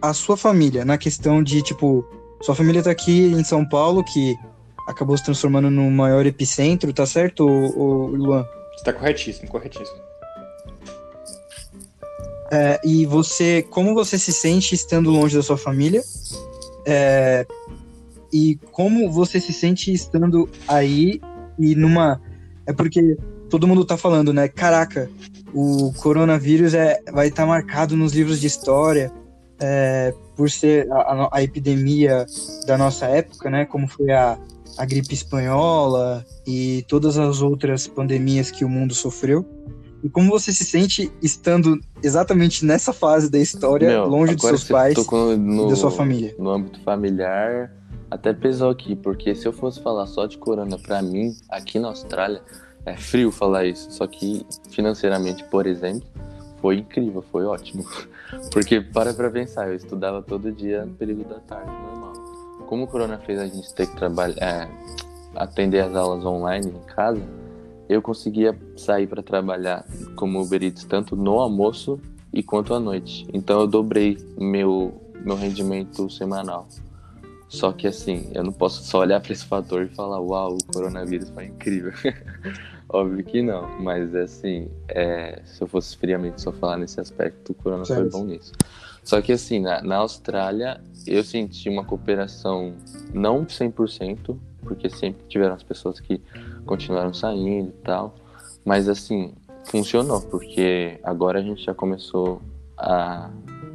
a 0.00 0.14
sua 0.14 0.34
família, 0.34 0.82
na 0.82 0.96
questão 0.96 1.42
de, 1.42 1.60
tipo, 1.60 2.08
sua 2.40 2.54
família 2.54 2.82
tá 2.82 2.90
aqui 2.90 3.26
em 3.26 3.44
São 3.44 3.68
Paulo, 3.68 4.02
que 4.02 4.34
acabou 4.88 5.14
se 5.18 5.24
transformando 5.24 5.70
no 5.70 5.90
maior 5.90 6.24
epicentro, 6.24 6.90
tá 6.90 7.04
certo, 7.04 7.46
o, 7.46 8.06
Luan? 8.06 8.46
Está 8.74 8.90
corretíssimo, 8.90 9.50
corretíssimo. 9.50 9.98
É, 12.50 12.80
e 12.82 13.04
você, 13.04 13.62
como 13.68 13.92
você 13.92 14.18
se 14.18 14.32
sente 14.32 14.74
estando 14.74 15.10
longe 15.10 15.36
da 15.36 15.42
sua 15.42 15.58
família? 15.58 16.02
É, 16.86 17.46
e 18.34 18.58
como 18.72 19.08
você 19.12 19.38
se 19.38 19.52
sente 19.52 19.92
estando 19.92 20.50
aí 20.66 21.20
e 21.56 21.76
numa. 21.76 22.20
É 22.66 22.72
porque 22.72 23.16
todo 23.48 23.68
mundo 23.68 23.84
tá 23.84 23.96
falando, 23.96 24.32
né? 24.32 24.48
Caraca, 24.48 25.08
o 25.54 25.92
coronavírus 25.92 26.74
é, 26.74 27.00
vai 27.12 27.28
estar 27.28 27.44
tá 27.44 27.48
marcado 27.48 27.96
nos 27.96 28.12
livros 28.12 28.40
de 28.40 28.48
história 28.48 29.12
é, 29.62 30.12
por 30.34 30.50
ser 30.50 30.90
a, 30.90 31.28
a, 31.32 31.42
epidemia 31.44 32.26
da 32.66 32.76
nossa 32.76 33.06
época, 33.06 33.48
né? 33.48 33.66
Como 33.66 33.86
foi 33.86 34.10
a, 34.10 34.36
a 34.76 34.84
gripe 34.84 35.14
espanhola 35.14 36.26
e 36.44 36.84
todas 36.88 37.16
as 37.16 37.40
outras 37.40 37.86
pandemias 37.86 38.50
que 38.50 38.64
o 38.64 38.68
mundo 38.68 38.94
sofreu. 38.94 39.46
E 40.02 40.08
como 40.08 40.28
você 40.28 40.52
se 40.52 40.64
sente 40.64 41.10
estando 41.22 41.80
exatamente 42.02 42.66
nessa 42.66 42.92
fase 42.92 43.30
da 43.30 43.38
história, 43.38 43.88
Meu, 43.88 44.06
longe 44.06 44.34
dos 44.34 44.44
seus 44.44 44.64
pais 44.64 44.96
no, 45.38 45.66
e 45.66 45.70
da 45.70 45.76
sua 45.76 45.90
família? 45.92 46.34
No 46.36 46.50
âmbito 46.50 46.80
familiar, 46.80 47.72
até 48.14 48.32
pesou 48.32 48.70
aqui, 48.70 48.94
porque 48.94 49.34
se 49.34 49.46
eu 49.46 49.52
fosse 49.52 49.80
falar 49.80 50.06
só 50.06 50.26
de 50.26 50.38
corona 50.38 50.78
pra 50.78 51.02
mim, 51.02 51.36
aqui 51.48 51.80
na 51.80 51.88
Austrália, 51.88 52.40
é 52.86 52.96
frio 52.96 53.32
falar 53.32 53.64
isso. 53.64 53.90
Só 53.90 54.06
que 54.06 54.46
financeiramente, 54.70 55.42
por 55.44 55.66
exemplo, 55.66 56.08
foi 56.60 56.76
incrível, 56.76 57.22
foi 57.22 57.44
ótimo. 57.44 57.84
Porque 58.52 58.80
para 58.80 59.12
pra 59.12 59.30
pensar, 59.30 59.68
eu 59.68 59.74
estudava 59.74 60.22
todo 60.22 60.50
dia 60.50 60.84
no 60.84 60.94
período 60.94 61.24
da 61.24 61.40
tarde, 61.40 61.70
normal. 61.70 62.12
Como 62.66 62.84
o 62.84 62.86
corona 62.86 63.18
fez 63.18 63.38
a 63.38 63.46
gente 63.46 63.74
ter 63.74 63.86
que 63.86 63.96
trabalhar, 63.96 64.36
é, 64.40 64.68
atender 65.34 65.80
as 65.80 65.94
aulas 65.94 66.24
online 66.24 66.68
em 66.68 66.94
casa, 66.94 67.22
eu 67.88 68.00
conseguia 68.00 68.56
sair 68.76 69.06
para 69.06 69.22
trabalhar 69.22 69.84
como 70.16 70.40
Uber 70.40 70.62
Eats 70.62 70.84
tanto 70.84 71.14
no 71.16 71.38
almoço 71.38 72.00
e 72.32 72.42
quanto 72.42 72.72
à 72.74 72.80
noite. 72.80 73.26
Então 73.32 73.60
eu 73.60 73.66
dobrei 73.66 74.16
meu 74.38 75.00
meu 75.24 75.36
rendimento 75.36 76.10
semanal. 76.10 76.68
Só 77.54 77.72
que 77.72 77.86
assim, 77.86 78.28
eu 78.34 78.42
não 78.42 78.52
posso 78.52 78.82
só 78.82 78.98
olhar 78.98 79.20
para 79.20 79.32
esse 79.32 79.44
fator 79.44 79.84
e 79.84 79.88
falar, 79.88 80.20
uau, 80.20 80.56
o 80.56 80.72
coronavírus 80.72 81.30
foi 81.30 81.46
incrível. 81.46 81.92
Óbvio 82.90 83.24
que 83.24 83.42
não, 83.42 83.80
mas 83.80 84.12
assim, 84.12 84.68
é, 84.88 85.40
se 85.44 85.62
eu 85.62 85.68
fosse 85.68 85.96
friamente 85.96 86.42
só 86.42 86.50
falar 86.50 86.78
nesse 86.78 87.00
aspecto, 87.00 87.52
o 87.52 87.54
corona 87.54 87.84
Certo. 87.84 88.10
foi 88.10 88.10
bom 88.10 88.26
nisso. 88.26 88.50
Só 89.04 89.22
que 89.22 89.30
assim, 89.32 89.60
na, 89.60 89.80
na 89.82 89.98
Austrália, 89.98 90.80
eu 91.06 91.22
senti 91.22 91.68
uma 91.68 91.84
cooperação 91.84 92.74
não 93.12 93.44
100%, 93.46 94.36
porque 94.62 94.90
sempre 94.90 95.24
tiveram 95.28 95.54
as 95.54 95.62
pessoas 95.62 96.00
que 96.00 96.20
continuaram 96.66 97.14
saindo 97.14 97.68
e 97.68 97.84
tal, 97.84 98.16
mas 98.64 98.88
assim, 98.88 99.32
funcionou, 99.66 100.20
porque 100.22 100.98
agora 101.04 101.38
a 101.38 101.42
gente 101.42 101.64
já 101.64 101.72
começou 101.72 102.42
a 102.76 103.30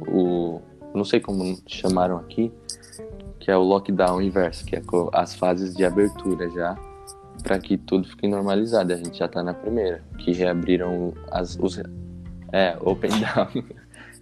o 0.06 0.60
não 0.94 1.04
sei 1.04 1.20
como 1.20 1.58
chamaram 1.66 2.18
aqui, 2.18 2.52
que 3.40 3.50
é 3.50 3.56
o 3.56 3.62
lockdown 3.62 4.20
inverso, 4.20 4.64
que 4.64 4.76
é 4.76 4.82
as 5.12 5.34
fases 5.34 5.74
de 5.74 5.84
abertura 5.84 6.48
já 6.50 6.78
para 7.42 7.58
que 7.58 7.76
tudo 7.76 8.06
fique 8.06 8.28
normalizado. 8.28 8.92
A 8.92 8.96
gente 8.96 9.18
já 9.18 9.26
tá 9.26 9.42
na 9.42 9.54
primeira, 9.54 10.02
que 10.18 10.32
reabriram 10.32 11.14
as 11.30 11.58
os 11.58 11.80
é, 12.52 12.76
open 12.80 13.10
down. 13.18 13.64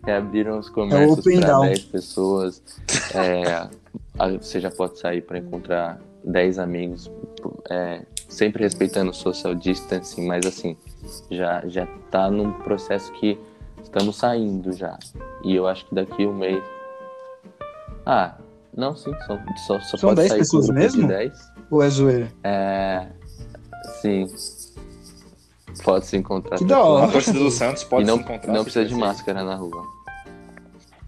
reabriram 0.06 0.58
os 0.58 0.70
comércios 0.70 1.18
open 1.18 1.40
para 1.40 1.48
down. 1.48 1.62
10 1.66 1.84
pessoas. 1.86 2.62
É, 3.14 3.68
você 4.38 4.60
já 4.60 4.70
pode 4.70 4.98
sair 4.98 5.22
para 5.22 5.38
encontrar 5.38 6.00
10 6.24 6.58
amigos, 6.58 7.10
é, 7.70 8.02
sempre 8.28 8.62
respeitando 8.62 9.10
o 9.10 9.14
social 9.14 9.54
distancing, 9.54 10.26
mas 10.26 10.46
assim, 10.46 10.76
já, 11.30 11.66
já 11.66 11.86
tá 12.10 12.30
num 12.30 12.52
processo 12.52 13.12
que 13.14 13.38
estamos 13.82 14.16
saindo 14.16 14.72
já. 14.72 14.98
E 15.42 15.54
eu 15.54 15.66
acho 15.66 15.86
que 15.86 15.94
daqui 15.94 16.26
um 16.26 16.34
mês. 16.34 16.62
Ah, 18.04 18.36
não, 18.78 18.96
sim, 18.96 19.12
são, 19.26 19.38
só, 19.66 19.80
só 19.80 19.96
São 19.98 20.08
pode 20.10 20.20
10 20.20 20.28
sair 20.30 20.38
pessoas 20.38 20.64
grupo 20.66 20.80
mesmo? 20.80 21.02
de 21.02 21.08
10. 21.08 21.52
Ou 21.70 21.82
é 21.82 21.90
zoeira? 21.90 22.32
É. 22.44 23.06
Sim. 24.00 24.26
Pode 25.84 26.06
se 26.06 26.16
encontrar. 26.16 26.56
Que 26.58 26.64
da 26.64 26.76
A 26.76 26.84
hora. 26.84 27.12
torcida 27.12 27.38
do 27.38 27.50
Santos 27.50 27.84
pode 27.84 28.04
e 28.04 28.06
não, 28.06 28.16
se 28.16 28.22
encontrar. 28.22 28.52
não 28.52 28.62
precisa 28.64 28.84
de 28.84 28.94
quiser. 28.94 29.06
máscara 29.06 29.44
na 29.44 29.54
rua. 29.54 29.84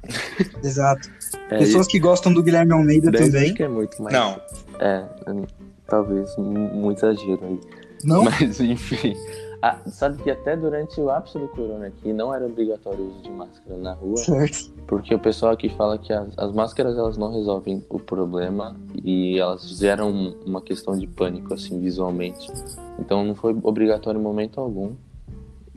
Exato. 0.62 1.08
É, 1.50 1.58
Pessoas 1.58 1.86
que 1.86 1.98
gostam 1.98 2.32
do 2.32 2.42
Guilherme 2.42 2.72
Almeida 2.72 3.10
10 3.10 3.26
também. 3.26 3.44
acho 3.46 3.54
que 3.54 3.62
é 3.62 3.68
muito, 3.68 4.02
mas. 4.02 4.12
Não, 4.12 4.40
É, 4.78 5.04
hum, 5.28 5.44
talvez 5.86 6.36
mu- 6.36 6.74
muito 6.74 6.98
exagero 6.98 7.40
aí. 7.44 7.60
Não? 8.04 8.24
Mas, 8.24 8.58
enfim. 8.60 9.14
Ah, 9.62 9.78
sabe 9.86 10.22
que 10.22 10.30
até 10.30 10.56
durante 10.56 10.98
o 11.00 11.10
ápice 11.10 11.38
do 11.38 11.46
corona 11.48 11.88
aqui 11.88 12.14
não 12.14 12.34
era 12.34 12.46
obrigatório 12.46 13.04
o 13.04 13.08
uso 13.10 13.22
de 13.22 13.30
máscara 13.30 13.76
na 13.76 13.92
rua. 13.92 14.16
Certo. 14.16 14.70
Porque 14.86 15.14
o 15.14 15.18
pessoal 15.18 15.52
aqui 15.52 15.68
fala 15.68 15.98
que 15.98 16.12
as, 16.12 16.28
as 16.38 16.52
máscaras 16.52 16.96
elas 16.96 17.18
não 17.18 17.30
resolvem 17.30 17.84
o 17.90 17.98
problema 17.98 18.74
e 19.04 19.38
elas 19.38 19.68
geram 19.78 20.34
uma 20.46 20.62
questão 20.62 20.96
de 20.96 21.06
pânico 21.06 21.52
assim 21.52 21.78
visualmente. 21.78 22.50
Então 22.98 23.22
não 23.22 23.34
foi 23.34 23.54
obrigatório 23.62 24.18
em 24.18 24.22
momento 24.22 24.58
algum 24.60 24.94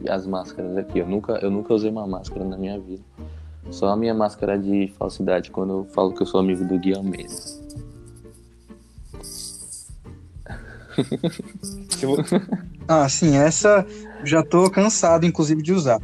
as 0.07 0.25
máscaras 0.25 0.77
aqui. 0.77 0.99
Eu 0.99 1.07
nunca 1.07 1.33
eu 1.33 1.51
nunca 1.51 1.73
usei 1.73 1.91
uma 1.91 2.07
máscara 2.07 2.45
na 2.45 2.57
minha 2.57 2.79
vida. 2.79 3.03
Só 3.69 3.87
a 3.87 3.97
minha 3.97 4.13
máscara 4.13 4.57
de 4.57 4.93
falsidade 4.97 5.51
quando 5.51 5.73
eu 5.73 5.83
falo 5.85 6.13
que 6.13 6.21
eu 6.21 6.25
sou 6.25 6.39
amigo 6.39 6.63
do 6.65 6.79
Gui 6.79 6.95
Almeida. 6.95 7.33
se 12.07 12.15
vo- 12.39 12.47
Ah, 12.87 13.07
sim, 13.07 13.37
essa 13.37 13.85
já 14.23 14.43
tô 14.43 14.69
cansado, 14.69 15.25
inclusive, 15.25 15.61
de 15.61 15.73
usar. 15.73 15.99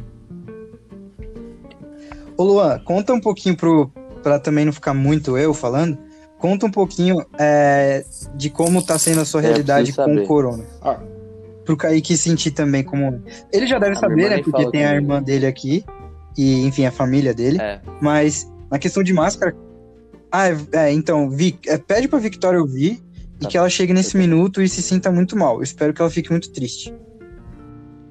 Ô 2.36 2.42
Luan, 2.44 2.78
conta 2.80 3.12
um 3.12 3.20
pouquinho 3.20 3.56
pro, 3.56 3.90
pra 4.22 4.38
também 4.38 4.64
não 4.64 4.72
ficar 4.72 4.94
muito 4.94 5.36
eu 5.36 5.52
falando. 5.52 5.98
Conta 6.38 6.64
um 6.66 6.70
pouquinho 6.70 7.22
é, 7.38 8.02
de 8.34 8.48
como 8.48 8.82
tá 8.82 8.98
sendo 8.98 9.20
a 9.20 9.24
sua 9.26 9.42
É, 9.42 9.46
realidade 9.48 9.92
com 9.92 10.14
o 10.16 10.26
corona. 10.26 10.64
Ah. 10.80 10.98
Pro 11.66 11.76
Kaique 11.76 12.16
sentir 12.16 12.52
também 12.52 12.82
como. 12.82 13.22
Ele 13.52 13.66
já 13.66 13.78
deve 13.78 13.92
A 13.92 13.96
saber, 14.00 14.30
né? 14.30 14.42
Porque 14.42 14.70
tem 14.70 14.86
a 14.86 14.94
irmã 14.94 15.22
dele 15.22 15.46
aqui. 15.46 15.84
E, 16.38 16.64
enfim, 16.66 16.86
a 16.86 16.90
família 16.90 17.34
dele. 17.34 17.58
É, 17.60 17.80
Mas 18.00 18.50
na 18.70 18.78
questão 18.78 19.02
de 19.02 19.12
máscara. 19.12 19.54
Ah, 20.32 20.48
é, 20.48 20.56
é, 20.72 20.92
então, 20.92 21.28
Vi, 21.28 21.58
é, 21.66 21.76
pede 21.76 22.08
pra 22.08 22.18
Victoria 22.18 22.60
ouvir 22.60 23.02
e 23.40 23.44
Tá. 23.44 23.48
que 23.48 23.56
ela 23.56 23.68
chegue 23.70 23.92
nesse 23.92 24.16
minuto 24.16 24.60
e 24.62 24.68
se 24.68 24.82
sinta 24.82 25.10
muito 25.10 25.36
mal. 25.36 25.56
Eu 25.56 25.62
espero 25.62 25.92
que 25.94 26.00
ela 26.00 26.10
fique 26.10 26.30
muito 26.30 26.52
triste. 26.52 26.94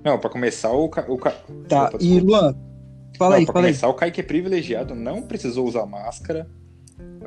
Não, 0.03 0.17
pra 0.17 0.29
começar, 0.29 0.71
o, 0.71 0.89
Ca- 0.89 1.05
o, 1.07 1.17
Ca- 1.17 1.35
Tá, 1.67 1.85
Opa, 1.89 1.97
e. 2.01 2.19
Luan, 2.19 2.55
fala 3.17 3.31
Não, 3.31 3.37
aí, 3.39 3.45
pra 3.45 3.53
fala 3.53 3.65
aí. 3.67 3.71
começar, 3.73 3.87
o 3.89 3.93
Kaique 3.93 4.21
é 4.21 4.23
privilegiado, 4.23 4.95
não 4.95 5.21
precisou 5.21 5.67
usar 5.67 5.85
máscara. 5.85 6.47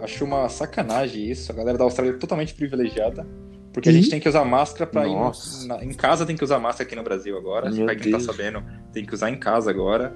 Acho 0.02 0.24
uma 0.24 0.48
sacanagem 0.48 1.30
isso. 1.30 1.52
A 1.52 1.54
galera 1.54 1.78
da 1.78 1.84
Austrália 1.84 2.12
é 2.12 2.16
totalmente 2.16 2.54
privilegiada. 2.54 3.26
Porque 3.72 3.88
a 3.88 3.92
Sim. 3.92 3.98
gente 4.02 4.10
tem 4.10 4.20
que 4.20 4.28
usar 4.28 4.44
máscara 4.44 4.86
pra 4.90 5.06
ir. 5.06 5.12
Nossa. 5.14 5.66
na- 5.66 5.84
em 5.84 5.92
casa 5.94 6.26
tem 6.26 6.36
que 6.36 6.42
usar 6.44 6.58
máscara 6.58 6.86
aqui 6.86 6.96
no 6.96 7.02
Brasil 7.04 7.36
agora. 7.38 7.70
Meu 7.70 7.84
pra 7.86 7.94
quem 7.94 8.10
tá 8.10 8.18
Deus. 8.18 8.24
sabendo, 8.24 8.62
tem 8.92 9.04
que 9.06 9.14
usar 9.14 9.30
em 9.30 9.36
casa 9.38 9.70
agora. 9.70 10.14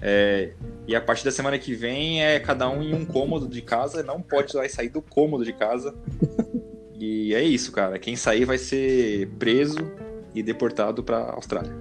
É, 0.00 0.52
e 0.86 0.94
a 0.96 1.00
partir 1.00 1.24
da 1.24 1.30
semana 1.30 1.56
que 1.58 1.74
vem 1.74 2.22
é 2.22 2.38
cada 2.40 2.68
um 2.68 2.82
em 2.82 2.92
um 2.94 3.04
cômodo 3.04 3.48
de 3.48 3.62
casa, 3.62 4.02
não 4.02 4.20
pode 4.20 4.52
sair 4.68 4.88
do 4.88 5.00
cômodo 5.00 5.44
de 5.44 5.52
casa. 5.52 5.94
E 7.04 7.34
é 7.34 7.42
isso, 7.42 7.72
cara. 7.72 7.98
Quem 7.98 8.14
sair 8.14 8.44
vai 8.44 8.56
ser 8.56 9.28
preso 9.36 9.90
e 10.32 10.40
deportado 10.40 11.02
pra 11.02 11.32
Austrália. 11.32 11.76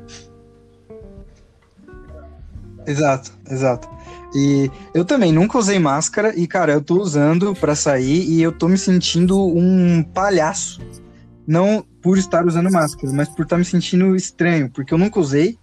Exato, 2.88 3.32
exato. 3.48 3.88
E 4.34 4.72
eu 4.96 5.06
também 5.06 5.32
nunca 5.32 5.60
usei 5.60 5.78
máscara 5.78 6.36
e, 6.36 6.48
cara, 6.48 6.74
eu 6.74 6.82
tô 6.82 7.00
usando 7.00 7.54
pra 7.54 7.76
sair 7.76 8.28
e 8.28 8.42
eu 8.42 8.52
tô 8.52 8.68
me 8.68 8.80
sentindo 8.80 9.40
um 9.40 10.02
palhaço. 10.02 10.82
Não 11.46 11.86
por 12.02 12.18
estar 12.18 12.44
usando 12.48 12.72
máscara, 12.72 13.14
mas 13.14 13.30
por 13.30 13.44
estar 13.44 13.60
me 13.60 13.66
sentindo 13.66 14.16
estranho, 14.16 14.72
porque 14.72 14.92
eu 14.92 14.98
nunca 14.98 15.20
usei. 15.20 15.56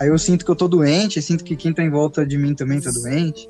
Aí 0.00 0.08
eu 0.08 0.18
sinto 0.18 0.44
que 0.44 0.50
eu 0.50 0.56
tô 0.56 0.66
doente, 0.66 1.18
eu 1.18 1.22
sinto 1.22 1.44
que 1.44 1.54
quem 1.54 1.72
tá 1.72 1.80
em 1.80 1.90
volta 1.90 2.26
de 2.26 2.36
mim 2.36 2.56
também 2.56 2.80
tá 2.80 2.90
doente. 2.90 3.48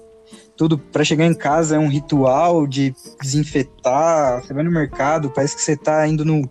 Tudo 0.57 0.78
pra 0.78 1.04
chegar 1.04 1.26
em 1.26 1.34
casa 1.34 1.76
é 1.76 1.78
um 1.78 1.88
ritual 1.88 2.66
de 2.66 2.94
desinfetar. 3.20 4.42
Você 4.42 4.54
vai 4.54 4.64
no 4.64 4.70
mercado, 4.70 5.30
parece 5.30 5.54
que 5.54 5.62
você 5.62 5.76
tá 5.76 6.07
indo 6.09 6.24
no. 6.24 6.48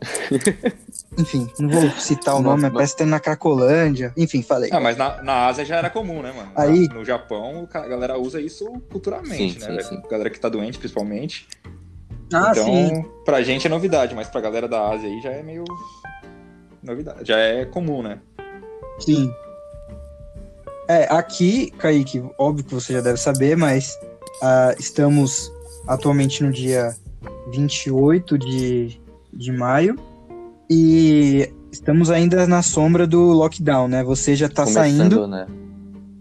Enfim, 1.17 1.49
não 1.59 1.69
vou 1.69 1.89
citar 1.91 2.35
o 2.35 2.41
nome, 2.41 2.63
mas 2.63 2.73
parece 2.73 2.93
que 2.93 2.97
tá 2.99 3.03
indo 3.05 3.11
na 3.11 3.19
Cracolândia. 3.19 4.13
Enfim, 4.17 4.43
falei. 4.43 4.69
Ah, 4.71 4.79
mas 4.79 4.97
na, 4.97 5.21
na 5.23 5.47
Ásia 5.47 5.65
já 5.65 5.77
era 5.77 5.89
comum, 5.89 6.21
né, 6.21 6.31
mano? 6.35 6.51
Aí- 6.55 6.87
No 6.89 7.03
Japão, 7.05 7.67
a 7.73 7.87
galera 7.87 8.17
usa 8.19 8.39
isso 8.41 8.65
culturalmente, 8.91 9.59
Sim, 9.59 9.67
né? 9.71 9.81
sim, 9.81 9.89
sim. 9.95 10.01
A 10.05 10.07
galera 10.09 10.29
que 10.29 10.39
tá 10.39 10.49
doente, 10.49 10.77
principalmente. 10.77 11.47
Ah, 12.33 12.49
então, 12.51 12.65
sim. 12.65 13.05
pra 13.23 13.41
gente 13.43 13.65
é 13.65 13.69
novidade, 13.69 14.13
mas 14.13 14.27
pra 14.27 14.41
galera 14.41 14.67
da 14.67 14.89
Ásia 14.89 15.07
aí 15.09 15.21
já 15.21 15.31
é 15.31 15.41
meio. 15.41 15.63
Novidade. 16.83 17.19
Já 17.27 17.37
é 17.37 17.65
comum, 17.65 18.01
né? 18.03 18.19
Sim. 18.99 19.31
É, 20.87 21.07
aqui, 21.09 21.71
Kaique, 21.71 22.23
óbvio 22.37 22.63
que 22.63 22.73
você 22.73 22.93
já 22.93 23.01
deve 23.01 23.17
saber, 23.17 23.57
mas 23.57 23.97
ah, 24.41 24.75
estamos 24.77 25.51
atualmente 25.87 26.43
no 26.43 26.51
dia 26.51 26.95
28 27.51 28.37
de, 28.37 29.01
de 29.33 29.51
maio 29.51 29.95
e 30.69 31.51
estamos 31.71 32.09
ainda 32.09 32.45
na 32.47 32.61
sombra 32.61 33.07
do 33.07 33.33
lockdown, 33.33 33.87
né? 33.87 34.03
Você 34.03 34.35
já 34.35 34.47
tá 34.47 34.63
começando, 34.63 34.75
saindo, 34.75 35.27
né? 35.27 35.47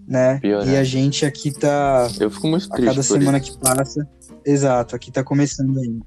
né? 0.07 0.39
pior, 0.39 0.63
e 0.63 0.71
né? 0.71 0.79
a 0.79 0.85
gente 0.85 1.25
aqui 1.25 1.53
tá 1.53 2.09
Eu 2.19 2.31
fico 2.31 2.47
muito 2.47 2.67
a 2.67 2.77
triste 2.77 2.87
cada 2.87 2.97
por 2.97 3.03
semana 3.03 3.39
isso. 3.39 3.53
que 3.53 3.59
passa. 3.59 4.09
Exato, 4.45 4.95
aqui 4.95 5.11
tá 5.11 5.25
começando 5.25 5.79
ainda. 5.79 6.05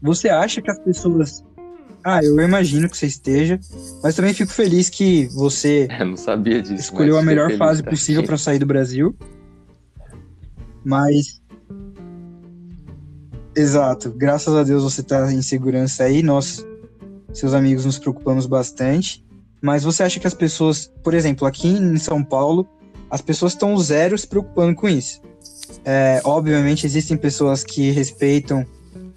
Você 0.00 0.28
acha 0.28 0.62
que 0.62 0.70
as 0.70 0.78
pessoas. 0.78 1.44
Ah, 2.04 2.22
eu 2.22 2.40
imagino 2.40 2.88
que 2.88 2.96
você 2.96 3.06
esteja, 3.06 3.60
mas 4.02 4.14
também 4.14 4.32
fico 4.32 4.52
feliz 4.52 4.88
que 4.88 5.26
você 5.28 5.86
disso. 6.62 6.74
escolheu 6.74 7.18
a 7.18 7.22
melhor 7.22 7.52
fase 7.56 7.82
possível 7.82 8.24
para 8.24 8.38
sair 8.38 8.58
do 8.58 8.66
Brasil. 8.66 9.14
Mas. 10.84 11.40
Exato, 13.54 14.12
graças 14.16 14.54
a 14.54 14.62
Deus 14.62 14.82
você 14.82 15.02
tá 15.02 15.30
em 15.32 15.42
segurança 15.42 16.04
aí. 16.04 16.22
Nós 16.22 16.64
seus 17.32 17.54
amigos 17.54 17.84
nos 17.84 17.98
preocupamos 17.98 18.46
bastante. 18.46 19.24
Mas 19.60 19.84
você 19.84 20.02
acha 20.02 20.18
que 20.18 20.26
as 20.26 20.34
pessoas, 20.34 20.90
por 21.02 21.14
exemplo, 21.14 21.46
aqui 21.46 21.68
em 21.68 21.96
São 21.98 22.24
Paulo, 22.24 22.66
as 23.10 23.20
pessoas 23.20 23.52
estão 23.52 23.76
zero 23.78 24.16
se 24.16 24.26
preocupando 24.26 24.74
com 24.74 24.88
isso? 24.88 25.20
É, 25.84 26.20
obviamente 26.24 26.86
existem 26.86 27.16
pessoas 27.16 27.62
que 27.62 27.90
respeitam. 27.90 28.66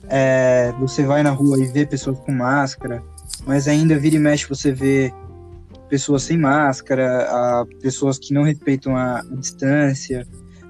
É, 0.10 0.72
você 0.80 1.04
vai 1.04 1.24
na 1.24 1.32
rua 1.32 1.60
e 1.60 1.66
vê 1.66 1.86
pessoas 1.86 2.20
com 2.20 2.32
máscara, 2.32 3.04
mas 3.46 3.68
ainda 3.68 3.98
vira 3.98 4.16
e 4.16 4.20
mexe 4.20 4.48
você 4.48 4.72
vê 4.72 5.14
pessoas 5.90 6.24
sem 6.24 6.38
máscara, 6.38 7.24
a 7.30 7.66
pessoas 7.82 8.18
que 8.18 8.34
não 8.34 8.44
respeitam 8.44 8.96
a, 8.96 9.20
a 9.20 9.36
distância. 9.36 10.26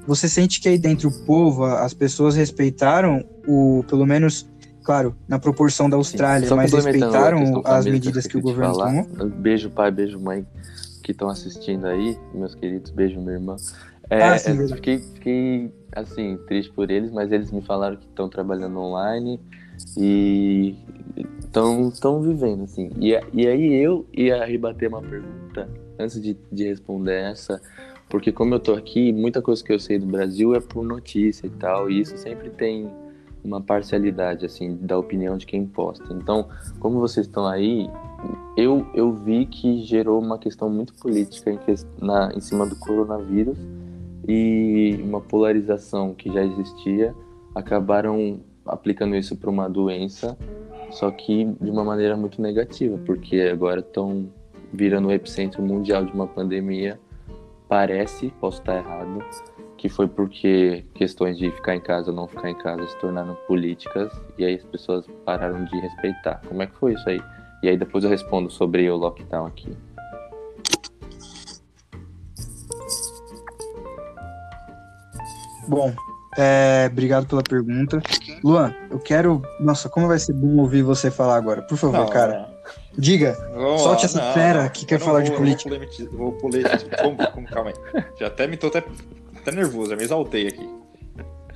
Você 0.06 0.28
sente 0.28 0.60
que 0.60 0.68
aí 0.68 0.78
dentro 0.78 1.10
do 1.10 1.26
povo 1.26 1.64
as 1.64 1.94
pessoas 1.94 2.36
respeitaram 2.36 3.24
o, 3.48 3.86
pelo 3.88 4.06
menos, 4.06 4.46
claro, 4.84 5.16
na 5.28 5.40
proporção 5.40 5.90
da 5.90 5.96
Austrália, 5.96 6.48
Sim, 6.48 6.56
mas 6.56 6.74
respeitaram 6.74 7.62
as 7.66 7.86
medidas 7.86 8.26
que, 8.26 8.32
que 8.32 8.38
o 8.38 8.42
governo 8.42 8.76
falar, 8.76 8.88
tomou? 8.88 9.30
Beijo 9.30 9.70
pai, 9.70 9.92
beijo 9.92 10.20
mãe 10.20 10.46
que 11.02 11.12
estão 11.12 11.30
assistindo 11.30 11.86
aí, 11.86 12.18
meus 12.34 12.56
queridos, 12.56 12.90
beijo 12.92 13.20
minha 13.20 13.34
irmã. 13.34 13.58
É, 14.10 14.22
ah, 14.22 14.38
sim, 14.38 14.68
fiquei, 14.68 15.00
fiquei, 15.00 15.72
assim, 15.92 16.38
triste 16.48 16.72
por 16.72 16.92
eles, 16.92 17.12
mas 17.12 17.32
eles 17.32 17.52
me 17.52 17.62
falaram 17.62 17.96
que 17.96 18.06
estão 18.06 18.28
trabalhando 18.30 18.78
online 18.78 19.40
e 19.98 20.76
estão 21.40 22.22
vivendo, 22.22 22.64
assim. 22.64 22.90
E, 23.00 23.12
e 23.34 23.48
aí 23.48 23.74
eu 23.74 24.06
ia 24.14 24.44
rebater 24.46 24.90
uma 24.90 25.02
pergunta 25.02 25.70
antes 25.98 26.22
de, 26.22 26.38
de 26.52 26.68
responder 26.68 27.32
essa, 27.32 27.62
porque 28.10 28.32
como 28.32 28.56
eu 28.56 28.60
tô 28.60 28.74
aqui, 28.74 29.12
muita 29.14 29.42
coisa 29.42 29.64
que 29.64 29.72
eu 29.72 29.80
sei 29.80 29.98
do 29.98 30.06
Brasil 30.06 30.54
é 30.54 30.60
por 30.60 30.84
notícia 30.84 31.48
e 31.48 31.52
tal, 31.52 31.90
e 31.90 32.02
isso 32.02 32.18
sempre 32.18 32.50
tem 32.50 32.90
uma 33.44 33.62
parcialidade, 33.62 34.46
assim, 34.46 34.78
da 34.78 34.98
opinião 34.98 35.38
de 35.38 35.46
quem 35.46 35.66
posta. 35.66 36.14
Então, 36.14 36.48
como 36.80 37.00
vocês 37.00 37.26
estão 37.26 37.46
aí, 37.46 37.90
eu, 38.56 38.88
eu 38.94 39.12
vi 39.12 39.46
que 39.46 39.84
gerou 39.84 40.22
uma 40.22 40.38
questão 40.38 40.70
muito 40.70 40.94
política 40.94 41.52
em, 41.52 41.58
que, 41.58 41.74
na, 42.02 42.32
em 42.34 42.40
cima 42.40 42.66
do 42.66 42.76
coronavírus 42.78 43.58
e 44.28 45.00
uma 45.04 45.22
polarização 45.22 46.14
que 46.14 46.32
já 46.32 46.44
existia, 46.44 47.14
acabaram 47.54 48.40
aplicando 48.66 49.16
isso 49.16 49.36
para 49.36 49.50
uma 49.50 49.70
doença, 49.70 50.38
só 50.92 51.12
que 51.12 51.46
de 51.60 51.70
uma 51.70 51.84
maneira 51.84 52.16
muito 52.16 52.42
negativa, 52.42 52.98
porque 53.06 53.42
agora 53.42 53.80
estão 53.80 54.30
virando 54.72 55.08
o 55.08 55.12
epicentro 55.12 55.62
mundial 55.62 56.06
de 56.06 56.12
uma 56.14 56.28
pandemia. 56.28 57.00
Parece, 57.68 58.32
posso 58.40 58.60
estar 58.60 58.78
errado, 58.78 59.24
que 59.78 59.90
foi 59.90 60.08
porque 60.08 60.86
questões 60.94 61.38
de 61.38 61.52
ficar 61.52 61.76
em 61.76 61.82
casa 61.82 62.12
ou 62.12 62.16
não 62.16 62.28
ficar 62.28 62.50
em 62.50 62.58
casa 62.58 62.88
se 62.88 62.98
tornaram 63.00 63.36
políticas 63.48 64.12
e 64.38 64.46
aí 64.46 64.56
as 64.56 64.64
pessoas 64.64 65.06
pararam 65.26 65.66
de 65.66 65.80
respeitar. 65.80 66.42
Como 66.48 66.62
é 66.62 66.68
que 66.68 66.76
foi 66.78 66.94
isso 66.94 67.10
aí? 67.10 67.22
E 67.62 67.70
aí 67.70 67.78
depois 67.78 68.04
eu 68.04 68.10
respondo 68.10 68.50
sobre 68.50 68.90
o 68.90 68.96
lockdown 68.96 69.46
aqui. 69.46 69.72
Bom, 75.68 75.94
é, 76.38 76.90
obrigado 76.92 77.28
pela 77.28 77.44
pergunta. 77.44 78.02
Luan, 78.44 78.74
eu 78.90 79.00
quero. 79.00 79.42
Nossa, 79.60 79.90
como 79.90 80.08
vai 80.08 80.20
ser 80.20 80.34
bom 80.34 80.58
ouvir 80.58 80.82
você 80.82 81.12
falar 81.12 81.36
agora. 81.36 81.62
Por 81.62 81.78
favor, 81.78 82.00
não, 82.00 82.10
cara. 82.10 82.50
Diga. 82.98 83.34
Vamos 83.54 83.82
solte 83.82 84.04
lá, 84.04 84.10
essa 84.10 84.22
não, 84.22 84.34
fera 84.34 84.70
que 84.70 84.86
quer 84.86 85.00
falar 85.00 85.22
vou, 85.22 85.30
de 85.30 85.36
política. 85.36 85.70
Vou, 86.12 86.32
vou 86.32 87.46
calma 87.52 87.72
aí. 87.72 88.04
Já 88.20 88.28
até 88.28 88.48
me 88.48 88.58
tô 88.58 88.68
até, 88.68 88.84
até 89.36 89.52
nervoso, 89.52 89.92
já 89.92 89.96
me 89.96 90.04
exaltei 90.04 90.48
aqui. 90.48 90.70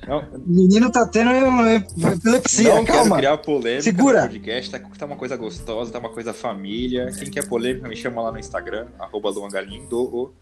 Não. 0.06 0.24
Menino 0.46 0.90
tá 0.90 1.06
tendo 1.06 1.30
epilepsia, 1.68 2.74
não 2.74 2.84
calma. 2.84 3.18
criar 3.18 3.36
polêmica 3.36 3.82
Segura. 3.82 4.22
no 4.22 4.26
podcast, 4.28 4.70
tá, 4.70 4.80
tá, 4.98 5.04
uma 5.04 5.16
coisa 5.16 5.36
gostosa, 5.36 5.92
tá 5.92 5.98
uma 5.98 6.08
coisa 6.08 6.32
família. 6.32 7.12
Quem 7.18 7.30
quer 7.30 7.46
polêmica, 7.46 7.86
me 7.86 7.94
chama 7.96 8.22
lá 8.22 8.32
no 8.32 8.38
Instagram, 8.38 8.86
arroba 8.98 9.28
Luangalindo. 9.28 10.32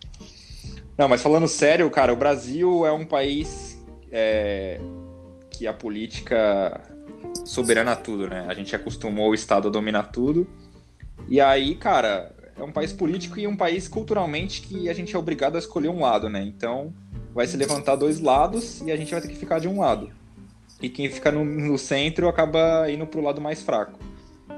Não, 0.96 1.08
mas 1.08 1.22
falando 1.22 1.46
sério, 1.46 1.90
cara, 1.90 2.12
o 2.12 2.16
Brasil 2.16 2.86
é 2.86 2.92
um 2.92 3.04
país 3.04 3.78
é, 4.10 4.80
que 5.50 5.66
a 5.66 5.72
política 5.72 6.80
soberana 7.44 7.92
a 7.92 7.96
tudo, 7.96 8.28
né? 8.28 8.46
A 8.48 8.54
gente 8.54 8.74
acostumou 8.74 9.30
o 9.30 9.34
Estado 9.34 9.68
a 9.68 9.70
dominar 9.70 10.04
tudo. 10.04 10.46
E 11.28 11.40
aí, 11.40 11.74
cara, 11.74 12.34
é 12.58 12.62
um 12.62 12.72
país 12.72 12.92
político 12.92 13.38
e 13.38 13.46
um 13.46 13.56
país 13.56 13.88
culturalmente 13.88 14.62
que 14.62 14.88
a 14.88 14.94
gente 14.94 15.14
é 15.14 15.18
obrigado 15.18 15.56
a 15.56 15.58
escolher 15.58 15.88
um 15.88 16.00
lado, 16.00 16.30
né? 16.30 16.42
Então 16.42 16.94
vai 17.34 17.46
se 17.46 17.56
levantar 17.56 17.96
dois 17.96 18.20
lados 18.20 18.80
e 18.80 18.90
a 18.90 18.96
gente 18.96 19.10
vai 19.10 19.20
ter 19.20 19.28
que 19.28 19.36
ficar 19.36 19.58
de 19.58 19.68
um 19.68 19.80
lado. 19.80 20.10
E 20.80 20.88
quem 20.88 21.10
fica 21.10 21.30
no, 21.30 21.44
no 21.44 21.76
centro 21.76 22.28
acaba 22.28 22.90
indo 22.90 23.06
pro 23.06 23.20
lado 23.20 23.40
mais 23.40 23.62
fraco. 23.62 23.98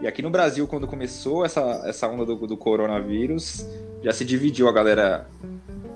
E 0.01 0.07
aqui 0.07 0.23
no 0.23 0.31
Brasil, 0.31 0.69
quando 0.69 0.87
começou 0.87 1.45
essa, 1.45 1.83
essa 1.85 2.07
onda 2.07 2.25
do, 2.25 2.47
do 2.47 2.57
coronavírus, 2.57 3.67
já 4.03 4.13
se 4.13 4.25
dividiu 4.25 4.69
a 4.69 4.73
galera 4.73 5.27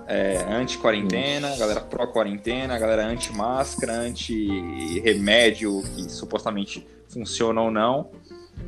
é, 0.06 0.44
anti-quarentena, 0.48 1.56
galera 1.56 1.80
pró-quarentena, 1.80 2.78
galera 2.78 3.06
anti-máscara, 3.06 3.92
anti-remédio 3.92 5.82
que 5.94 6.10
supostamente 6.10 6.86
funciona 7.08 7.60
ou 7.60 7.70
não. 7.70 8.10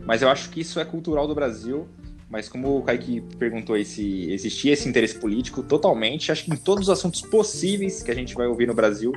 Mas 0.04 0.22
eu 0.22 0.28
acho 0.28 0.50
que 0.50 0.60
isso 0.60 0.78
é 0.80 0.84
cultural 0.84 1.26
do 1.26 1.34
Brasil. 1.34 1.88
Mas 2.28 2.48
como 2.48 2.78
o 2.78 2.82
Kaique 2.82 3.20
perguntou 3.38 3.76
aí 3.76 3.84
se 3.84 4.32
existia 4.32 4.72
esse 4.72 4.88
interesse 4.88 5.16
político, 5.18 5.62
totalmente. 5.62 6.32
Acho 6.32 6.44
que 6.44 6.52
em 6.52 6.56
todos 6.56 6.88
os 6.88 6.90
assuntos 6.90 7.20
possíveis 7.20 8.02
que 8.02 8.10
a 8.10 8.14
gente 8.14 8.34
vai 8.34 8.46
ouvir 8.46 8.66
no 8.66 8.74
Brasil, 8.74 9.12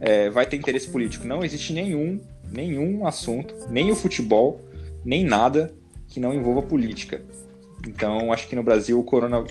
é, 0.00 0.28
vai 0.28 0.44
ter 0.44 0.56
interesse 0.56 0.88
político. 0.88 1.26
Não 1.26 1.44
existe 1.44 1.72
nenhum, 1.72 2.20
nenhum 2.50 3.06
assunto, 3.06 3.54
nem 3.70 3.90
o 3.90 3.96
futebol, 3.96 4.60
nem 5.04 5.24
nada 5.24 5.72
que 6.08 6.20
não 6.20 6.34
envolva 6.34 6.60
política. 6.62 7.22
Então, 7.88 8.32
acho 8.32 8.48
que 8.48 8.54
no 8.54 8.62
Brasil 8.62 8.98
o 8.98 9.04
corona 9.04 9.44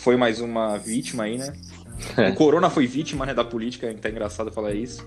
foi 0.00 0.16
mais 0.16 0.40
uma 0.40 0.78
vítima 0.78 1.24
aí, 1.24 1.36
né? 1.36 1.52
O 2.30 2.34
Corona 2.34 2.70
foi 2.70 2.86
vítima 2.86 3.26
né, 3.26 3.34
da 3.34 3.44
política, 3.44 3.94
tá 4.00 4.08
engraçado 4.08 4.50
falar 4.50 4.72
isso. 4.72 5.06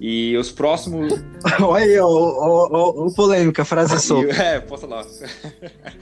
E 0.00 0.36
os 0.36 0.50
próximos. 0.50 1.12
Olha 1.62 1.84
aí, 1.84 2.00
o 2.00 3.12
polêmica, 3.14 3.64
frase 3.64 4.00
solta. 4.00 4.32
É, 4.32 4.60
posso 4.60 4.86
lá. 4.86 5.06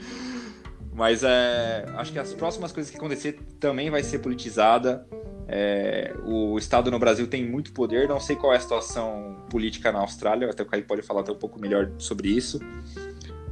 Mas 0.91 1.23
é, 1.23 1.85
acho 1.95 2.11
que 2.11 2.19
as 2.19 2.33
próximas 2.33 2.71
coisas 2.71 2.91
que 2.91 2.97
acontecer 2.97 3.39
também 3.59 3.89
vai 3.89 4.03
ser 4.03 4.19
politizada. 4.19 5.07
É, 5.47 6.13
o 6.25 6.57
Estado 6.57 6.89
no 6.89 6.97
Brasil 6.97 7.27
tem 7.27 7.45
muito 7.45 7.71
poder, 7.71 8.07
não 8.07 8.19
sei 8.19 8.35
qual 8.35 8.53
é 8.53 8.57
a 8.57 8.59
situação 8.59 9.37
política 9.49 9.91
na 9.91 9.99
Austrália, 9.99 10.49
até 10.49 10.63
o 10.63 10.65
Caio 10.65 10.85
pode 10.85 11.01
falar 11.01 11.21
até 11.21 11.31
um 11.31 11.37
pouco 11.37 11.59
melhor 11.59 11.91
sobre 11.97 12.29
isso. 12.29 12.59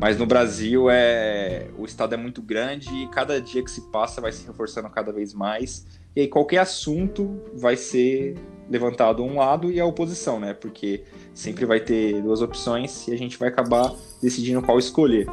Mas 0.01 0.17
no 0.17 0.25
Brasil 0.25 0.89
é 0.89 1.67
o 1.77 1.85
estado 1.85 2.15
é 2.15 2.17
muito 2.17 2.41
grande 2.41 2.89
e 2.91 3.07
cada 3.09 3.39
dia 3.39 3.63
que 3.63 3.69
se 3.69 3.81
passa 3.91 4.19
vai 4.19 4.31
se 4.31 4.47
reforçando 4.47 4.89
cada 4.89 5.13
vez 5.13 5.31
mais. 5.31 5.85
E 6.15 6.21
aí 6.21 6.27
qualquer 6.27 6.57
assunto 6.57 7.39
vai 7.53 7.77
ser 7.77 8.35
levantado 8.67 9.23
um 9.23 9.37
lado 9.37 9.71
e 9.71 9.79
a 9.79 9.85
oposição, 9.85 10.39
né? 10.39 10.55
Porque 10.55 11.03
sempre 11.35 11.67
vai 11.67 11.79
ter 11.79 12.19
duas 12.19 12.41
opções 12.41 13.07
e 13.07 13.13
a 13.13 13.17
gente 13.17 13.37
vai 13.37 13.49
acabar 13.49 13.93
decidindo 14.19 14.59
qual 14.63 14.79
escolher. 14.79 15.27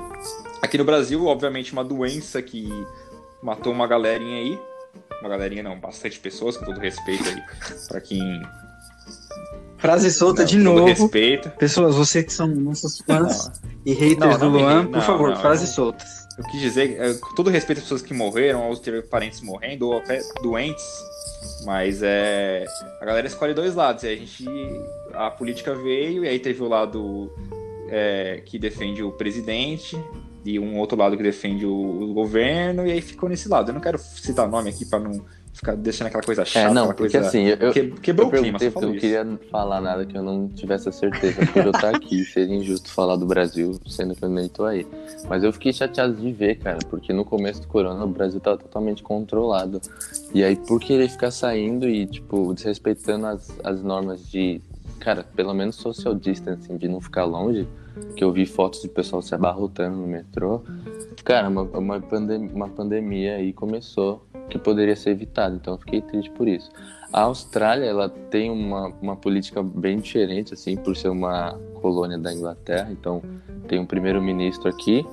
Aqui 0.60 0.76
no 0.76 0.84
Brasil, 0.84 1.24
obviamente, 1.24 1.72
uma 1.72 1.82
doença 1.82 2.42
que 2.42 2.68
matou 3.42 3.72
uma 3.72 3.86
galerinha 3.86 4.36
aí. 4.36 4.58
Uma 5.20 5.30
galerinha 5.30 5.62
não, 5.62 5.80
bastante 5.80 6.20
pessoas, 6.20 6.58
com 6.58 6.66
todo 6.66 6.78
respeito 6.78 7.26
aí 7.26 7.42
para 7.88 8.02
quem 8.02 8.20
Frase 9.78 10.10
solta 10.10 10.42
não, 10.42 10.48
de 10.48 10.58
novo. 10.58 10.84
Respeito. 10.86 11.50
Pessoas, 11.50 11.94
você 11.94 12.22
que 12.22 12.32
são 12.32 12.48
nossos 12.48 12.98
fãs 12.98 13.46
não. 13.46 13.70
e 13.86 13.92
haters 13.92 14.38
não, 14.38 14.50
do 14.50 14.58
Luan, 14.58 14.86
por 14.86 15.02
favor, 15.02 15.36
frases 15.36 15.70
soltas. 15.70 16.26
Eu 16.36 16.44
quis 16.44 16.60
dizer, 16.60 17.00
é, 17.00 17.14
com 17.14 17.34
todo 17.34 17.50
respeito 17.50 17.78
às 17.78 17.84
pessoas 17.84 18.02
que 18.02 18.12
morreram, 18.12 18.68
ou 18.68 18.76
teve 18.76 19.02
parentes 19.02 19.40
morrendo, 19.40 19.88
ou 19.88 19.98
até 19.98 20.20
doentes, 20.42 20.84
mas 21.64 22.00
é. 22.02 22.64
A 23.00 23.04
galera 23.04 23.26
escolhe 23.26 23.54
dois 23.54 23.74
lados. 23.74 24.02
E 24.04 24.08
a 24.08 24.16
gente. 24.16 24.44
A 25.14 25.30
política 25.30 25.74
veio, 25.74 26.24
e 26.24 26.28
aí 26.28 26.38
teve 26.38 26.62
o 26.62 26.68
lado 26.68 27.32
é, 27.88 28.42
que 28.44 28.58
defende 28.58 29.02
o 29.02 29.12
presidente, 29.12 29.96
e 30.44 30.58
um 30.58 30.78
outro 30.78 30.96
lado 30.96 31.16
que 31.16 31.22
defende 31.22 31.66
o, 31.66 31.72
o, 31.72 32.12
governo, 32.12 32.86
e 32.86 32.92
aí 32.92 33.00
ficou 33.00 33.28
nesse 33.28 33.48
lado. 33.48 33.70
Eu 33.70 33.74
não 33.74 33.80
quero 33.80 33.98
citar 33.98 34.48
nome 34.48 34.70
aqui 34.70 34.84
para 34.84 35.00
não 35.00 35.24
ficar 35.52 35.76
deixando 35.76 36.08
aquela 36.08 36.22
coisa 36.22 36.42
é, 36.42 36.44
chata. 36.44 36.70
É, 36.70 36.72
não, 36.72 36.86
porque 36.88 37.02
coisa... 37.02 37.20
assim, 37.20 37.46
eu, 37.46 37.72
que, 37.72 37.90
quebrou 38.00 38.30
eu 38.32 38.38
o 38.38 38.42
clima, 38.42 38.58
Eu 38.60 38.80
não 38.80 38.92
queria 38.92 39.38
falar 39.50 39.80
nada 39.80 40.04
que 40.06 40.16
eu 40.16 40.22
não 40.22 40.48
tivesse 40.48 40.88
a 40.88 40.92
certeza 40.92 41.44
por 41.46 41.64
eu 41.64 41.70
estar 41.70 41.94
aqui. 41.94 42.24
Seria 42.26 42.56
injusto 42.56 42.90
falar 42.90 43.16
do 43.16 43.26
Brasil, 43.26 43.78
sendo 43.86 44.14
que 44.14 44.24
eu 44.24 44.28
nem 44.28 44.48
tô 44.48 44.64
aí. 44.64 44.86
Mas 45.28 45.42
eu 45.42 45.52
fiquei 45.52 45.72
chateado 45.72 46.14
de 46.14 46.32
ver, 46.32 46.56
cara, 46.58 46.78
porque 46.88 47.12
no 47.12 47.24
começo 47.24 47.60
do 47.62 47.68
corona 47.68 48.04
o 48.04 48.08
Brasil 48.08 48.40
tava 48.40 48.58
totalmente 48.58 49.02
controlado. 49.02 49.80
E 50.32 50.44
aí, 50.44 50.56
por 50.56 50.80
querer 50.80 51.08
ficar 51.08 51.30
saindo 51.30 51.88
e, 51.88 52.06
tipo, 52.06 52.52
desrespeitando 52.54 53.26
as, 53.26 53.50
as 53.64 53.82
normas 53.82 54.28
de, 54.30 54.60
cara, 55.00 55.24
pelo 55.34 55.54
menos 55.54 55.76
social 55.76 56.14
distancing, 56.14 56.76
de 56.76 56.88
não 56.88 57.00
ficar 57.00 57.24
longe, 57.24 57.66
que 58.14 58.22
eu 58.22 58.32
vi 58.32 58.46
fotos 58.46 58.82
de 58.82 58.88
pessoal 58.88 59.22
se 59.22 59.34
abarrotando 59.34 59.96
no 59.96 60.06
metrô. 60.06 60.62
Cara, 61.24 61.48
uma, 61.48 61.62
uma, 61.62 62.00
pandem 62.00 62.48
uma 62.48 62.68
pandemia 62.68 63.36
aí 63.36 63.52
começou 63.52 64.24
que 64.48 64.58
poderia 64.58 64.96
ser 64.96 65.10
evitado, 65.10 65.56
então 65.56 65.74
eu 65.74 65.78
fiquei 65.78 66.00
triste 66.00 66.30
por 66.30 66.48
isso. 66.48 66.70
A 67.12 67.22
Austrália, 67.22 67.86
ela 67.86 68.08
tem 68.08 68.50
uma, 68.50 68.88
uma 69.00 69.16
política 69.16 69.62
bem 69.62 69.98
diferente, 69.98 70.54
assim, 70.54 70.76
por 70.76 70.96
ser 70.96 71.08
uma 71.08 71.58
colônia 71.80 72.18
da 72.18 72.32
Inglaterra, 72.32 72.88
então 72.90 73.22
tem 73.66 73.78
um 73.78 73.86
primeiro-ministro 73.86 74.68
aqui, 74.68 75.06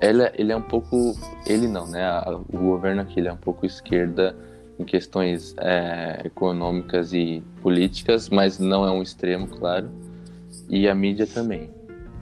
ele, 0.00 0.22
é- 0.22 0.32
ele 0.36 0.52
é 0.52 0.56
um 0.56 0.62
pouco. 0.62 1.16
Ele 1.46 1.66
não, 1.66 1.86
né? 1.86 2.04
O 2.52 2.58
governo 2.58 3.02
aqui 3.02 3.18
ele 3.18 3.28
é 3.28 3.32
um 3.32 3.36
pouco 3.36 3.66
esquerda 3.66 4.34
em 4.78 4.84
questões 4.84 5.54
é, 5.58 6.22
econômicas 6.24 7.12
e 7.12 7.42
políticas, 7.60 8.28
mas 8.28 8.58
não 8.58 8.86
é 8.86 8.90
um 8.90 9.02
extremo, 9.02 9.48
claro. 9.48 9.90
E 10.68 10.88
a 10.88 10.94
mídia 10.94 11.26
também. 11.26 11.70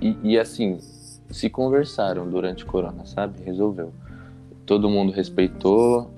E, 0.00 0.16
e, 0.22 0.38
assim, 0.38 0.78
se 1.30 1.50
conversaram 1.50 2.28
durante 2.28 2.64
o 2.64 2.66
corona, 2.66 3.04
sabe? 3.04 3.42
Resolveu. 3.44 3.92
Todo 4.64 4.88
mundo 4.88 5.12
respeitou. 5.12 6.10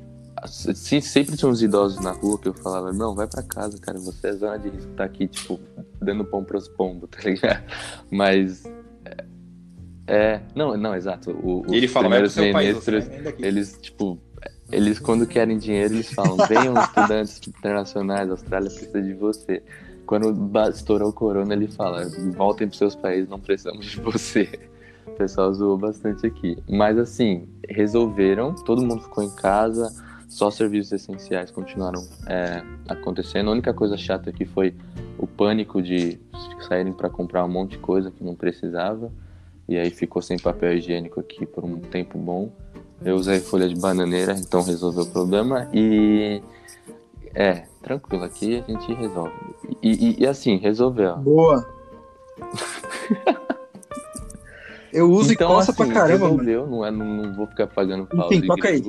Se, 0.46 1.00
sempre 1.00 1.36
tinha 1.36 1.50
uns 1.50 1.62
idosos 1.62 2.00
na 2.00 2.12
rua 2.12 2.38
que 2.38 2.48
eu 2.48 2.54
falava, 2.54 2.92
não, 2.92 3.14
vai 3.14 3.26
pra 3.26 3.42
casa, 3.42 3.78
cara, 3.78 3.98
você 3.98 4.28
é 4.28 4.32
zona 4.32 4.58
de 4.58 4.68
risco, 4.68 4.92
tá 4.92 5.04
aqui, 5.04 5.26
tipo, 5.26 5.58
dando 6.00 6.24
pão 6.24 6.44
pros 6.44 6.68
pombos, 6.68 7.08
tá 7.12 7.18
ligado? 7.28 7.62
Mas. 8.10 8.64
é- 9.04 9.24
É, 10.06 10.40
não, 10.54 10.76
não, 10.76 10.94
exato. 10.94 11.30
O, 11.32 11.64
ele 11.68 11.86
os 11.86 11.92
fala, 11.92 12.06
primeiros 12.08 12.34
país, 12.34 12.54
ministros, 12.54 13.06
vai 13.08 13.20
daqui. 13.22 13.44
eles, 13.44 13.78
tipo, 13.80 14.18
eles 14.70 14.98
quando 14.98 15.26
querem 15.26 15.58
dinheiro, 15.58 15.94
eles 15.94 16.10
falam, 16.12 16.36
venham 16.46 16.74
estudantes 16.80 17.40
internacionais, 17.46 18.28
a 18.28 18.32
Austrália 18.32 18.70
precisa 18.70 19.02
de 19.02 19.14
você. 19.14 19.62
Quando 20.06 20.34
estourou 20.70 21.10
o 21.10 21.12
corona, 21.12 21.52
ele 21.52 21.68
fala, 21.68 22.06
voltem 22.34 22.66
pros 22.66 22.78
seus 22.78 22.94
países, 22.94 23.28
não 23.28 23.38
precisamos 23.38 23.84
de 23.84 24.00
você. 24.00 24.48
O 25.06 25.10
pessoal 25.12 25.52
zoou 25.52 25.76
bastante 25.76 26.26
aqui. 26.26 26.56
Mas 26.66 26.96
assim, 26.96 27.46
resolveram, 27.68 28.54
todo 28.54 28.80
mundo 28.82 29.02
ficou 29.02 29.22
em 29.22 29.30
casa, 29.36 29.92
só 30.28 30.50
serviços 30.50 30.92
essenciais 30.92 31.50
continuaram 31.50 32.06
é, 32.26 32.62
acontecendo. 32.88 33.48
A 33.48 33.52
única 33.52 33.72
coisa 33.72 33.96
chata 33.96 34.30
aqui 34.30 34.44
foi 34.44 34.74
o 35.18 35.26
pânico 35.26 35.80
de 35.82 36.20
saírem 36.68 36.92
para 36.92 37.08
comprar 37.08 37.44
um 37.44 37.48
monte 37.48 37.72
de 37.72 37.78
coisa 37.78 38.10
que 38.10 38.22
não 38.22 38.34
precisava. 38.34 39.10
E 39.68 39.76
aí 39.76 39.90
ficou 39.90 40.22
sem 40.22 40.38
papel 40.38 40.74
higiênico 40.76 41.18
aqui 41.20 41.44
por 41.46 41.64
um 41.64 41.78
tempo 41.80 42.18
bom. 42.18 42.50
Eu 43.04 43.16
usei 43.16 43.40
folha 43.40 43.68
de 43.68 43.74
bananeira, 43.76 44.32
então 44.38 44.62
resolveu 44.62 45.04
o 45.04 45.10
problema. 45.10 45.68
E 45.72 46.42
é, 47.34 47.64
tranquilo, 47.82 48.24
aqui 48.24 48.62
a 48.66 48.70
gente 48.70 48.92
resolve. 48.94 49.32
E, 49.82 49.90
e- 50.10 50.22
e 50.22 50.26
assim, 50.26 50.56
resolveu. 50.56 51.16
Boa. 51.16 51.66
Eu 54.92 55.10
uso 55.10 55.32
então, 55.32 55.50
e 55.50 55.54
coça 55.54 55.70
assim, 55.70 55.84
pra 55.84 55.92
caramba, 55.92 56.28
mano. 56.30 56.38
resolveu, 56.38 56.66
não, 56.66 56.84
é, 56.84 56.90
não, 56.90 57.06
não 57.06 57.34
vou 57.34 57.46
ficar 57.46 57.66
pagando 57.66 58.06
pau 58.06 58.32
Enfim, 58.32 58.46
toca 58.46 58.68
aí. 58.68 58.82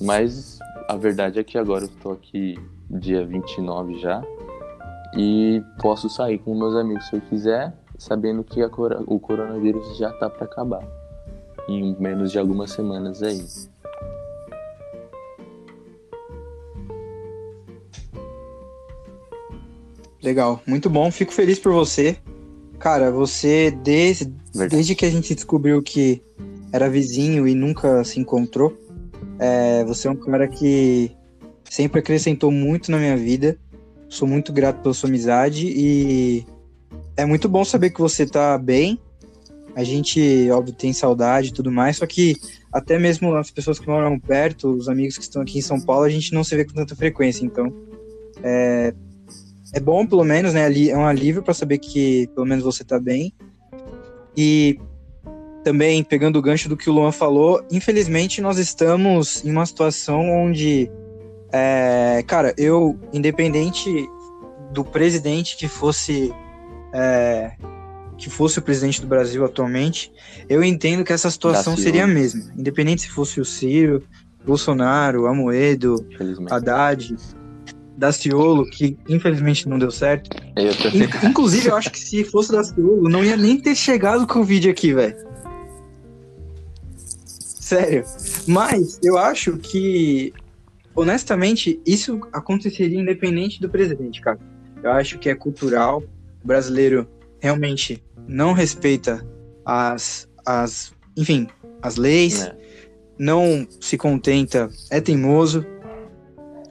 Mas 0.00 0.55
a 0.88 0.96
verdade 0.96 1.38
é 1.38 1.44
que 1.44 1.58
agora 1.58 1.84
eu 1.84 1.88
estou 1.88 2.12
aqui 2.12 2.58
dia 2.90 3.24
29 3.24 3.98
já. 3.98 4.22
E 5.16 5.62
posso 5.80 6.08
sair 6.08 6.38
com 6.38 6.54
meus 6.54 6.74
amigos 6.74 7.06
se 7.08 7.16
eu 7.16 7.20
quiser, 7.22 7.72
sabendo 7.98 8.44
que 8.44 8.62
a 8.62 8.66
o 9.06 9.18
coronavírus 9.18 9.96
já 9.96 10.12
tá 10.12 10.28
para 10.28 10.44
acabar. 10.44 10.86
Em 11.68 11.96
menos 11.98 12.30
de 12.30 12.38
algumas 12.38 12.70
semanas 12.70 13.22
aí. 13.22 13.44
Legal, 20.22 20.60
muito 20.66 20.90
bom. 20.90 21.10
Fico 21.10 21.32
feliz 21.32 21.58
por 21.58 21.72
você. 21.72 22.16
Cara, 22.78 23.10
você, 23.10 23.70
desde, 23.70 24.26
desde 24.68 24.94
que 24.94 25.06
a 25.06 25.10
gente 25.10 25.34
descobriu 25.34 25.82
que 25.82 26.22
era 26.72 26.90
vizinho 26.90 27.48
e 27.48 27.54
nunca 27.54 28.04
se 28.04 28.20
encontrou, 28.20 28.76
é, 29.38 29.84
você 29.84 30.08
é 30.08 30.10
um 30.10 30.16
cara 30.16 30.48
que 30.48 31.10
sempre 31.70 32.00
acrescentou 32.00 32.50
muito 32.50 32.90
na 32.90 32.98
minha 32.98 33.16
vida. 33.16 33.58
Sou 34.08 34.26
muito 34.26 34.52
grato 34.52 34.80
pela 34.82 34.94
sua 34.94 35.08
amizade 35.08 35.66
e 35.66 36.46
é 37.16 37.24
muito 37.24 37.48
bom 37.48 37.64
saber 37.64 37.90
que 37.90 38.00
você 38.00 38.26
tá 38.26 38.56
bem. 38.56 39.00
A 39.74 39.84
gente, 39.84 40.50
óbvio, 40.50 40.74
tem 40.74 40.92
saudade 40.92 41.48
e 41.48 41.52
tudo 41.52 41.70
mais, 41.70 41.98
só 41.98 42.06
que 42.06 42.36
até 42.72 42.98
mesmo 42.98 43.34
as 43.34 43.50
pessoas 43.50 43.78
que 43.78 43.86
moram 43.86 44.18
perto, 44.18 44.70
os 44.70 44.88
amigos 44.88 45.18
que 45.18 45.24
estão 45.24 45.42
aqui 45.42 45.58
em 45.58 45.62
São 45.62 45.80
Paulo, 45.80 46.04
a 46.04 46.08
gente 46.08 46.32
não 46.32 46.42
se 46.42 46.56
vê 46.56 46.64
com 46.64 46.72
tanta 46.72 46.96
frequência. 46.96 47.44
Então, 47.44 47.72
é, 48.42 48.94
é 49.74 49.80
bom, 49.80 50.06
pelo 50.06 50.24
menos, 50.24 50.54
né? 50.54 50.66
É 50.88 50.96
um 50.96 51.06
alívio 51.06 51.42
para 51.42 51.52
saber 51.52 51.78
que 51.78 52.26
pelo 52.34 52.46
menos 52.46 52.64
você 52.64 52.84
tá 52.84 52.98
bem. 52.98 53.34
E 54.36 54.78
também, 55.66 56.04
pegando 56.04 56.38
o 56.38 56.42
gancho 56.42 56.68
do 56.68 56.76
que 56.76 56.88
o 56.88 56.92
Luan 56.92 57.10
falou, 57.10 57.60
infelizmente 57.72 58.40
nós 58.40 58.56
estamos 58.56 59.44
em 59.44 59.50
uma 59.50 59.66
situação 59.66 60.20
onde, 60.30 60.88
é, 61.52 62.22
cara, 62.24 62.54
eu, 62.56 62.96
independente 63.12 63.90
do 64.72 64.84
presidente 64.84 65.56
que 65.56 65.66
fosse. 65.66 66.32
é, 66.94 67.50
que 68.16 68.30
fosse 68.30 68.60
o 68.60 68.62
presidente 68.62 69.00
do 69.00 69.08
Brasil 69.08 69.44
atualmente, 69.44 70.10
eu 70.48 70.62
entendo 70.62 71.04
que 71.04 71.12
essa 71.12 71.30
situação 71.30 71.76
seria 71.76 72.04
a 72.04 72.06
mesma. 72.06 72.44
Independente 72.56 73.02
se 73.02 73.08
fosse 73.10 73.40
o 73.40 73.44
Ciro, 73.44 74.04
Bolsonaro, 74.46 75.26
Amoedo. 75.26 75.96
Haddad, 76.48 77.14
Daciolo, 77.98 78.64
que 78.70 78.96
infelizmente 79.08 79.68
não 79.68 79.78
deu 79.78 79.90
certo. 79.90 80.30
Eu. 80.56 80.70
In- 80.94 81.28
Inclusive, 81.28 81.68
eu 81.68 81.76
acho 81.76 81.90
que 81.90 81.98
se 82.00 82.24
fosse 82.24 82.52
Daciolo, 82.52 83.08
não 83.08 83.22
ia 83.24 83.36
nem 83.36 83.58
ter 83.60 83.74
chegado 83.74 84.22
o 84.22 84.26
Covid 84.26 84.70
aqui, 84.70 84.94
velho. 84.94 85.25
Sério. 87.66 88.04
Mas 88.46 89.00
eu 89.02 89.18
acho 89.18 89.56
que, 89.56 90.32
honestamente, 90.94 91.80
isso 91.84 92.20
aconteceria 92.32 93.00
independente 93.00 93.60
do 93.60 93.68
presidente, 93.68 94.20
cara. 94.20 94.38
Eu 94.80 94.92
acho 94.92 95.18
que 95.18 95.28
é 95.28 95.34
cultural. 95.34 96.00
O 96.44 96.46
brasileiro 96.46 97.08
realmente 97.40 98.00
não 98.28 98.52
respeita 98.52 99.26
as, 99.64 100.28
as 100.46 100.92
enfim, 101.16 101.48
as 101.82 101.96
leis 101.96 102.44
É. 102.44 102.56
não 103.18 103.66
se 103.80 103.98
contenta, 103.98 104.70
é 104.88 105.00
teimoso, 105.00 105.66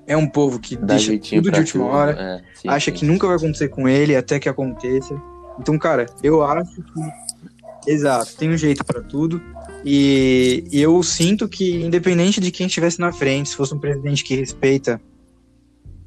é 0.07 0.15
um 0.15 0.27
povo 0.27 0.59
que 0.59 0.77
Dá 0.77 0.95
deixa 0.95 1.11
tudo 1.17 1.51
de 1.51 1.59
última 1.59 1.83
tudo, 1.83 1.93
hora, 1.93 2.11
é, 2.11 2.41
sim, 2.57 2.69
acha 2.69 2.91
sim. 2.91 2.97
que 2.97 3.05
nunca 3.05 3.27
vai 3.27 3.35
acontecer 3.35 3.67
com 3.67 3.89
ele 3.89 4.15
até 4.15 4.39
que 4.39 4.47
aconteça. 4.47 5.13
Então, 5.59 5.77
cara, 5.77 6.05
eu 6.23 6.41
acho 6.41 6.81
que. 6.81 7.91
Exato, 7.91 8.33
tem 8.37 8.49
um 8.49 8.57
jeito 8.57 8.85
pra 8.85 9.01
tudo. 9.01 9.41
E, 9.87 10.63
eu 10.71 11.01
sinto 11.03 11.47
que, 11.47 11.83
independente 11.83 12.41
de 12.41 12.49
quem 12.49 12.65
estivesse 12.65 12.99
na 12.99 13.11
frente, 13.11 13.49
se 13.49 13.55
fosse 13.55 13.75
um 13.75 13.79
presidente 13.79 14.23
que 14.23 14.35
respeita 14.35 14.99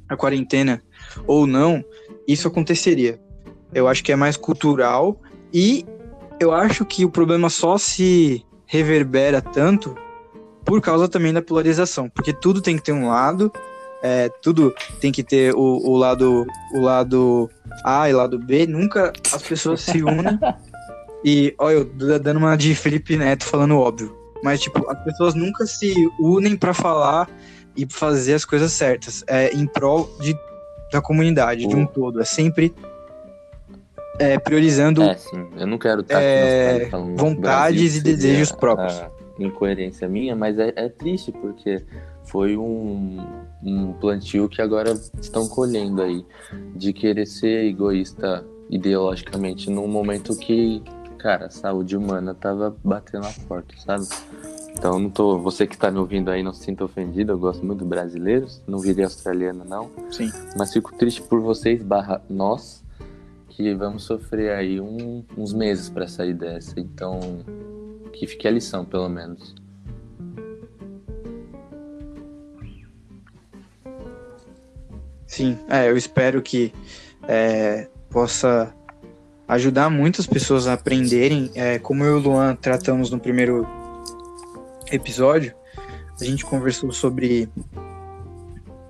a 0.09 0.17
quarentena 0.17 0.83
ou 1.25 1.47
não, 1.47 1.83
isso 2.27 2.47
aconteceria. 2.47 3.19
Eu 3.73 3.87
acho 3.87 4.03
que 4.03 4.11
é 4.11 4.15
mais 4.17 4.35
cultural 4.35 5.21
e 5.53 5.85
eu 6.39 6.51
acho 6.51 6.83
que 6.83 7.05
o 7.05 7.09
problema 7.09 7.49
só 7.49 7.77
se 7.77 8.43
reverbera 8.65 9.41
tanto 9.41 9.95
por 10.65 10.81
causa 10.81 11.07
também 11.07 11.33
da 11.33 11.41
polarização, 11.41 12.09
porque 12.09 12.33
tudo 12.33 12.61
tem 12.61 12.75
que 12.75 12.83
ter 12.83 12.91
um 12.91 13.07
lado, 13.07 13.51
é, 14.03 14.29
tudo 14.41 14.73
tem 14.99 15.11
que 15.11 15.23
ter 15.23 15.55
o, 15.55 15.59
o 15.59 15.97
lado 15.97 16.45
o 16.73 16.79
lado 16.79 17.49
A 17.83 18.09
e 18.09 18.13
lado 18.13 18.37
B, 18.37 18.67
nunca 18.67 19.13
as 19.31 19.41
pessoas 19.41 19.81
se 19.81 20.01
unem. 20.03 20.37
E 21.23 21.53
olha, 21.57 21.75
eu 21.99 22.19
dando 22.19 22.37
uma 22.37 22.55
de 22.55 22.73
Felipe 22.75 23.17
Neto 23.17 23.43
falando 23.45 23.77
óbvio, 23.77 24.15
mas 24.43 24.61
tipo, 24.61 24.89
as 24.89 25.03
pessoas 25.03 25.33
nunca 25.35 25.65
se 25.65 25.93
unem 26.19 26.55
pra 26.55 26.73
falar 26.73 27.29
e 27.75 27.85
fazer 27.89 28.33
as 28.35 28.45
coisas 28.45 28.71
certas, 28.71 29.23
é 29.27 29.53
em 29.53 29.65
prol 29.65 30.09
de, 30.21 30.35
da 30.91 31.01
comunidade, 31.01 31.67
de 31.67 31.75
um 31.75 31.85
todo, 31.85 32.21
é 32.21 32.25
sempre 32.25 32.73
é, 34.17 34.37
priorizando 34.37 35.01
É, 35.03 35.15
sim. 35.15 35.47
Eu 35.57 35.67
não 35.67 35.77
quero 35.77 36.01
estar 36.01 36.21
É, 36.21 36.87
falando 36.89 37.17
vontades 37.17 37.93
Brasil 37.93 37.99
e 37.99 38.01
desejos 38.01 38.51
próprios. 38.51 39.01
incoerência 39.39 40.07
minha, 40.07 40.35
mas 40.35 40.57
é, 40.59 40.73
é 40.75 40.89
triste 40.89 41.31
porque 41.31 41.83
foi 42.25 42.57
um, 42.57 43.17
um 43.63 43.93
plantio 43.93 44.47
que 44.49 44.61
agora 44.61 44.91
estão 45.21 45.47
colhendo 45.47 46.01
aí 46.01 46.25
de 46.75 46.91
querer 46.93 47.25
ser 47.25 47.65
egoísta 47.65 48.45
ideologicamente 48.69 49.69
num 49.69 49.87
momento 49.87 50.35
que, 50.37 50.83
cara, 51.19 51.47
a 51.47 51.49
saúde 51.49 51.95
humana 51.97 52.33
tava 52.33 52.75
batendo 52.83 53.27
a 53.27 53.33
porta, 53.47 53.75
sabe? 53.77 54.07
Então 54.71 54.97
não 54.97 55.09
tô, 55.09 55.37
você 55.37 55.67
que 55.67 55.77
tá 55.77 55.91
me 55.91 55.99
ouvindo 55.99 56.31
aí 56.31 56.41
não 56.41 56.53
se 56.53 56.63
sinta 56.63 56.85
ofendido, 56.85 57.33
eu 57.33 57.37
gosto 57.37 57.65
muito 57.65 57.79
de 57.79 57.85
brasileiros, 57.85 58.61
não 58.65 58.79
virei 58.79 59.03
australiano 59.03 59.65
não, 59.65 59.91
Sim. 60.09 60.31
mas 60.57 60.71
fico 60.71 60.95
triste 60.95 61.21
por 61.21 61.41
vocês 61.41 61.83
barra 61.83 62.21
nós 62.29 62.81
que 63.49 63.73
vamos 63.75 64.03
sofrer 64.03 64.51
aí 64.53 64.79
um- 64.79 65.23
uns 65.37 65.51
meses 65.53 65.89
para 65.89 66.07
sair 66.07 66.33
dessa. 66.33 66.79
Então, 66.79 67.19
que 68.13 68.25
fique 68.25 68.47
a 68.47 68.51
lição, 68.51 68.85
pelo 68.85 69.09
menos. 69.09 69.53
Sim, 75.27 75.57
é, 75.69 75.89
eu 75.89 75.97
espero 75.97 76.41
que 76.41 76.73
é, 77.27 77.87
possa 78.09 78.73
ajudar 79.49 79.89
muitas 79.89 80.27
pessoas 80.27 80.67
a 80.67 80.73
aprenderem. 80.73 81.49
É, 81.55 81.79
como 81.79 82.03
eu 82.03 82.17
e 82.17 82.19
o 82.19 82.23
Luan 82.23 82.55
tratamos 82.55 83.09
no 83.09 83.19
primeiro 83.19 83.67
episódio, 84.91 85.53
a 86.21 86.23
gente 86.23 86.45
conversou 86.45 86.91
sobre 86.91 87.49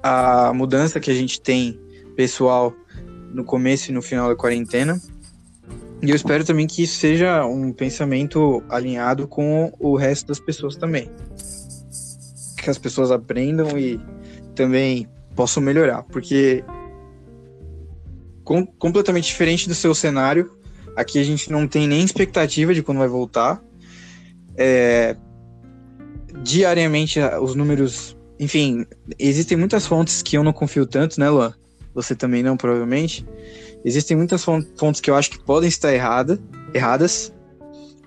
a 0.03 0.51
mudança 0.53 0.99
que 0.99 1.09
a 1.09 1.13
gente 1.13 1.41
tem 1.41 1.79
pessoal 2.15 2.73
no 3.33 3.43
começo 3.43 3.89
e 3.89 3.93
no 3.93 4.01
final 4.01 4.27
da 4.27 4.35
quarentena. 4.35 4.99
E 6.01 6.09
eu 6.09 6.15
espero 6.15 6.45
também 6.45 6.67
que 6.67 6.83
isso 6.83 6.97
seja 6.97 7.45
um 7.45 7.71
pensamento 7.71 8.63
alinhado 8.69 9.27
com 9.27 9.71
o 9.79 9.95
resto 9.95 10.27
das 10.27 10.39
pessoas 10.39 10.75
também. 10.75 11.09
Que 12.57 12.69
as 12.69 12.77
pessoas 12.77 13.11
aprendam 13.11 13.77
e 13.77 13.99
também 14.55 15.07
possam 15.35 15.61
melhorar, 15.63 16.03
porque 16.03 16.63
com, 18.49 18.65
completamente 18.65 19.27
diferente 19.27 19.67
do 19.67 19.75
seu 19.75 19.93
cenário, 19.93 20.51
aqui 20.95 21.19
a 21.19 21.23
gente 21.23 21.51
não 21.51 21.67
tem 21.67 21.87
nem 21.87 22.03
expectativa 22.03 22.73
de 22.73 22.81
quando 22.81 22.97
vai 22.97 23.07
voltar. 23.07 23.61
É, 24.57 25.15
diariamente 26.41 27.19
os 27.39 27.53
números, 27.53 28.17
enfim, 28.39 28.87
existem 29.19 29.55
muitas 29.55 29.85
fontes 29.85 30.23
que 30.23 30.35
eu 30.35 30.43
não 30.43 30.51
confio 30.51 30.87
tanto, 30.87 31.19
né, 31.19 31.29
Luan? 31.29 31.53
Você 31.93 32.15
também 32.15 32.41
não, 32.41 32.57
provavelmente. 32.57 33.23
Existem 33.85 34.17
muitas 34.17 34.43
fontes 34.43 34.99
que 34.99 35.11
eu 35.11 35.15
acho 35.15 35.29
que 35.29 35.43
podem 35.43 35.69
estar 35.69 35.93
errada, 35.93 36.39
erradas, 36.73 37.31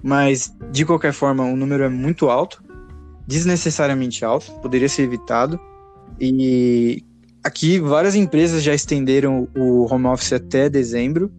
mas 0.02 0.52
de 0.72 0.84
qualquer 0.84 1.12
forma 1.12 1.44
o 1.44 1.56
número 1.56 1.84
é 1.84 1.88
muito 1.88 2.28
alto, 2.28 2.60
desnecessariamente 3.28 4.24
alto, 4.24 4.50
poderia 4.60 4.88
ser 4.88 5.02
evitado. 5.02 5.60
E 6.20 7.04
aqui 7.42 7.78
várias 7.78 8.14
empresas 8.14 8.62
já 8.62 8.74
estenderam 8.74 9.48
o 9.54 9.92
home 9.92 10.06
office 10.06 10.32
até 10.32 10.68
dezembro. 10.68 11.30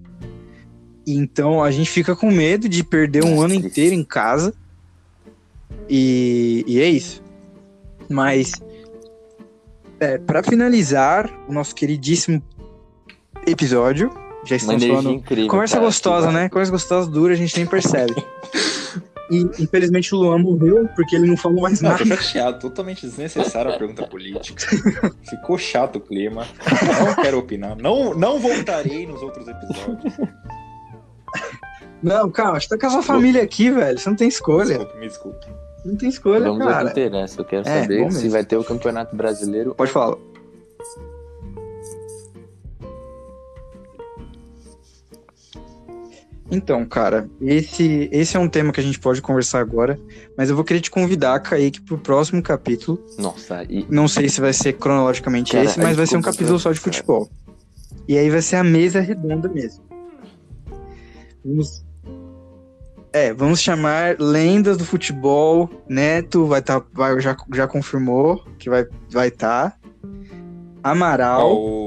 Então 1.05 1.63
a 1.63 1.71
gente 1.71 1.89
fica 1.89 2.15
com 2.15 2.31
medo 2.31 2.67
de 2.69 2.83
perder 2.83 3.23
um 3.23 3.41
ano 3.41 3.53
inteiro 3.53 3.95
em 3.95 4.03
casa. 4.03 4.53
E, 5.89 6.63
e 6.67 6.79
é 6.79 6.87
isso. 6.87 7.21
Mas 8.09 8.53
é, 9.99 10.17
para 10.17 10.43
finalizar 10.43 11.29
o 11.47 11.53
nosso 11.53 11.75
queridíssimo 11.75 12.41
episódio, 13.45 14.11
já 14.45 14.55
estamos 14.55 14.83
falando. 14.83 15.11
Incrível, 15.11 15.47
Conversa 15.47 15.75
cara, 15.75 15.85
gostosa, 15.85 16.31
né? 16.31 16.49
Conversa 16.49 16.71
gostosa 16.71 17.09
dura, 17.09 17.33
a 17.33 17.37
gente 17.37 17.55
nem 17.57 17.65
percebe. 17.65 18.13
e 19.41 19.63
infelizmente 19.63 20.13
o 20.13 20.17
Luan 20.19 20.37
morreu 20.39 20.87
porque 20.95 21.15
ele 21.15 21.27
não 21.27 21.37
falou 21.37 21.61
mais 21.61 21.81
Não, 21.81 21.91
nada. 21.91 22.03
tô 22.05 22.15
chateado, 22.15 22.59
totalmente 22.59 23.05
desnecessária 23.05 23.73
a 23.73 23.77
pergunta 23.77 24.05
política. 24.07 24.61
Ficou 25.29 25.57
chato 25.57 25.97
o 25.97 25.99
clima. 26.01 26.45
Não 27.05 27.15
quero 27.23 27.39
opinar. 27.39 27.75
Não, 27.77 28.13
não 28.13 28.39
voltarei 28.39 29.05
nos 29.07 29.21
outros 29.21 29.47
episódios. 29.47 30.13
Não, 32.01 32.29
calma, 32.29 32.59
você 32.59 32.67
tá 32.67 32.77
com 32.77 32.85
a 32.87 32.89
sua 32.89 33.01
família 33.03 33.41
aqui, 33.41 33.71
velho. 33.71 33.97
Você 33.97 34.09
não 34.09 34.15
tem 34.17 34.27
escolha. 34.27 34.77
Desculpe, 34.77 34.97
me 34.99 35.07
desculpe. 35.07 35.47
Não 35.85 35.95
tem 35.97 36.09
escolha, 36.09 36.45
Vamos 36.45 36.61
ao 36.61 36.67
que 36.67 36.73
cara. 36.73 36.89
interessa. 36.91 37.41
Eu 37.41 37.45
quero 37.45 37.67
É, 37.67 37.81
saber 37.81 37.97
vamos 37.99 38.13
se 38.15 38.19
mesmo. 38.23 38.31
vai 38.33 38.43
ter 38.45 38.57
o 38.57 38.63
Campeonato 38.63 39.15
Brasileiro. 39.15 39.73
Pode 39.75 39.91
falar. 39.91 40.15
Então, 46.51 46.85
cara, 46.85 47.29
esse, 47.41 48.09
esse 48.11 48.35
é 48.37 48.39
um 48.39 48.49
tema 48.49 48.71
que 48.71 48.79
a 48.79 48.83
gente 48.83 48.99
pode 48.99 49.21
conversar 49.21 49.59
agora, 49.59 49.99
mas 50.37 50.49
eu 50.49 50.55
vou 50.55 50.63
querer 50.63 50.81
te 50.81 50.91
convidar, 50.91 51.39
Kaique, 51.39 51.81
pro 51.81 51.97
próximo 51.97 52.43
capítulo. 52.43 53.03
Nossa, 53.17 53.63
e 53.69 53.85
Não 53.89 54.07
sei 54.07 54.29
se 54.29 54.41
vai 54.41 54.53
ser 54.53 54.73
cronologicamente 54.73 55.53
Cara, 55.53 55.63
esse, 55.63 55.79
mas 55.79 55.95
vai 55.95 56.05
ser 56.05 56.17
um 56.17 56.21
capítulo 56.21 56.59
só 56.59 56.71
de 56.71 56.79
futebol. 56.79 57.29
E 58.07 58.17
aí 58.17 58.29
vai 58.29 58.41
ser 58.41 58.57
a 58.57 58.63
mesa 58.63 58.99
redonda 58.99 59.47
mesmo. 59.47 59.83
Vamos. 61.43 61.83
É, 63.11 63.33
vamos 63.33 63.61
chamar 63.61 64.17
lendas 64.19 64.77
do 64.77 64.85
futebol. 64.85 65.69
Neto 65.87 66.45
vai 66.45 66.61
tá, 66.61 66.83
vai, 66.93 67.19
já, 67.19 67.37
já 67.53 67.67
confirmou 67.67 68.43
que 68.57 68.69
vai 68.69 68.81
estar. 68.81 68.97
Vai 69.11 69.31
tá. 69.31 69.77
Amaral 70.83 71.55
o 71.55 71.82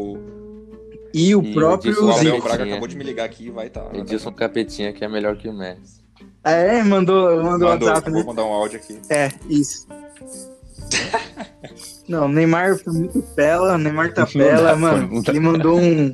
e 1.12 1.34
o 1.34 1.42
E 1.42 1.54
próprio 1.54 2.04
o 2.04 2.10
Abel 2.10 2.34
Zico. 2.34 2.42
Braga 2.42 2.64
Sim, 2.64 2.70
é. 2.70 2.72
acabou 2.72 2.88
de 2.88 2.96
me 2.96 3.04
ligar 3.04 3.24
aqui 3.24 3.46
e 3.46 3.50
vai 3.50 3.66
estar. 3.68 3.82
Tá, 3.82 3.96
Edilson 3.96 4.32
Capetinha, 4.32 4.92
que 4.92 5.04
é 5.04 5.08
melhor 5.08 5.36
que 5.36 5.48
o 5.48 5.52
Messi. 5.52 6.04
É, 6.44 6.82
mandou, 6.82 7.42
mandou 7.42 7.68
Mandou, 7.68 7.88
WhatsApp, 7.88 8.10
né? 8.10 8.18
vou 8.18 8.26
mandar 8.26 8.44
um 8.44 8.52
áudio 8.52 8.78
aqui. 8.78 8.98
É, 9.10 9.30
isso. 9.48 9.86
Não, 12.08 12.26
o 12.26 12.28
Neymar 12.28 12.78
foi 12.78 12.92
muito 12.92 13.20
pela, 13.34 13.74
o 13.74 13.78
Neymar 13.78 14.14
tá 14.14 14.24
dá, 14.24 14.76
mano. 14.76 15.22
Ele 15.26 15.40
mandou 15.40 15.80
um, 15.80 16.12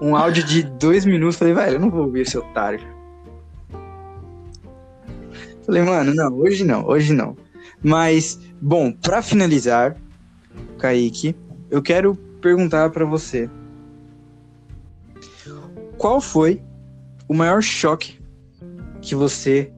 um 0.00 0.16
áudio 0.16 0.42
de 0.42 0.62
dois 0.62 1.04
minutos. 1.04 1.36
Falei, 1.36 1.52
velho, 1.52 1.74
eu 1.74 1.80
não 1.80 1.90
vou 1.90 2.04
ouvir 2.04 2.22
esse 2.22 2.38
otário. 2.38 2.80
Falei, 5.66 5.82
mano, 5.82 6.14
não, 6.14 6.32
hoje 6.32 6.64
não, 6.64 6.86
hoje 6.86 7.12
não. 7.12 7.36
Mas, 7.82 8.38
bom, 8.60 8.92
pra 8.92 9.20
finalizar, 9.20 9.96
Kaique, 10.78 11.34
eu 11.70 11.82
quero 11.82 12.14
perguntar 12.40 12.90
pra 12.90 13.04
você. 13.04 13.50
Qual 15.98 16.20
foi 16.20 16.62
o 17.28 17.34
maior 17.34 17.62
choque 17.62 18.18
que 19.00 19.14
você 19.14 19.70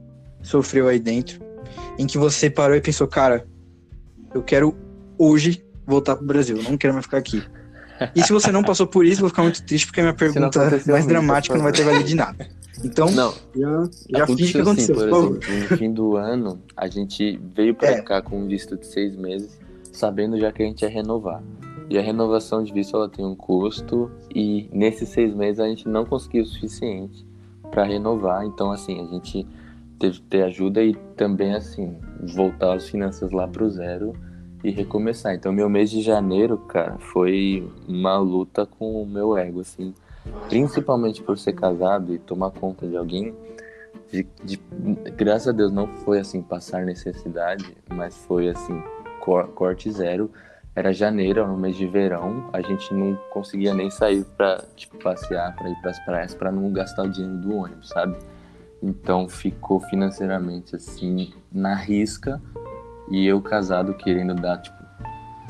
sofreu 0.43 0.89
aí 0.89 0.99
dentro? 0.99 1.41
Em 1.99 2.07
que 2.07 2.19
você 2.19 2.49
parou 2.49 2.77
e 2.77 2.81
pensou, 2.81 3.07
cara, 3.09 3.47
eu 4.35 4.43
quero 4.43 4.77
hoje 5.16 5.64
voltar 5.87 6.16
pro 6.16 6.27
Brasil, 6.27 6.57
eu 6.57 6.62
não 6.64 6.77
quero 6.77 6.93
mais 6.95 7.05
ficar 7.07 7.19
aqui. 7.19 7.43
E 8.14 8.23
se 8.23 8.33
você 8.33 8.53
não 8.53 8.62
passou 8.62 8.87
por 8.87 9.05
isso, 9.05 9.16
eu 9.16 9.23
vou 9.23 9.31
ficar 9.31 9.43
muito 9.43 9.62
triste 9.64 9.87
porque 9.87 10.01
a 10.01 10.05
minha 10.05 10.14
pergunta 10.14 10.61
aconteceu 10.61 10.93
mais 10.93 11.05
comigo, 11.05 11.09
dramática 11.09 11.53
por 11.55 11.59
não 11.59 11.64
vai 11.64 11.73
ter 11.73 11.83
valido 11.85 12.05
de 12.05 12.14
nada. 12.14 12.47
Então, 12.85 13.11
Não, 13.11 13.35
já, 13.57 13.89
já 14.21 14.27
finge 14.29 14.53
que 14.53 14.61
aconteceu, 14.61 14.95
assim, 14.95 15.09
por 15.09 15.11
por 15.11 15.23
favor. 15.23 15.39
exemplo, 15.43 15.71
no 15.71 15.77
fim 15.79 15.93
do 15.93 16.16
ano, 16.16 16.62
a 16.77 16.87
gente 16.87 17.41
veio 17.53 17.75
pra 17.75 17.89
É. 17.89 18.03
cá 18.03 18.23
com 18.23 18.39
um 18.41 18.47
visto 18.47 18.77
de 18.77 18.87
seis 18.87 19.16
meses, 19.16 19.59
sabendo 19.93 20.39
já 20.39 20.53
que 20.53 20.62
a 20.62 20.66
gente 20.66 20.83
ia 20.83 20.89
renovar. 20.89 21.43
E 21.91 21.97
a 21.99 22.03
renovação 22.03 22.62
de 22.62 22.72
visto 22.72 22.97
ela 22.97 23.09
tem 23.09 23.24
um 23.24 23.34
custo 23.34 24.11
e 24.34 24.68
nesses 24.72 25.09
seis 25.09 25.34
meses 25.34 25.59
a 25.59 25.66
gente 25.68 25.89
não 25.89 26.05
conseguiu 26.05 26.43
o 26.43 26.47
suficiente 26.47 27.26
para 27.70 27.84
renovar. 27.84 28.45
Então 28.45 28.70
assim 28.70 29.01
a 29.01 29.07
gente 29.07 29.47
teve 29.99 30.16
que 30.16 30.22
ter 30.26 30.43
ajuda 30.43 30.82
e 30.82 30.95
também 31.16 31.55
assim 31.55 31.97
voltar 32.34 32.74
as 32.76 32.89
finanças 32.89 33.30
lá 33.32 33.49
pro 33.49 33.70
zero 33.70 34.12
e 34.62 34.70
recomeçar. 34.70 35.34
Então 35.34 35.51
meu 35.53 35.68
mês 35.70 35.91
de 35.91 36.03
janeiro, 36.03 36.59
cara, 36.59 36.99
foi 36.99 37.66
uma 37.89 38.18
luta 38.18 38.66
com 38.66 39.03
o 39.03 39.07
meu 39.07 39.36
ego 39.36 39.61
assim, 39.61 39.95
principalmente 40.49 41.22
por 41.22 41.39
ser 41.39 41.55
casado 41.55 42.12
e 42.14 42.18
tomar 42.18 42.51
conta 42.51 42.86
de 42.86 42.97
alguém. 42.97 43.34
De, 44.12 44.26
de- 44.45 44.61
graças 45.16 45.49
a 45.49 45.53
Deus 45.53 45.72
não 45.72 45.86
foi 45.86 46.18
assim 46.20 46.43
passar 46.43 46.84
necessidade, 46.84 47.76
mas 47.95 48.16
foi 48.16 48.49
assim 48.49 48.82
cor- 49.20 49.49
corte 49.49 49.91
zero. 49.91 50.30
Era 50.79 50.93
janeiro, 50.93 51.41
era 51.41 51.49
no 51.49 51.57
mês 51.57 51.76
de 51.76 51.89
verão, 51.89 52.51
a 52.53 52.61
gente 52.61 52.95
não 52.95 53.16
conseguia 53.33 53.74
nem 53.74 53.91
sair 53.91 54.24
pra 54.37 54.62
tipo, 54.76 54.97
passear, 54.97 55.53
pra 55.57 55.68
ir 55.68 55.74
pras 55.83 55.99
praias, 56.05 56.35
pra 56.37 56.53
não 56.53 56.72
gastar 56.72 57.03
o 57.03 57.09
dinheiro 57.09 57.37
do 57.39 57.53
ônibus, 57.53 57.89
sabe? 57.89 58.16
Então 58.81 59.29
ficou 59.29 59.81
financeiramente 59.81 60.76
assim 60.76 61.35
na 61.51 61.74
risca. 61.74 62.41
E 63.11 63.26
eu 63.26 63.43
casado 63.43 63.93
querendo 63.95 64.35
dar 64.35 64.59
tipo 64.59 64.79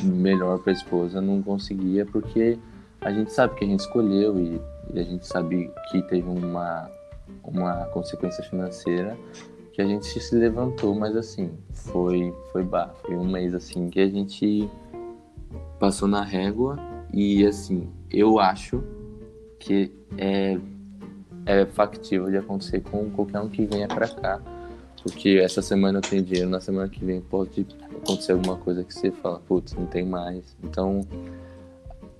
melhor 0.02 0.60
pra 0.60 0.72
esposa 0.72 1.20
não 1.20 1.42
conseguia 1.42 2.06
porque 2.06 2.58
a 2.98 3.12
gente 3.12 3.30
sabe 3.30 3.54
que 3.56 3.64
a 3.66 3.68
gente 3.68 3.80
escolheu 3.80 4.40
e, 4.40 4.58
e 4.94 4.98
a 4.98 5.02
gente 5.02 5.26
sabe 5.26 5.70
que 5.90 6.00
teve 6.04 6.26
uma 6.26 6.90
uma 7.44 7.84
consequência 7.92 8.42
financeira 8.44 9.14
que 9.74 9.82
a 9.82 9.86
gente 9.86 10.06
se 10.06 10.34
levantou, 10.34 10.94
mas 10.94 11.14
assim, 11.14 11.50
foi 11.74 12.34
foi 12.50 12.62
bah, 12.62 12.94
foi 13.02 13.14
um 13.14 13.28
mês 13.28 13.54
assim 13.54 13.90
que 13.90 14.00
a 14.00 14.08
gente 14.08 14.70
passou 15.78 16.08
na 16.08 16.22
régua 16.22 16.78
e 17.12 17.46
assim, 17.46 17.88
eu 18.10 18.38
acho 18.38 18.82
que 19.58 19.92
é 20.16 20.58
é 21.48 21.64
factível 21.64 22.30
de 22.30 22.36
acontecer 22.36 22.80
com 22.82 23.08
qualquer 23.08 23.40
um 23.40 23.48
que 23.48 23.64
venha 23.64 23.88
pra 23.88 24.06
cá. 24.06 24.38
Porque 25.02 25.40
essa 25.42 25.62
semana 25.62 25.98
eu 25.98 26.02
tenho 26.02 26.22
dinheiro, 26.22 26.50
na 26.50 26.60
semana 26.60 26.90
que 26.90 27.02
vem 27.02 27.22
pode 27.22 27.66
acontecer 28.02 28.32
alguma 28.32 28.56
coisa 28.56 28.84
que 28.84 28.92
você 28.92 29.10
fala, 29.10 29.40
putz, 29.40 29.72
não 29.72 29.86
tem 29.86 30.04
mais. 30.04 30.54
Então, 30.62 31.06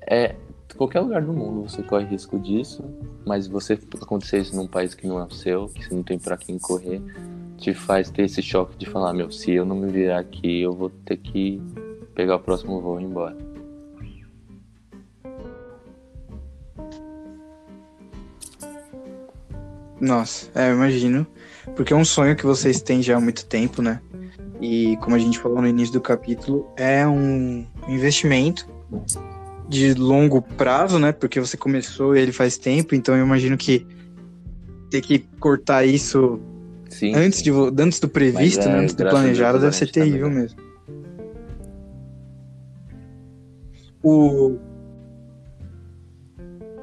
é 0.01 0.35
qualquer 0.79 1.01
lugar 1.01 1.21
do 1.21 1.33
mundo 1.33 1.69
você 1.69 1.83
corre 1.83 2.07
risco 2.07 2.39
disso, 2.39 2.83
mas 3.27 3.47
você 3.47 3.79
acontecer 4.01 4.39
isso 4.39 4.57
num 4.57 4.67
país 4.67 4.95
que 4.95 5.07
não 5.07 5.19
é 5.19 5.25
o 5.25 5.31
seu, 5.31 5.69
que 5.69 5.85
você 5.85 5.95
não 5.95 6.03
tem 6.03 6.19
pra 6.19 6.37
quem 6.37 6.59
correr, 6.59 7.03
te 7.59 7.75
faz 7.75 8.11
ter 8.11 8.23
esse 8.23 8.41
choque 8.41 8.79
de 8.79 8.87
falar, 8.87 9.13
meu, 9.13 9.31
se 9.31 9.51
eu 9.51 9.67
não 9.67 9.77
me 9.77 9.91
virar 9.91 10.21
aqui, 10.21 10.63
eu 10.63 10.73
vou 10.73 10.89
ter 11.05 11.17
que 11.17 11.61
pegar 12.15 12.37
o 12.37 12.41
próximo 12.41 12.81
voo 12.81 12.99
e 12.99 13.03
ir 13.03 13.07
embora. 13.07 13.37
Nossa, 20.01 20.49
é, 20.55 20.71
eu 20.71 20.75
imagino. 20.75 21.27
Porque 21.77 21.93
é 21.93 21.97
um 21.97 22.05
sonho 22.05 22.37
que 22.37 22.47
vocês 22.47 22.81
têm 22.81 23.03
já 23.03 23.17
há 23.17 23.21
muito 23.21 23.45
tempo, 23.45 23.83
né? 23.83 24.01
E 24.61 24.97
como 24.99 25.15
a 25.15 25.19
gente 25.19 25.39
falou 25.39 25.61
no 25.61 25.69
início 25.69 25.93
do 25.93 26.01
capítulo, 26.01 26.69
é 26.77 27.07
um 27.07 27.67
investimento 27.89 28.69
de 29.69 29.95
longo 29.95 30.41
prazo, 30.43 30.99
né? 30.99 31.13
Porque 31.13 31.39
você 31.39 31.57
começou 31.57 32.17
ele 32.17 32.33
faz 32.33 32.57
tempo, 32.57 32.95
então 32.95 33.15
eu 33.15 33.25
imagino 33.25 33.57
que 33.57 33.87
ter 34.91 35.03
que 35.03 35.19
cortar 35.39 35.85
isso 35.85 36.41
Sim. 36.89 37.15
antes, 37.15 37.43
de, 37.43 37.51
antes 37.51 38.01
do 38.01 38.09
previsto, 38.09 38.59
Mas, 38.61 38.67
é, 38.67 38.73
né? 38.73 38.79
antes 38.81 38.95
do 38.95 39.09
planejado, 39.09 39.59
deve 39.59 39.69
a 39.69 39.73
ser 39.73 39.91
terrível 39.91 40.31
melhor. 40.31 40.43
mesmo. 40.43 40.69
O... 44.03 44.59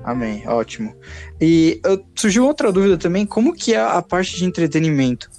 Amém, 0.05 0.47
ótimo. 0.47 0.95
E 1.41 1.81
surgiu 2.15 2.45
outra 2.45 2.71
dúvida 2.71 2.95
também, 2.95 3.25
como 3.25 3.55
que 3.55 3.73
é 3.73 3.79
a 3.79 4.03
parte 4.03 4.37
de 4.37 4.45
entretenimento 4.45 5.31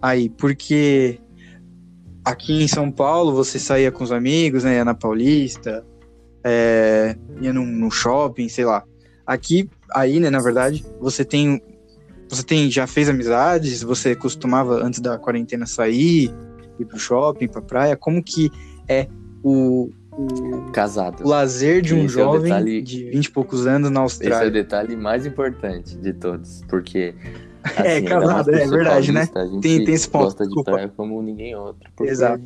aí? 0.00 0.30
Porque 0.30 1.20
aqui 2.24 2.62
em 2.62 2.66
São 2.66 2.90
Paulo 2.90 3.34
você 3.34 3.58
saía 3.58 3.92
com 3.92 4.02
os 4.02 4.10
amigos, 4.10 4.64
né? 4.64 4.76
Ia 4.76 4.86
na 4.86 4.94
Paulista, 4.94 5.84
é, 6.42 7.14
ia 7.42 7.52
no, 7.52 7.66
no 7.66 7.90
shopping, 7.90 8.48
sei 8.48 8.64
lá. 8.64 8.82
Aqui, 9.26 9.68
aí, 9.94 10.18
né, 10.18 10.30
na 10.30 10.40
verdade, 10.40 10.82
você 10.98 11.22
tem. 11.22 11.60
Você 12.30 12.42
tem, 12.42 12.70
já 12.70 12.86
fez 12.86 13.10
amizades? 13.10 13.82
Você 13.82 14.16
costumava, 14.16 14.82
antes 14.82 14.98
da 14.98 15.18
quarentena, 15.18 15.66
sair, 15.66 16.34
ir 16.80 16.84
pro 16.86 16.98
shopping, 16.98 17.48
pra 17.48 17.60
praia? 17.60 17.96
Como 17.98 18.22
que 18.22 18.50
é 18.88 19.08
o, 19.44 19.90
o, 20.18 20.70
Casados. 20.72 21.20
lazer 21.28 21.82
de 21.82 21.94
um 21.94 22.04
Esse 22.04 22.18
é 22.18 22.22
jovem 22.22 22.42
detalhe- 22.42 22.82
de 22.82 23.04
20 23.10 23.24
e 23.26 23.30
poucos 23.30 23.66
anos 23.66 23.90
na 23.90 24.04
Esse 24.04 24.22
é 24.24 24.28
o 24.28 24.32
Austrália? 24.32 24.50
detalhe 24.50 24.96
mais 24.96 25.26
importante 25.26 25.96
de 25.96 26.12
todos, 26.12 26.62
porque. 26.68 27.14
É, 27.84 27.94
ainda 27.96 28.10
casado, 28.10 28.32
mais 28.32 28.46
por 28.46 28.54
é 28.54 28.58
ser 28.64 28.70
verdade, 28.70 29.10
né? 29.12 29.26
paulista, 29.26 29.40
A 29.40 29.46
gente 29.46 29.60
Tem- 29.62 29.84
tem 29.84 29.94
esse 29.94 30.08
ponto, 30.08 30.22
gosta 30.26 30.44
de 30.44 30.48
desculpa. 30.50 30.70
praia 30.70 30.92
como 30.96 31.20
ninguém 31.20 31.56
outro. 31.56 31.90
Porque 31.96 32.12
Exato. 32.12 32.44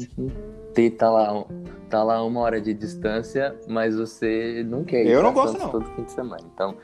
Tem, 0.73 0.91
tá, 0.91 1.11
lá, 1.11 1.45
tá 1.91 2.03
lá 2.03 2.25
uma 2.25 2.41
hora 2.41 2.59
de 2.59 2.73
distância, 2.73 3.55
mas 3.69 3.97
você 3.97 4.65
não 4.67 4.83
quer 4.83 5.05
ir 5.05 5.11
Eu 5.11 5.23
não 5.23 5.35
gosto, 5.35 5.59
não. 5.59 5.69
todo 5.69 5.85
fim 5.95 6.05
de 6.05 6.13
semana. 6.13 6.41
Então, 6.55 6.75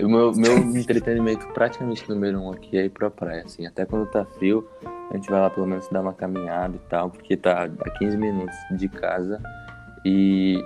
o 0.00 0.06
meu, 0.08 0.30
meu 0.32 0.58
entretenimento 0.78 1.44
praticamente 1.48 2.08
número 2.08 2.38
um 2.40 2.52
aqui 2.52 2.78
é 2.78 2.84
ir 2.84 2.90
pra 2.90 3.10
praia, 3.10 3.42
assim. 3.44 3.66
Até 3.66 3.84
quando 3.84 4.06
tá 4.06 4.24
frio, 4.24 4.64
a 5.10 5.14
gente 5.16 5.28
vai 5.28 5.40
lá 5.40 5.50
pelo 5.50 5.66
menos 5.66 5.88
dar 5.88 6.02
uma 6.02 6.12
caminhada 6.12 6.76
e 6.76 6.88
tal, 6.88 7.10
porque 7.10 7.36
tá 7.36 7.64
a 7.80 7.90
15 7.98 8.16
minutos 8.16 8.54
de 8.76 8.88
casa. 8.88 9.40
E 10.04 10.60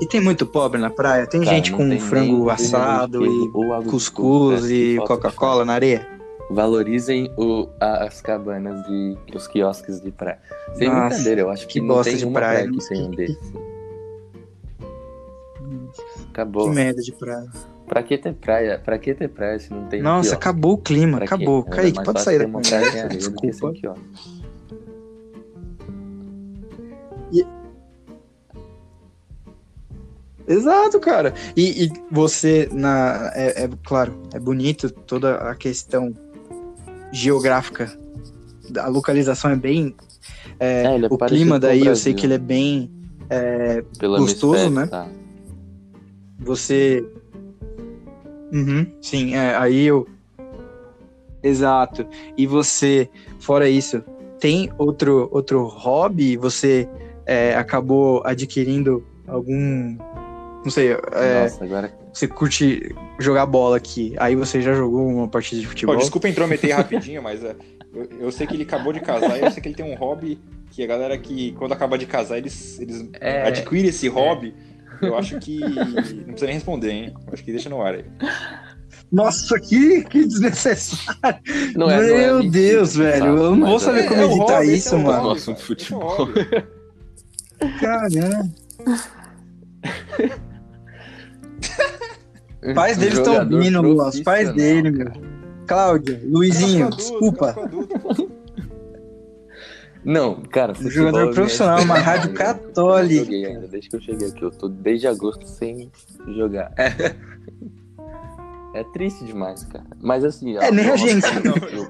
E 0.00 0.06
tem 0.06 0.20
muito 0.20 0.44
pobre 0.44 0.80
na 0.80 0.90
praia? 0.90 1.26
Tem 1.28 1.40
Cara, 1.42 1.54
gente 1.54 1.70
com 1.72 1.88
tem 1.88 2.00
frango 2.00 2.50
assado 2.50 3.24
e 3.24 3.48
cuscuz 3.88 4.08
coco, 4.10 4.66
e 4.66 4.96
que 4.96 5.00
de 5.00 5.06
Coca-Cola 5.06 5.64
na 5.64 5.74
areia? 5.74 6.04
Valorizem 6.50 7.32
o- 7.38 7.68
as 7.80 8.20
cabanas 8.20 8.84
de 8.88 9.16
os 9.34 9.46
quiosques 9.46 10.00
de 10.02 10.10
praia. 10.10 10.40
Sem 10.74 10.88
Nossa, 10.88 11.08
brincadeira, 11.10 11.40
eu 11.42 11.50
acho 11.50 11.66
que, 11.68 11.74
que 11.74 11.80
não 11.86 12.02
tem 12.02 12.16
de 12.16 12.24
uma 12.24 12.32
praia, 12.32 12.64
praia, 12.64 12.72
que 12.72 12.88
tenha 12.88 13.04
um 13.06 13.10
tem- 13.12 13.26
desses. 13.28 13.50
Que 13.52 13.58
Acabou. 16.30 16.68
merda 16.70 17.00
de 17.00 17.12
praia. 17.12 17.46
Pra 17.86 18.02
que 18.02 18.18
ter 18.18 18.32
praia? 18.34 18.80
Pra 18.84 18.98
que 18.98 19.14
ter 19.14 19.28
praia 19.28 19.58
se 19.60 19.72
não 19.72 19.86
tem 19.86 20.02
Nossa, 20.02 20.30
quiosque? 20.30 20.34
acabou 20.36 20.72
o 20.72 20.78
clima, 20.78 21.18
Pra 21.18 21.26
acabou. 21.26 21.64
É 21.68 21.70
Kaique, 21.70 22.02
pode 22.04 22.20
sair 22.22 22.38
da 22.40 22.48
praia 22.48 22.90
que 23.08 23.16
Desculpa. 23.16 23.94
Quiosque. 27.32 27.62
Exato, 30.46 30.98
cara. 31.00 31.34
E, 31.56 31.84
e 31.84 31.92
você, 32.10 32.68
na, 32.72 33.30
é, 33.34 33.64
é 33.64 33.70
claro, 33.84 34.20
é 34.34 34.40
bonito 34.40 34.90
toda 34.90 35.36
a 35.36 35.54
questão 35.54 36.12
geográfica. 37.12 37.96
A 38.78 38.88
localização 38.88 39.50
é 39.50 39.56
bem. 39.56 39.94
é, 40.58 40.82
É, 40.84 40.98
é 40.98 41.06
o 41.08 41.18
clima 41.18 41.58
daí, 41.58 41.86
eu 41.86 41.96
sei 41.96 42.14
que 42.14 42.26
ele 42.26 42.34
é 42.34 42.38
bem. 42.38 42.90
Pelo 43.98 44.18
Gostoso, 44.18 44.70
né? 44.70 44.86
Tá. 44.86 45.08
Você. 46.38 47.04
Uhum, 48.52 48.86
sim, 49.00 49.34
é, 49.34 49.56
aí 49.56 49.84
eu. 49.84 50.06
Exato. 51.42 52.06
E 52.36 52.46
você, 52.46 53.08
fora 53.40 53.68
isso, 53.68 54.02
tem 54.38 54.70
outro, 54.78 55.28
outro 55.32 55.66
hobby? 55.66 56.36
Você 56.36 56.88
é, 57.26 57.54
acabou 57.54 58.22
adquirindo 58.24 59.04
algum. 59.26 59.96
Não 60.64 60.70
sei, 60.70 60.92
é, 60.92 61.42
Nossa, 61.42 61.64
agora. 61.64 61.92
você 62.12 62.28
curte 62.28 62.94
jogar 63.18 63.46
bola 63.46 63.76
aqui. 63.76 64.14
Aí 64.18 64.36
você 64.36 64.60
já 64.62 64.74
jogou 64.74 65.06
uma 65.06 65.26
partida 65.28 65.60
de 65.60 65.66
Pô, 65.66 65.70
futebol? 65.70 65.96
desculpa 65.96 66.28
intrometer 66.28 66.70
rapidinho, 66.76 67.20
mas 67.22 67.42
é, 67.42 67.56
eu, 67.94 68.08
eu 68.20 68.32
sei 68.32 68.46
que 68.46 68.54
ele 68.54 68.62
acabou 68.62 68.92
de 68.92 69.00
casar 69.00 69.38
e 69.38 69.42
eu 69.42 69.50
sei 69.50 69.60
que 69.60 69.68
ele 69.68 69.74
tem 69.74 69.84
um 69.84 69.96
hobby 69.96 70.38
que 70.70 70.82
a 70.82 70.86
galera 70.86 71.18
que, 71.18 71.52
quando 71.58 71.72
acaba 71.72 71.98
de 71.98 72.06
casar, 72.06 72.38
eles, 72.38 72.78
eles 72.80 73.08
É, 73.20 73.46
adquirem 73.48 73.88
esse 73.88 74.06
hobby. 74.08 74.54
Eu 75.02 75.16
acho 75.18 75.38
que. 75.40 75.58
Não 75.58 75.74
precisa 76.26 76.46
nem 76.46 76.54
responder, 76.54 76.90
hein? 76.92 77.14
Eu 77.26 77.32
Acho 77.32 77.42
que 77.42 77.50
deixa 77.50 77.68
no 77.68 77.82
ar 77.82 77.94
aí. 77.94 78.04
Nossa, 79.10 79.58
que, 79.60 80.04
que 80.04 80.24
desnecessário! 80.24 81.40
não 81.76 81.90
é, 81.90 81.96
não 81.96 82.02
é 82.16 82.26
Meu 82.26 82.50
Deus, 82.50 82.94
velho. 82.96 83.26
Eu 83.36 83.56
não 83.56 83.66
vou 83.66 83.76
é- 83.76 83.80
saber 83.80 84.08
como 84.08 84.22
o 84.22 84.24
editar 84.36 84.64
isso, 84.64 84.94
é 84.94 84.98
mano. 84.98 85.28
hobby, 85.28 85.28
Nossa, 85.28 85.50
um 85.50 85.54
cara, 85.54 85.72
esse 85.72 85.92
é 85.92 85.96
o 85.96 85.96
futebol. 85.96 86.28
Caramba. 87.80 88.48
Pais 92.74 92.96
dele 92.96 93.14
estão 93.16 93.34
ouvindo, 93.38 93.82
Luan. 93.82 94.08
Os 94.08 94.20
pais 94.20 94.48
profissional, 94.48 94.54
dele, 94.82 94.90
meu. 94.90 95.06
cara. 95.06 95.20
Cláudia, 95.66 96.20
Luizinho, 96.24 96.86
adulto, 96.86 96.96
desculpa. 96.96 97.54
Não, 100.04 100.42
cara, 100.42 100.72
Um 100.72 100.74
futebol 100.74 101.06
jogador 101.06 101.28
eu 101.28 101.34
profissional, 101.34 101.80
uma 101.82 101.98
rádio 101.98 102.30
Eu 102.30 102.34
católica. 102.34 103.14
não 103.14 103.24
joguei 103.24 103.46
ainda, 103.46 103.68
desde 103.68 103.88
que 103.88 103.96
eu 103.96 104.00
cheguei 104.00 104.28
aqui. 104.28 104.42
Eu 104.42 104.50
tô 104.50 104.68
desde 104.68 105.06
agosto 105.06 105.46
sem 105.46 105.90
jogar. 106.36 106.72
É, 106.76 107.14
é 108.80 108.84
triste 108.92 109.24
demais, 109.24 109.62
cara. 109.64 109.84
Mas 110.00 110.24
assim. 110.24 110.56
É, 110.56 110.70
nem 110.72 110.90
a 110.90 110.96
gente. 110.96 111.24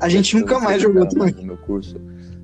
A 0.00 0.08
gente 0.08 0.36
nunca 0.36 0.58
mais 0.58 0.82
jogou 0.82 1.06
também. 1.08 1.32
No 1.34 1.42
meu 1.42 1.56
curso 1.56 1.98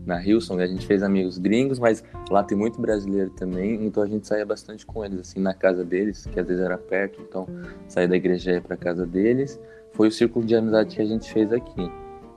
na 0.09 0.25
Hilson, 0.25 0.59
a 0.59 0.67
gente 0.67 0.87
fez 0.87 1.03
amigos 1.03 1.37
gringos, 1.37 1.79
mas 1.79 2.03
lá 2.31 2.43
tem 2.43 2.57
muito 2.57 2.81
brasileiro 2.81 3.29
também, 3.29 3.85
então 3.85 4.03
a 4.03 4.07
gente 4.07 4.27
saía 4.27 4.47
bastante 4.47 4.87
com 4.87 5.05
eles, 5.05 5.21
assim, 5.21 5.39
na 5.39 5.53
casa 5.53 5.85
deles, 5.85 6.25
que 6.25 6.41
às 6.41 6.49
vezes 6.49 6.65
era 6.65 6.79
perto, 6.79 7.21
então 7.21 7.47
saía 7.87 8.09
da 8.09 8.17
igreja 8.17 8.53
e 8.53 8.55
ia 8.55 8.77
casa 8.79 9.07
deles. 9.07 9.61
Foi 9.93 10.09
o 10.09 10.11
círculo 10.11 10.47
de 10.47 10.57
amizade 10.57 10.97
que 10.97 11.03
a 11.03 11.05
gente 11.05 11.31
fez 11.31 11.53
aqui. 11.53 11.93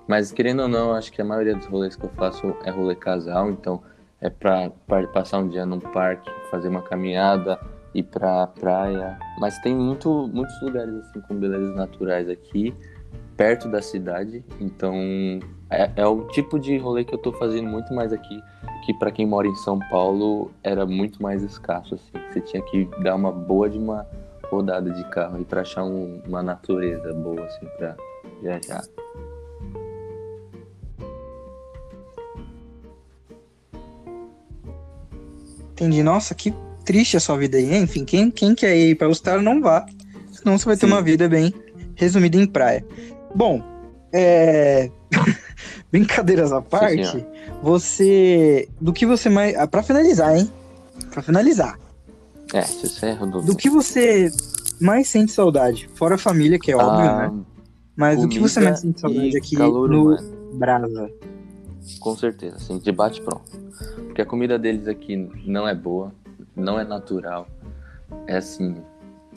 Mas 0.06 0.34
querendo 0.34 0.64
ou 0.64 0.68
não, 0.68 0.94
acho 0.94 1.14
que 1.14 1.22
a 1.22 1.26
maioria 1.26 1.56
dos 1.56 1.66
rolês 1.66 1.96
que 1.96 2.04
eu 2.04 2.10
faço 2.10 2.54
é 2.66 2.72
rolê 2.72 2.94
casal, 2.94 3.50
então 3.50 3.82
é 4.20 4.30
pra 4.30 4.70
passar 5.14 5.40
um 5.40 5.48
dia 5.48 5.66
num 5.66 5.80
parque, 5.80 6.30
fazer 6.50 6.68
uma 6.68 6.82
caminhada, 6.82 7.58
ir 7.96 8.04
pra 8.04 8.48
praia. 8.48 9.18
Mas 9.40 9.58
tem 9.60 9.74
muito, 9.74 10.30
muitos 10.34 10.62
lugares 10.62 10.94
assim 10.96 11.22
com 11.22 11.36
belezas 11.36 11.74
naturais 11.74 12.28
aqui, 12.28 12.76
perto 13.38 13.70
da 13.70 13.82
cidade. 13.82 14.44
Então 14.60 14.94
é, 15.72 15.92
é 15.96 16.06
o 16.06 16.28
tipo 16.28 16.60
de 16.60 16.78
rolê 16.78 17.04
que 17.04 17.14
eu 17.14 17.18
tô 17.18 17.32
fazendo 17.34 17.68
muito 17.70 17.94
mais 17.94 18.12
aqui, 18.14 18.42
que 18.86 18.94
pra 18.94 19.12
quem 19.12 19.26
mora 19.26 19.48
em 19.48 19.56
São 19.56 19.80
Paulo 19.90 20.52
era 20.64 20.86
muito 20.86 21.22
mais 21.22 21.42
escasso. 21.42 21.96
Assim. 21.96 22.24
Você 22.32 22.42
tinha 22.42 22.62
que 22.64 22.88
dar 23.04 23.16
uma 23.16 23.32
boa 23.32 23.70
de 23.70 23.78
uma 23.78 24.06
rodada 24.50 24.90
de 24.92 25.04
carro 25.10 25.40
e 25.40 25.46
pra 25.46 25.62
achar 25.62 25.84
um- 25.84 26.22
uma 26.28 26.44
natureza 26.44 27.14
boa 27.14 27.46
assim 27.46 27.66
pra 27.78 27.96
viajar. 28.42 28.82
Entendi. 35.72 36.04
Nossa, 36.04 36.36
que 36.36 36.54
triste 36.86 37.18
a 37.18 37.20
sua 37.20 37.38
vida 37.38 37.58
aí. 37.58 37.74
hein? 37.74 37.84
Enfim, 37.84 38.06
quem, 38.06 38.30
quem 38.30 38.54
quer 38.54 38.76
ir 38.76 38.96
pra 38.96 39.08
Austrália 39.08 39.42
não 39.42 39.62
vá. 39.62 39.86
Senão 40.32 40.58
você 40.58 40.66
vai 40.66 40.76
ter 40.76 40.88
Sim. 40.88 40.94
uma 40.94 41.02
vida 41.02 41.28
bem 41.28 41.54
resumida 41.96 42.38
em 42.38 42.46
praia. 42.46 42.86
Bom, 43.34 43.62
é... 44.14 44.90
brincadeiras 45.92 46.52
à 46.52 46.62
parte, 46.62 47.06
senhor. 47.06 47.28
você... 47.62 48.68
Do 48.80 48.94
que 48.94 49.06
você 49.06 49.30
mais... 49.30 49.56
Ah, 49.56 49.68
pra 49.68 49.84
finalizar, 49.84 50.38
hein? 50.38 50.50
Pra 51.12 51.22
finalizar. 51.22 51.80
É, 52.54 52.62
se 52.62 52.88
você 52.88 53.08
é 53.08 53.14
Rodolfo. 53.14 53.48
Do 53.48 53.56
que 53.56 53.70
você 53.70 54.30
mais 54.80 55.08
sente 55.08 55.32
saudade? 55.32 55.90
Fora 55.96 56.16
a 56.16 56.18
família, 56.18 56.60
que 56.60 56.72
é 56.72 56.76
óbvio, 56.76 57.10
Ah, 57.10 57.30
né? 57.30 57.40
Mas 57.96 58.20
do 58.20 58.28
que 58.28 58.40
você 58.40 58.60
mais 58.60 58.80
sente 58.80 59.00
saudade 59.00 59.38
aqui 59.38 59.56
calor 59.56 59.90
no 59.90 60.14
humano. 60.14 60.42
Brasa? 60.54 61.10
Com 62.00 62.16
certeza, 62.16 62.58
assim, 62.58 62.78
de 62.78 62.92
bate 62.92 63.22
pronto. 63.22 63.60
Porque 64.06 64.22
a 64.22 64.26
comida 64.26 64.58
deles 64.58 64.88
aqui 64.88 65.30
não 65.46 65.68
é 65.68 65.74
boa, 65.74 66.14
não 66.56 66.80
é 66.80 66.84
natural. 66.84 67.48
É 68.28 68.38
assim, 68.38 68.76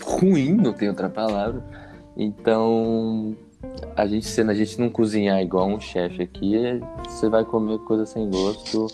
ruim, 0.02 0.54
não 0.54 0.72
tem 0.72 0.88
outra 0.88 1.08
palavra. 1.08 1.62
Então, 2.16 3.36
a 3.96 4.06
gente, 4.06 4.26
sendo 4.26 4.50
a 4.50 4.54
gente 4.54 4.80
não 4.80 4.88
cozinhar 4.90 5.40
igual 5.40 5.68
um 5.68 5.80
chefe 5.80 6.22
aqui, 6.22 6.54
você 7.04 7.28
vai 7.28 7.44
comer 7.44 7.78
coisa 7.80 8.06
sem 8.06 8.28
gosto, 8.30 8.86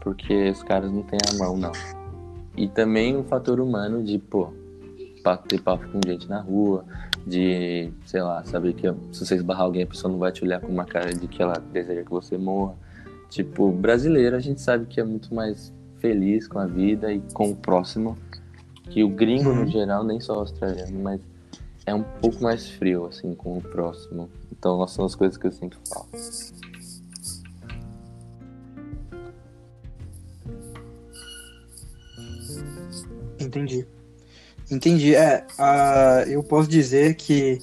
porque 0.00 0.50
os 0.50 0.62
caras 0.62 0.90
não 0.92 1.02
têm 1.02 1.18
a 1.32 1.38
mão, 1.38 1.56
não. 1.56 1.72
E 2.56 2.68
também 2.68 3.16
o 3.16 3.24
fator 3.24 3.60
humano 3.60 4.02
de, 4.02 4.18
pô, 4.18 4.48
bater 5.22 5.60
papo 5.60 5.86
com 5.88 6.00
gente 6.06 6.28
na 6.28 6.40
rua, 6.40 6.84
de, 7.26 7.90
sei 8.04 8.22
lá, 8.22 8.44
saber 8.44 8.72
que 8.74 8.86
se 9.12 9.26
você 9.26 9.34
esbarrar 9.34 9.62
alguém, 9.64 9.82
a 9.82 9.86
pessoa 9.86 10.10
não 10.10 10.18
vai 10.18 10.30
te 10.32 10.44
olhar 10.44 10.60
com 10.60 10.68
uma 10.68 10.84
cara 10.84 11.12
de 11.12 11.26
que 11.26 11.42
ela 11.42 11.54
deseja 11.72 12.02
que 12.02 12.10
você 12.10 12.38
morra. 12.38 12.74
Tipo, 13.28 13.72
brasileiro, 13.72 14.36
a 14.36 14.40
gente 14.40 14.60
sabe 14.60 14.86
que 14.86 15.00
é 15.00 15.04
muito 15.04 15.34
mais 15.34 15.72
feliz 15.98 16.46
com 16.46 16.58
a 16.60 16.66
vida 16.66 17.12
e 17.12 17.20
com 17.34 17.50
o 17.50 17.56
próximo, 17.56 18.16
que 18.90 19.02
o 19.02 19.08
gringo, 19.08 19.50
Uhum. 19.50 19.64
no 19.64 19.66
geral, 19.66 20.04
nem 20.04 20.20
só 20.20 20.34
o 20.36 20.38
australiano, 20.40 20.96
mas 21.02 21.20
é 21.86 21.94
um 21.94 22.02
pouco 22.02 22.42
mais 22.42 22.68
frio, 22.68 23.06
assim, 23.06 23.34
com 23.34 23.56
o 23.56 23.62
próximo. 23.62 24.28
Então, 24.50 24.82
essas 24.82 24.96
são 24.96 25.04
as 25.06 25.14
coisas 25.14 25.38
que 25.38 25.46
eu 25.46 25.52
sinto 25.52 25.78
falta. 25.88 26.18
Entendi. 33.40 33.86
Entendi. 34.70 35.14
É, 35.14 35.46
ah, 35.58 36.24
eu 36.26 36.42
posso 36.42 36.68
dizer 36.68 37.14
que 37.14 37.60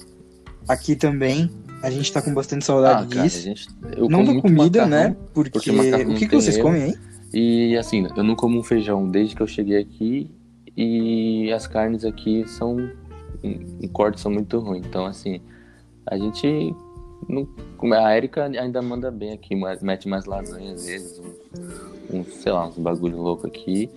aqui 0.66 0.96
também 0.96 1.50
a 1.82 1.90
gente 1.90 2.10
tá 2.10 2.22
com 2.22 2.32
bastante 2.32 2.64
saudade 2.64 3.04
Ah, 3.04 3.14
cara, 3.14 3.28
disso. 3.28 3.42
gente, 3.42 3.68
Não 4.08 4.24
da 4.24 4.40
comida, 4.40 4.86
macarrão, 4.86 4.88
né? 4.88 5.16
Porque, 5.34 5.50
porque 5.50 5.70
o 5.70 6.14
que, 6.14 6.28
que 6.28 6.34
vocês 6.34 6.56
comem 6.56 6.82
aí? 6.84 6.94
E 7.32 7.76
assim, 7.76 8.06
eu 8.16 8.24
não 8.24 8.34
como 8.34 8.62
feijão 8.62 9.10
desde 9.10 9.34
que 9.36 9.42
eu 9.42 9.46
cheguei 9.46 9.78
aqui 9.78 10.30
e 10.76 11.52
as 11.52 11.66
carnes 11.66 12.04
aqui 12.04 12.44
são 12.48 12.90
em 13.44 13.84
em 13.84 13.88
corte 13.88 14.20
são 14.20 14.32
muito 14.32 14.58
ruins. 14.58 14.86
Então 14.86 15.06
assim, 15.06 15.40
a 16.06 16.16
gente 16.16 16.74
não, 17.28 17.48
a 17.92 18.16
Erika 18.16 18.44
ainda 18.44 18.82
manda 18.82 19.10
bem 19.10 19.32
aqui, 19.32 19.54
mete 19.82 20.08
mais 20.08 20.24
lasanha 20.26 20.74
às 20.74 20.86
vezes, 20.86 21.18
uns, 21.18 22.10
uns, 22.10 22.34
sei 22.34 22.52
lá, 22.52 22.66
uns 22.66 22.78
bagulho 22.78 23.16
louco 23.20 23.46
aqui. 23.46 23.90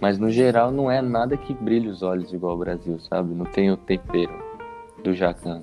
Mas 0.00 0.18
no 0.18 0.30
geral 0.30 0.72
não 0.72 0.90
é 0.90 1.00
nada 1.00 1.36
que 1.36 1.54
brilhe 1.54 1.88
os 1.88 2.02
olhos 2.02 2.32
igual 2.32 2.56
o 2.56 2.58
Brasil, 2.58 2.98
sabe? 3.00 3.34
Não 3.34 3.44
tem 3.44 3.70
o 3.70 3.76
tempero 3.76 4.32
do 5.04 5.14
jacan. 5.14 5.62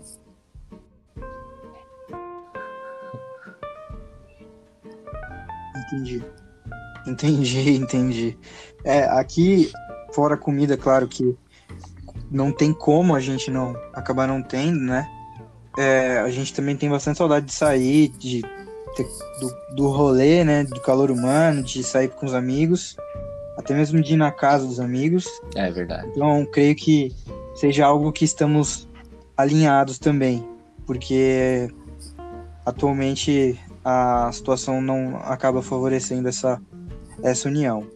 Entendi. 5.76 6.24
Entendi, 7.06 7.72
entendi. 7.76 8.38
É, 8.86 9.04
aqui, 9.10 9.72
fora 10.14 10.38
comida, 10.38 10.78
claro 10.78 11.08
que 11.08 11.36
não 12.32 12.52
tem 12.52 12.74
como 12.74 13.16
a 13.16 13.20
gente 13.20 13.50
não 13.50 13.76
acabar 13.94 14.28
não 14.28 14.42
tendo, 14.42 14.80
né? 14.80 15.08
É, 15.78 16.20
a 16.20 16.30
gente 16.30 16.54
também 16.54 16.76
tem 16.76 16.90
bastante 16.90 17.18
saudade 17.18 17.46
de 17.46 17.54
sair, 17.54 18.10
de 18.10 18.42
ter- 18.96 19.08
do, 19.40 19.76
do 19.76 19.88
rolê, 19.90 20.44
né? 20.44 20.64
Do 20.64 20.80
calor 20.82 21.12
humano, 21.12 21.64
de 21.64 21.84
sair 21.84 22.10
com 22.10 22.26
os 22.26 22.34
amigos, 22.34 22.98
até 23.58 23.74
mesmo 23.74 24.02
de 24.02 24.14
ir 24.14 24.18
na 24.18 24.32
casa 24.32 24.66
dos 24.66 24.80
amigos. 24.80 25.28
É 25.56 25.72
verdade. 25.72 26.08
Então, 26.12 26.46
creio 26.46 26.76
que 26.76 27.14
seja 27.56 27.86
algo 27.86 28.12
que 28.12 28.26
estamos 28.26 28.88
alinhados 29.38 29.98
também, 30.00 30.48
porque 30.86 31.70
atualmente 32.66 33.60
a 33.84 34.30
situação 34.32 34.82
não 34.82 35.18
acaba 35.18 35.62
favorecendo 35.62 36.28
essa, 36.28 36.62
essa 37.24 37.48
união. 37.48 37.88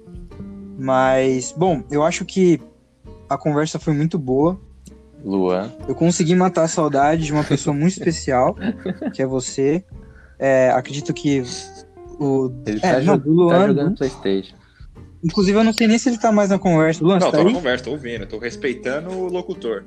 Mas, 0.78 1.54
bom, 1.56 1.84
eu 1.92 2.04
acho 2.04 2.26
que 2.26 2.60
a 3.34 3.38
conversa 3.38 3.80
foi 3.80 3.94
muito 3.94 4.18
boa. 4.18 4.60
Luan, 5.24 5.72
Eu 5.88 5.96
consegui 5.96 6.36
matar 6.36 6.64
a 6.64 6.68
saudade 6.68 7.24
de 7.24 7.32
uma 7.32 7.44
pessoa 7.46 7.74
muito 7.74 7.94
especial, 7.94 8.56
que 9.14 9.22
é 9.22 9.26
você. 9.26 9.84
É, 10.38 10.70
acredito 10.72 11.14
que 11.14 11.42
o. 12.20 12.52
ele 12.66 12.80
É, 12.84 12.94
tá, 12.96 13.00
não, 13.02 13.18
jo- 13.18 13.24
do 13.24 13.32
Luan, 13.32 13.60
tá 13.60 13.68
jogando. 13.68 13.98
Playstation. 13.98 14.56
Inclusive, 15.24 15.58
eu 15.58 15.64
não 15.64 15.72
sei 15.72 15.88
nem 15.88 15.98
se 15.98 16.10
ele 16.10 16.18
tá 16.18 16.32
mais 16.34 16.50
na 16.50 16.60
conversa. 16.60 17.02
Luan, 17.02 17.20
Não, 17.20 17.32
tá 17.32 17.38
tô 17.38 17.44
na 17.46 17.54
conversa, 17.54 17.86
tô 17.86 17.92
ouvindo, 17.92 18.26
tô 18.26 18.38
respeitando 18.38 19.10
o 19.12 19.30
locutor. 19.30 19.86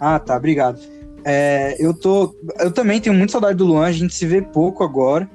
Ah, 0.00 0.18
tá, 0.18 0.36
obrigado. 0.36 0.80
É, 1.24 1.76
eu 1.78 1.92
tô. 1.92 2.34
Eu 2.58 2.70
também 2.72 3.00
tenho 3.00 3.14
muita 3.14 3.32
saudade 3.32 3.58
do 3.58 3.66
Luan, 3.66 3.84
a 3.84 3.92
gente 3.92 4.14
se 4.14 4.24
vê 4.26 4.40
pouco 4.40 4.82
agora. 4.82 5.28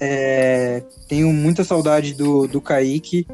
É, 0.00 0.82
tenho 1.08 1.30
muita 1.30 1.62
saudade 1.62 2.14
do, 2.14 2.46
do 2.46 2.58
Kaique, 2.62 3.26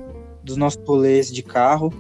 dos 0.47 0.57
nossos 0.57 0.81
rolês 0.87 1.31
de 1.31 1.43
carro. 1.43 1.93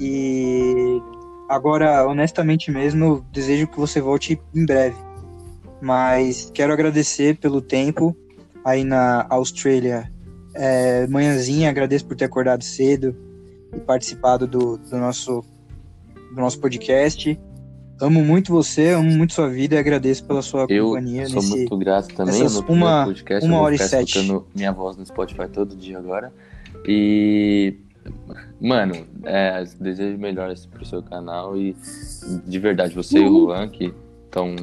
E 0.00 1.00
agora, 1.48 2.06
honestamente 2.06 2.70
mesmo, 2.70 3.04
eu 3.04 3.24
desejo 3.32 3.66
que 3.68 3.78
você 3.78 4.00
volte 4.00 4.40
em 4.54 4.64
breve. 4.66 4.96
Mas 5.80 6.50
quero 6.54 6.72
agradecer 6.72 7.36
pelo 7.38 7.60
tempo 7.60 8.16
aí 8.64 8.82
na 8.82 9.26
Austrália. 9.28 10.10
É, 10.54 11.06
manhãzinha, 11.06 11.68
agradeço 11.68 12.06
por 12.06 12.16
ter 12.16 12.24
acordado 12.24 12.64
cedo 12.64 13.14
e 13.74 13.78
participado 13.80 14.46
do, 14.46 14.78
do 14.78 14.96
nosso, 14.96 15.44
do 16.34 16.40
nosso 16.40 16.58
podcast. 16.58 17.38
Amo 18.00 18.22
muito 18.24 18.52
você, 18.52 18.90
amo 18.90 19.10
muito 19.10 19.32
sua 19.34 19.48
vida 19.48 19.74
e 19.74 19.78
agradeço 19.78 20.24
pela 20.24 20.42
sua 20.42 20.66
Eu 20.68 20.88
companhia 20.88 21.26
sou 21.26 21.36
nesse. 21.36 21.56
muito 21.56 21.76
grato 21.78 22.14
também. 22.14 22.34
nessas 22.34 22.56
no 22.56 22.62
primeiro 22.62 22.86
uma- 22.90 23.04
podcast, 23.06 23.46
uma 23.48 23.56
eu 23.56 23.62
hora 23.62 23.74
e 23.74 23.78
sete. 23.78 24.44
minha 24.54 24.72
voz 24.72 24.96
no 24.96 25.04
Spotify 25.06 25.48
todo 25.50 25.74
dia 25.76 25.98
agora. 25.98 26.32
E, 26.84 27.78
mano, 28.60 29.06
é, 29.24 29.64
desejo 29.80 30.18
melhores 30.18 30.66
pro 30.66 30.84
seu 30.84 31.02
canal 31.02 31.56
e 31.56 31.74
de 32.46 32.58
verdade, 32.58 32.94
você 32.94 33.18
e 33.18 33.24
o 33.24 33.28
Luan, 33.28 33.68
que 33.68 33.94
estão 34.24 34.54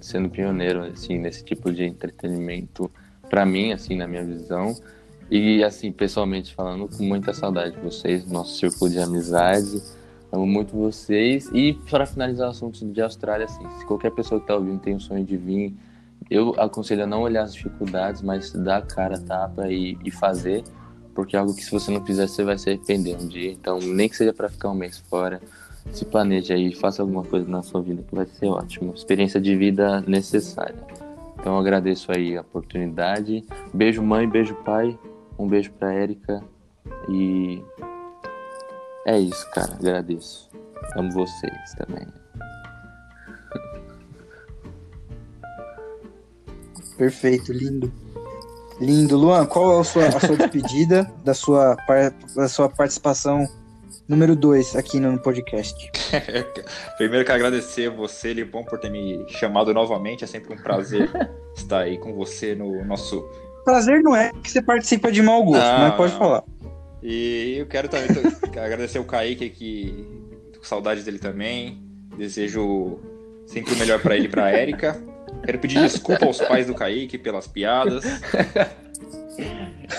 sendo 0.00 0.28
pioneiro 0.28 0.82
assim, 0.82 1.18
nesse 1.18 1.44
tipo 1.44 1.72
de 1.72 1.84
entretenimento, 1.84 2.90
pra 3.28 3.44
mim, 3.44 3.72
assim, 3.72 3.96
na 3.96 4.06
minha 4.06 4.24
visão. 4.24 4.74
E, 5.30 5.62
assim, 5.62 5.92
pessoalmente 5.92 6.54
falando, 6.54 6.88
com 6.88 7.02
muita 7.02 7.34
saudade 7.34 7.74
de 7.74 7.80
vocês, 7.80 8.26
nosso 8.26 8.56
círculo 8.56 8.90
de 8.90 8.98
amizade. 8.98 9.82
Amo 10.32 10.46
muito 10.46 10.76
vocês. 10.76 11.50
E 11.52 11.74
para 11.90 12.06
finalizar 12.06 12.48
o 12.48 12.50
assunto 12.50 12.84
de 12.86 13.02
Austrália, 13.02 13.46
assim, 13.46 13.68
se 13.78 13.84
qualquer 13.84 14.10
pessoa 14.10 14.40
que 14.40 14.46
tá 14.46 14.54
ouvindo 14.54 14.78
tem 14.80 14.94
um 14.94 15.00
sonho 15.00 15.24
de 15.24 15.36
vir, 15.36 15.74
eu 16.30 16.54
aconselho 16.58 17.04
a 17.04 17.06
não 17.06 17.22
olhar 17.22 17.42
as 17.42 17.54
dificuldades, 17.54 18.22
mas 18.22 18.52
dar 18.52 18.78
a 18.78 18.82
cara, 18.82 19.16
a 19.16 19.20
tapa 19.20 19.68
e, 19.68 19.96
e 20.04 20.10
fazer, 20.10 20.62
porque 21.18 21.34
é 21.34 21.38
algo 21.40 21.52
que 21.52 21.64
se 21.64 21.72
você 21.72 21.90
não 21.90 22.06
fizer, 22.06 22.28
você 22.28 22.44
vai 22.44 22.56
se 22.56 22.70
arrepender 22.70 23.16
um 23.16 23.26
dia. 23.26 23.50
Então, 23.50 23.80
nem 23.80 24.08
que 24.08 24.16
seja 24.16 24.32
para 24.32 24.48
ficar 24.48 24.70
um 24.70 24.74
mês 24.74 24.98
fora, 25.10 25.42
se 25.92 26.04
planeje 26.04 26.52
aí, 26.52 26.72
faça 26.72 27.02
alguma 27.02 27.24
coisa 27.24 27.50
na 27.50 27.60
sua 27.60 27.82
vida 27.82 28.04
que 28.04 28.14
vai 28.14 28.24
ser 28.24 28.46
ótimo. 28.46 28.94
Experiência 28.94 29.40
de 29.40 29.56
vida 29.56 30.00
necessária. 30.02 30.76
Então, 31.34 31.54
eu 31.54 31.58
agradeço 31.58 32.12
aí 32.12 32.36
a 32.36 32.42
oportunidade. 32.42 33.44
Beijo, 33.74 34.00
mãe, 34.00 34.28
beijo, 34.28 34.54
pai. 34.64 34.96
Um 35.36 35.48
beijo 35.48 35.72
pra 35.72 35.92
Érica. 35.92 36.40
E 37.08 37.60
é 39.04 39.18
isso, 39.18 39.50
cara. 39.50 39.72
Agradeço. 39.72 40.48
Amo 40.94 41.10
vocês 41.10 41.74
também. 41.76 42.06
Perfeito, 46.96 47.52
lindo. 47.52 47.92
Lindo. 48.80 49.16
Luan, 49.16 49.44
qual 49.46 49.76
é 49.76 49.80
a 49.80 49.84
sua, 49.84 50.06
a 50.08 50.20
sua 50.20 50.36
despedida 50.38 51.10
da 51.24 51.34
sua, 51.34 51.76
da 52.36 52.48
sua 52.48 52.68
participação 52.68 53.46
número 54.08 54.36
2 54.36 54.76
aqui 54.76 55.00
no 55.00 55.18
podcast? 55.18 55.74
Primeiro 56.96 57.24
quero 57.24 57.36
agradecer 57.36 57.90
você, 57.90 58.32
Lipão, 58.32 58.64
por 58.64 58.78
ter 58.78 58.90
me 58.90 59.24
chamado 59.28 59.74
novamente. 59.74 60.24
É 60.24 60.26
sempre 60.26 60.54
um 60.54 60.56
prazer 60.62 61.10
estar 61.56 61.80
aí 61.80 61.98
com 61.98 62.14
você 62.14 62.54
no 62.54 62.84
nosso. 62.84 63.24
Prazer 63.64 64.02
não 64.02 64.14
é 64.16 64.30
que 64.42 64.50
você 64.50 64.62
participa 64.62 65.10
de 65.12 65.22
mau 65.22 65.44
gosto, 65.44 65.60
Não, 65.62 65.78
mas 65.80 65.94
pode 65.94 66.12
não. 66.12 66.18
falar. 66.18 66.44
E 67.02 67.56
eu 67.58 67.66
quero 67.66 67.88
também 67.88 68.08
agradecer 68.56 68.98
o 68.98 69.04
Kaique, 69.04 69.50
que 69.50 70.06
tô 70.52 70.60
com 70.60 70.64
saudades 70.64 71.04
dele 71.04 71.18
também. 71.18 71.82
Desejo 72.16 72.98
sempre 73.46 73.74
o 73.74 73.76
melhor 73.76 74.00
pra 74.00 74.16
ele 74.16 74.26
e 74.26 74.28
pra 74.28 74.50
Érica. 74.50 75.00
Quero 75.44 75.58
pedir 75.58 75.80
desculpa 75.80 76.26
aos 76.26 76.38
pais 76.38 76.66
do 76.66 76.74
Kaique 76.74 77.16
pelas 77.18 77.46
piadas. 77.46 78.04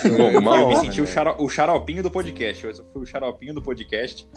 Eu, 0.04 0.42
Bom, 0.42 0.56
eu 0.56 0.68
me 0.70 0.76
senti 0.78 1.02
o, 1.02 1.06
né? 1.06 1.10
xaro- 1.10 1.36
o 1.40 1.50
xaropinho 1.50 2.04
do 2.04 2.12
podcast. 2.12 2.64
Eu 2.66 2.74
fui 2.94 3.02
o 3.04 3.06
xaropinho 3.06 3.54
do 3.54 3.62
podcast. 3.62 4.28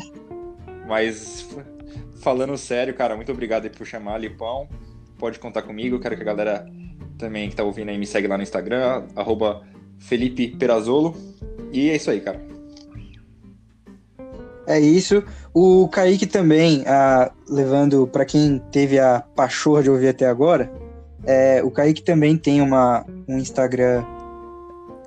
Mas 0.87 1.47
falando 2.21 2.57
sério, 2.57 2.95
cara, 2.95 3.17
muito 3.17 3.31
obrigado 3.33 3.65
aí 3.65 3.71
por 3.71 3.87
chamar, 3.87 4.19
Lipão. 4.19 4.69
Pode 5.19 5.39
contar 5.39 5.63
comigo. 5.63 5.99
Quero 6.01 6.17
que 6.17 6.23
a 6.23 6.27
galera 6.27 6.67
também 7.19 7.51
que 7.51 7.57
tá 7.57 7.63
ouvindo 7.63 7.91
aí 7.91 7.99
me 7.99 8.07
segue 8.07 8.27
lá 8.27 8.37
no 8.37 8.43
Instagram, 8.43 9.05
arroba 9.15 9.63
Felipe 9.99 10.49
Perazolo. 10.57 11.15
E 11.73 11.91
é 11.91 11.97
isso 11.97 12.11
aí, 12.11 12.21
cara. 12.21 12.41
É 14.67 14.79
isso. 14.79 15.23
O 15.53 15.89
Kaique 15.89 16.27
também, 16.27 16.85
ah, 16.87 17.31
levando 17.49 18.07
para 18.07 18.25
quem 18.25 18.59
teve 18.71 18.99
a 18.99 19.21
pachorra 19.21 19.83
de 19.83 19.91
ouvir 19.91 20.09
até 20.09 20.27
agora, 20.27 20.71
é, 21.27 21.63
o 21.63 21.71
Kaique 21.71 22.03
também 22.03 22.37
tem 22.37 22.61
uma, 22.61 23.05
um 23.29 23.39
Instagram 23.39 24.05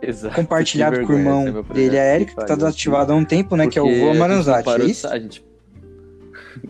Exato. 0.01 0.35
compartilhado 0.35 1.01
com 1.05 1.13
o 1.13 1.17
irmão 1.17 1.41
é 1.41 1.51
dele, 1.51 1.63
projeto 1.63 1.95
a 1.97 2.15
Erika, 2.15 2.41
que 2.41 2.47
tá 2.47 2.55
desativado 2.55 3.13
há 3.13 3.15
um 3.15 3.25
tempo, 3.25 3.55
né? 3.55 3.67
Que 3.67 3.79
é 3.79 3.81
o 3.81 3.85
a 3.85 3.89
gente 3.89 4.05
não 4.05 4.15
Maranzati, 4.15 4.91
é 4.91 4.93
sa- 4.93 5.11
a 5.13 5.19
gente... 5.19 5.45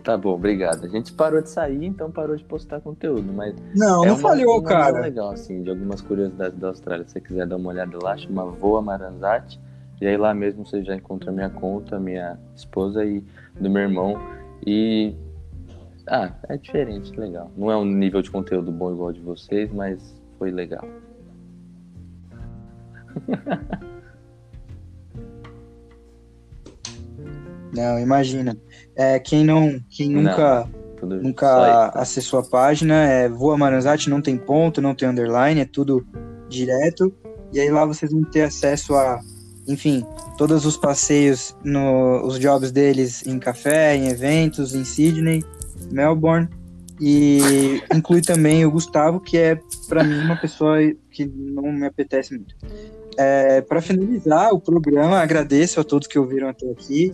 Tá 0.04 0.18
bom, 0.18 0.34
obrigado. 0.34 0.86
A 0.86 0.88
gente 0.88 1.14
parou 1.14 1.42
de 1.42 1.50
sair, 1.50 1.86
então 1.86 2.12
parou 2.12 2.36
de 2.36 2.44
postar 2.44 2.82
conteúdo, 2.82 3.32
mas 3.34 3.56
Não, 3.76 4.04
é 4.04 4.08
não 4.08 4.16
uma, 4.16 4.22
falhou, 4.22 4.60
uma 4.60 4.64
cara. 4.64 5.00
legal, 5.00 5.32
assim, 5.32 5.64
de 5.64 5.70
algumas 5.70 6.02
curiosidades 6.02 6.58
da 6.60 6.68
Austrália. 6.68 7.06
Se 7.06 7.14
você 7.14 7.22
quiser 7.22 7.48
dar 7.48 7.56
uma 7.58 7.70
olhada 7.70 7.98
lá, 8.02 8.18
chama 8.18 8.46
Voa 8.46 8.82
Maranzati. 8.82 9.60
E 10.02 10.08
aí 10.08 10.18
lá 10.18 10.34
mesmo 10.34 10.66
você 10.66 10.84
já 10.84 10.96
encontra 10.96 11.30
a 11.32 11.34
minha 11.34 11.50
conta, 11.50 12.00
minha 12.00 12.38
esposa 12.56 13.04
e 13.06 13.24
do 13.60 13.70
meu 13.70 13.84
irmão. 13.84 14.20
E. 14.66 15.16
Ah, 16.08 16.32
é 16.50 16.58
diferente, 16.58 17.12
legal. 17.20 17.52
Não 17.58 17.72
é 17.72 17.78
um 17.78 17.86
nível 17.86 18.22
de 18.22 18.30
conteúdo 18.30 18.72
bom 18.72 18.92
igual 18.92 19.12
de 19.12 19.20
vocês, 19.22 19.72
mas 19.72 20.00
foi 20.38 20.52
legal. 20.52 20.88
Não, 27.74 28.00
imagina. 28.00 28.58
É, 28.96 29.20
quem 29.20 29.44
não, 29.44 29.78
quem 29.90 30.10
Não. 30.10 30.22
nunca, 30.22 30.70
só 30.98 31.06
nunca 31.06 31.90
acessou 31.90 32.40
a 32.40 32.44
página, 32.44 33.04
é 33.04 33.28
Voa 33.28 33.58
Maranzati, 33.58 34.10
não 34.10 34.22
tem 34.22 34.38
ponto, 34.38 34.82
não 34.82 34.96
tem 34.96 35.10
underline, 35.10 35.60
é 35.60 35.66
tudo 35.66 36.08
direto. 36.48 37.14
E 37.52 37.60
aí 37.60 37.70
lá 37.70 37.86
vocês 37.86 38.14
vão 38.14 38.24
ter 38.24 38.44
acesso 38.44 38.96
a 38.96 39.20
enfim, 39.68 40.06
todos 40.38 40.66
os 40.66 40.78
passeios, 40.78 41.56
no, 41.64 42.26
os 42.26 42.40
jobs 42.40 42.72
deles 42.72 43.26
em 43.26 43.40
café, 43.40 43.96
em 43.96 44.10
eventos, 44.10 44.76
em 44.76 44.86
Sydney, 44.86 45.44
Melbourne. 45.92 46.48
E 47.00 47.82
inclui 47.94 48.22
também 48.22 48.66
o 48.66 48.72
Gustavo, 48.72 49.20
que 49.20 49.38
é, 49.38 49.60
para 49.88 50.04
mim, 50.04 50.18
uma 50.20 50.38
pessoa 50.38 50.78
que 51.12 51.26
não 51.26 51.72
me 51.72 51.86
apetece 51.86 52.34
muito. 52.34 52.56
É, 53.18 53.62
para 53.62 53.82
finalizar 53.82 54.54
o 54.54 54.60
programa, 54.60 55.20
agradeço 55.20 55.80
a 55.80 55.84
todos 55.84 56.08
que 56.08 56.18
ouviram 56.18 56.48
até 56.48 56.70
aqui. 56.70 57.14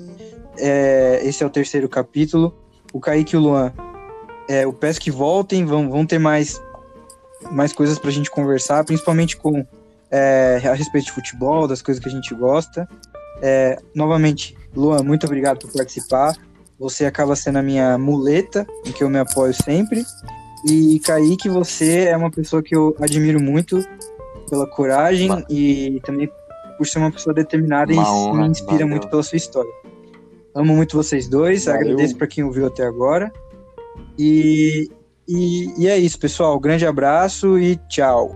É, 0.57 1.21
esse 1.23 1.43
é 1.43 1.47
o 1.47 1.49
terceiro 1.49 1.89
capítulo. 1.89 2.55
O 2.93 2.99
Kaique 2.99 3.35
e 3.35 3.37
o 3.37 3.41
Luan, 3.41 3.73
é, 4.47 4.65
eu 4.65 4.73
peço 4.73 4.99
que 4.99 5.09
voltem, 5.09 5.65
vão, 5.65 5.89
vão 5.89 6.05
ter 6.05 6.19
mais, 6.19 6.61
mais 7.51 7.73
coisas 7.73 7.97
para 7.97 8.09
a 8.09 8.13
gente 8.13 8.29
conversar, 8.29 8.83
principalmente 8.83 9.37
com 9.37 9.65
é, 10.11 10.61
a 10.63 10.73
respeito 10.73 11.05
de 11.05 11.11
futebol, 11.11 11.67
das 11.67 11.81
coisas 11.81 12.03
que 12.03 12.09
a 12.09 12.11
gente 12.11 12.35
gosta. 12.35 12.87
É, 13.41 13.79
novamente, 13.95 14.55
Luan, 14.75 15.01
muito 15.03 15.25
obrigado 15.25 15.59
por 15.59 15.71
participar. 15.71 16.35
Você 16.81 17.05
acaba 17.05 17.35
sendo 17.35 17.59
a 17.59 17.61
minha 17.61 17.95
muleta, 17.95 18.65
em 18.83 18.91
que 18.91 19.03
eu 19.03 19.09
me 19.09 19.19
apoio 19.19 19.53
sempre. 19.53 20.03
E 20.65 20.99
Kaique, 20.99 21.47
você 21.47 22.05
é 22.05 22.17
uma 22.17 22.31
pessoa 22.31 22.63
que 22.63 22.75
eu 22.75 22.95
admiro 22.99 23.39
muito 23.39 23.85
pela 24.49 24.65
coragem 24.65 25.29
e 25.47 26.01
também 26.03 26.27
por 26.79 26.87
ser 26.87 26.97
uma 26.97 27.11
pessoa 27.11 27.35
determinada 27.35 27.93
uma 27.93 28.01
e 28.01 28.05
honra, 28.05 28.41
me 28.41 28.49
inspira 28.49 28.71
valeu. 28.73 28.87
muito 28.87 29.07
pela 29.07 29.21
sua 29.21 29.35
história. 29.35 29.71
Amo 30.55 30.75
muito 30.75 30.97
vocês 30.97 31.27
dois, 31.27 31.65
valeu. 31.65 31.81
agradeço 31.81 32.17
para 32.17 32.25
quem 32.25 32.43
ouviu 32.43 32.65
até 32.65 32.83
agora. 32.83 33.31
E, 34.17 34.89
e, 35.27 35.83
e 35.83 35.87
é 35.87 35.99
isso, 35.99 36.17
pessoal. 36.17 36.59
grande 36.59 36.85
abraço 36.87 37.59
e 37.59 37.75
tchau. 37.87 38.35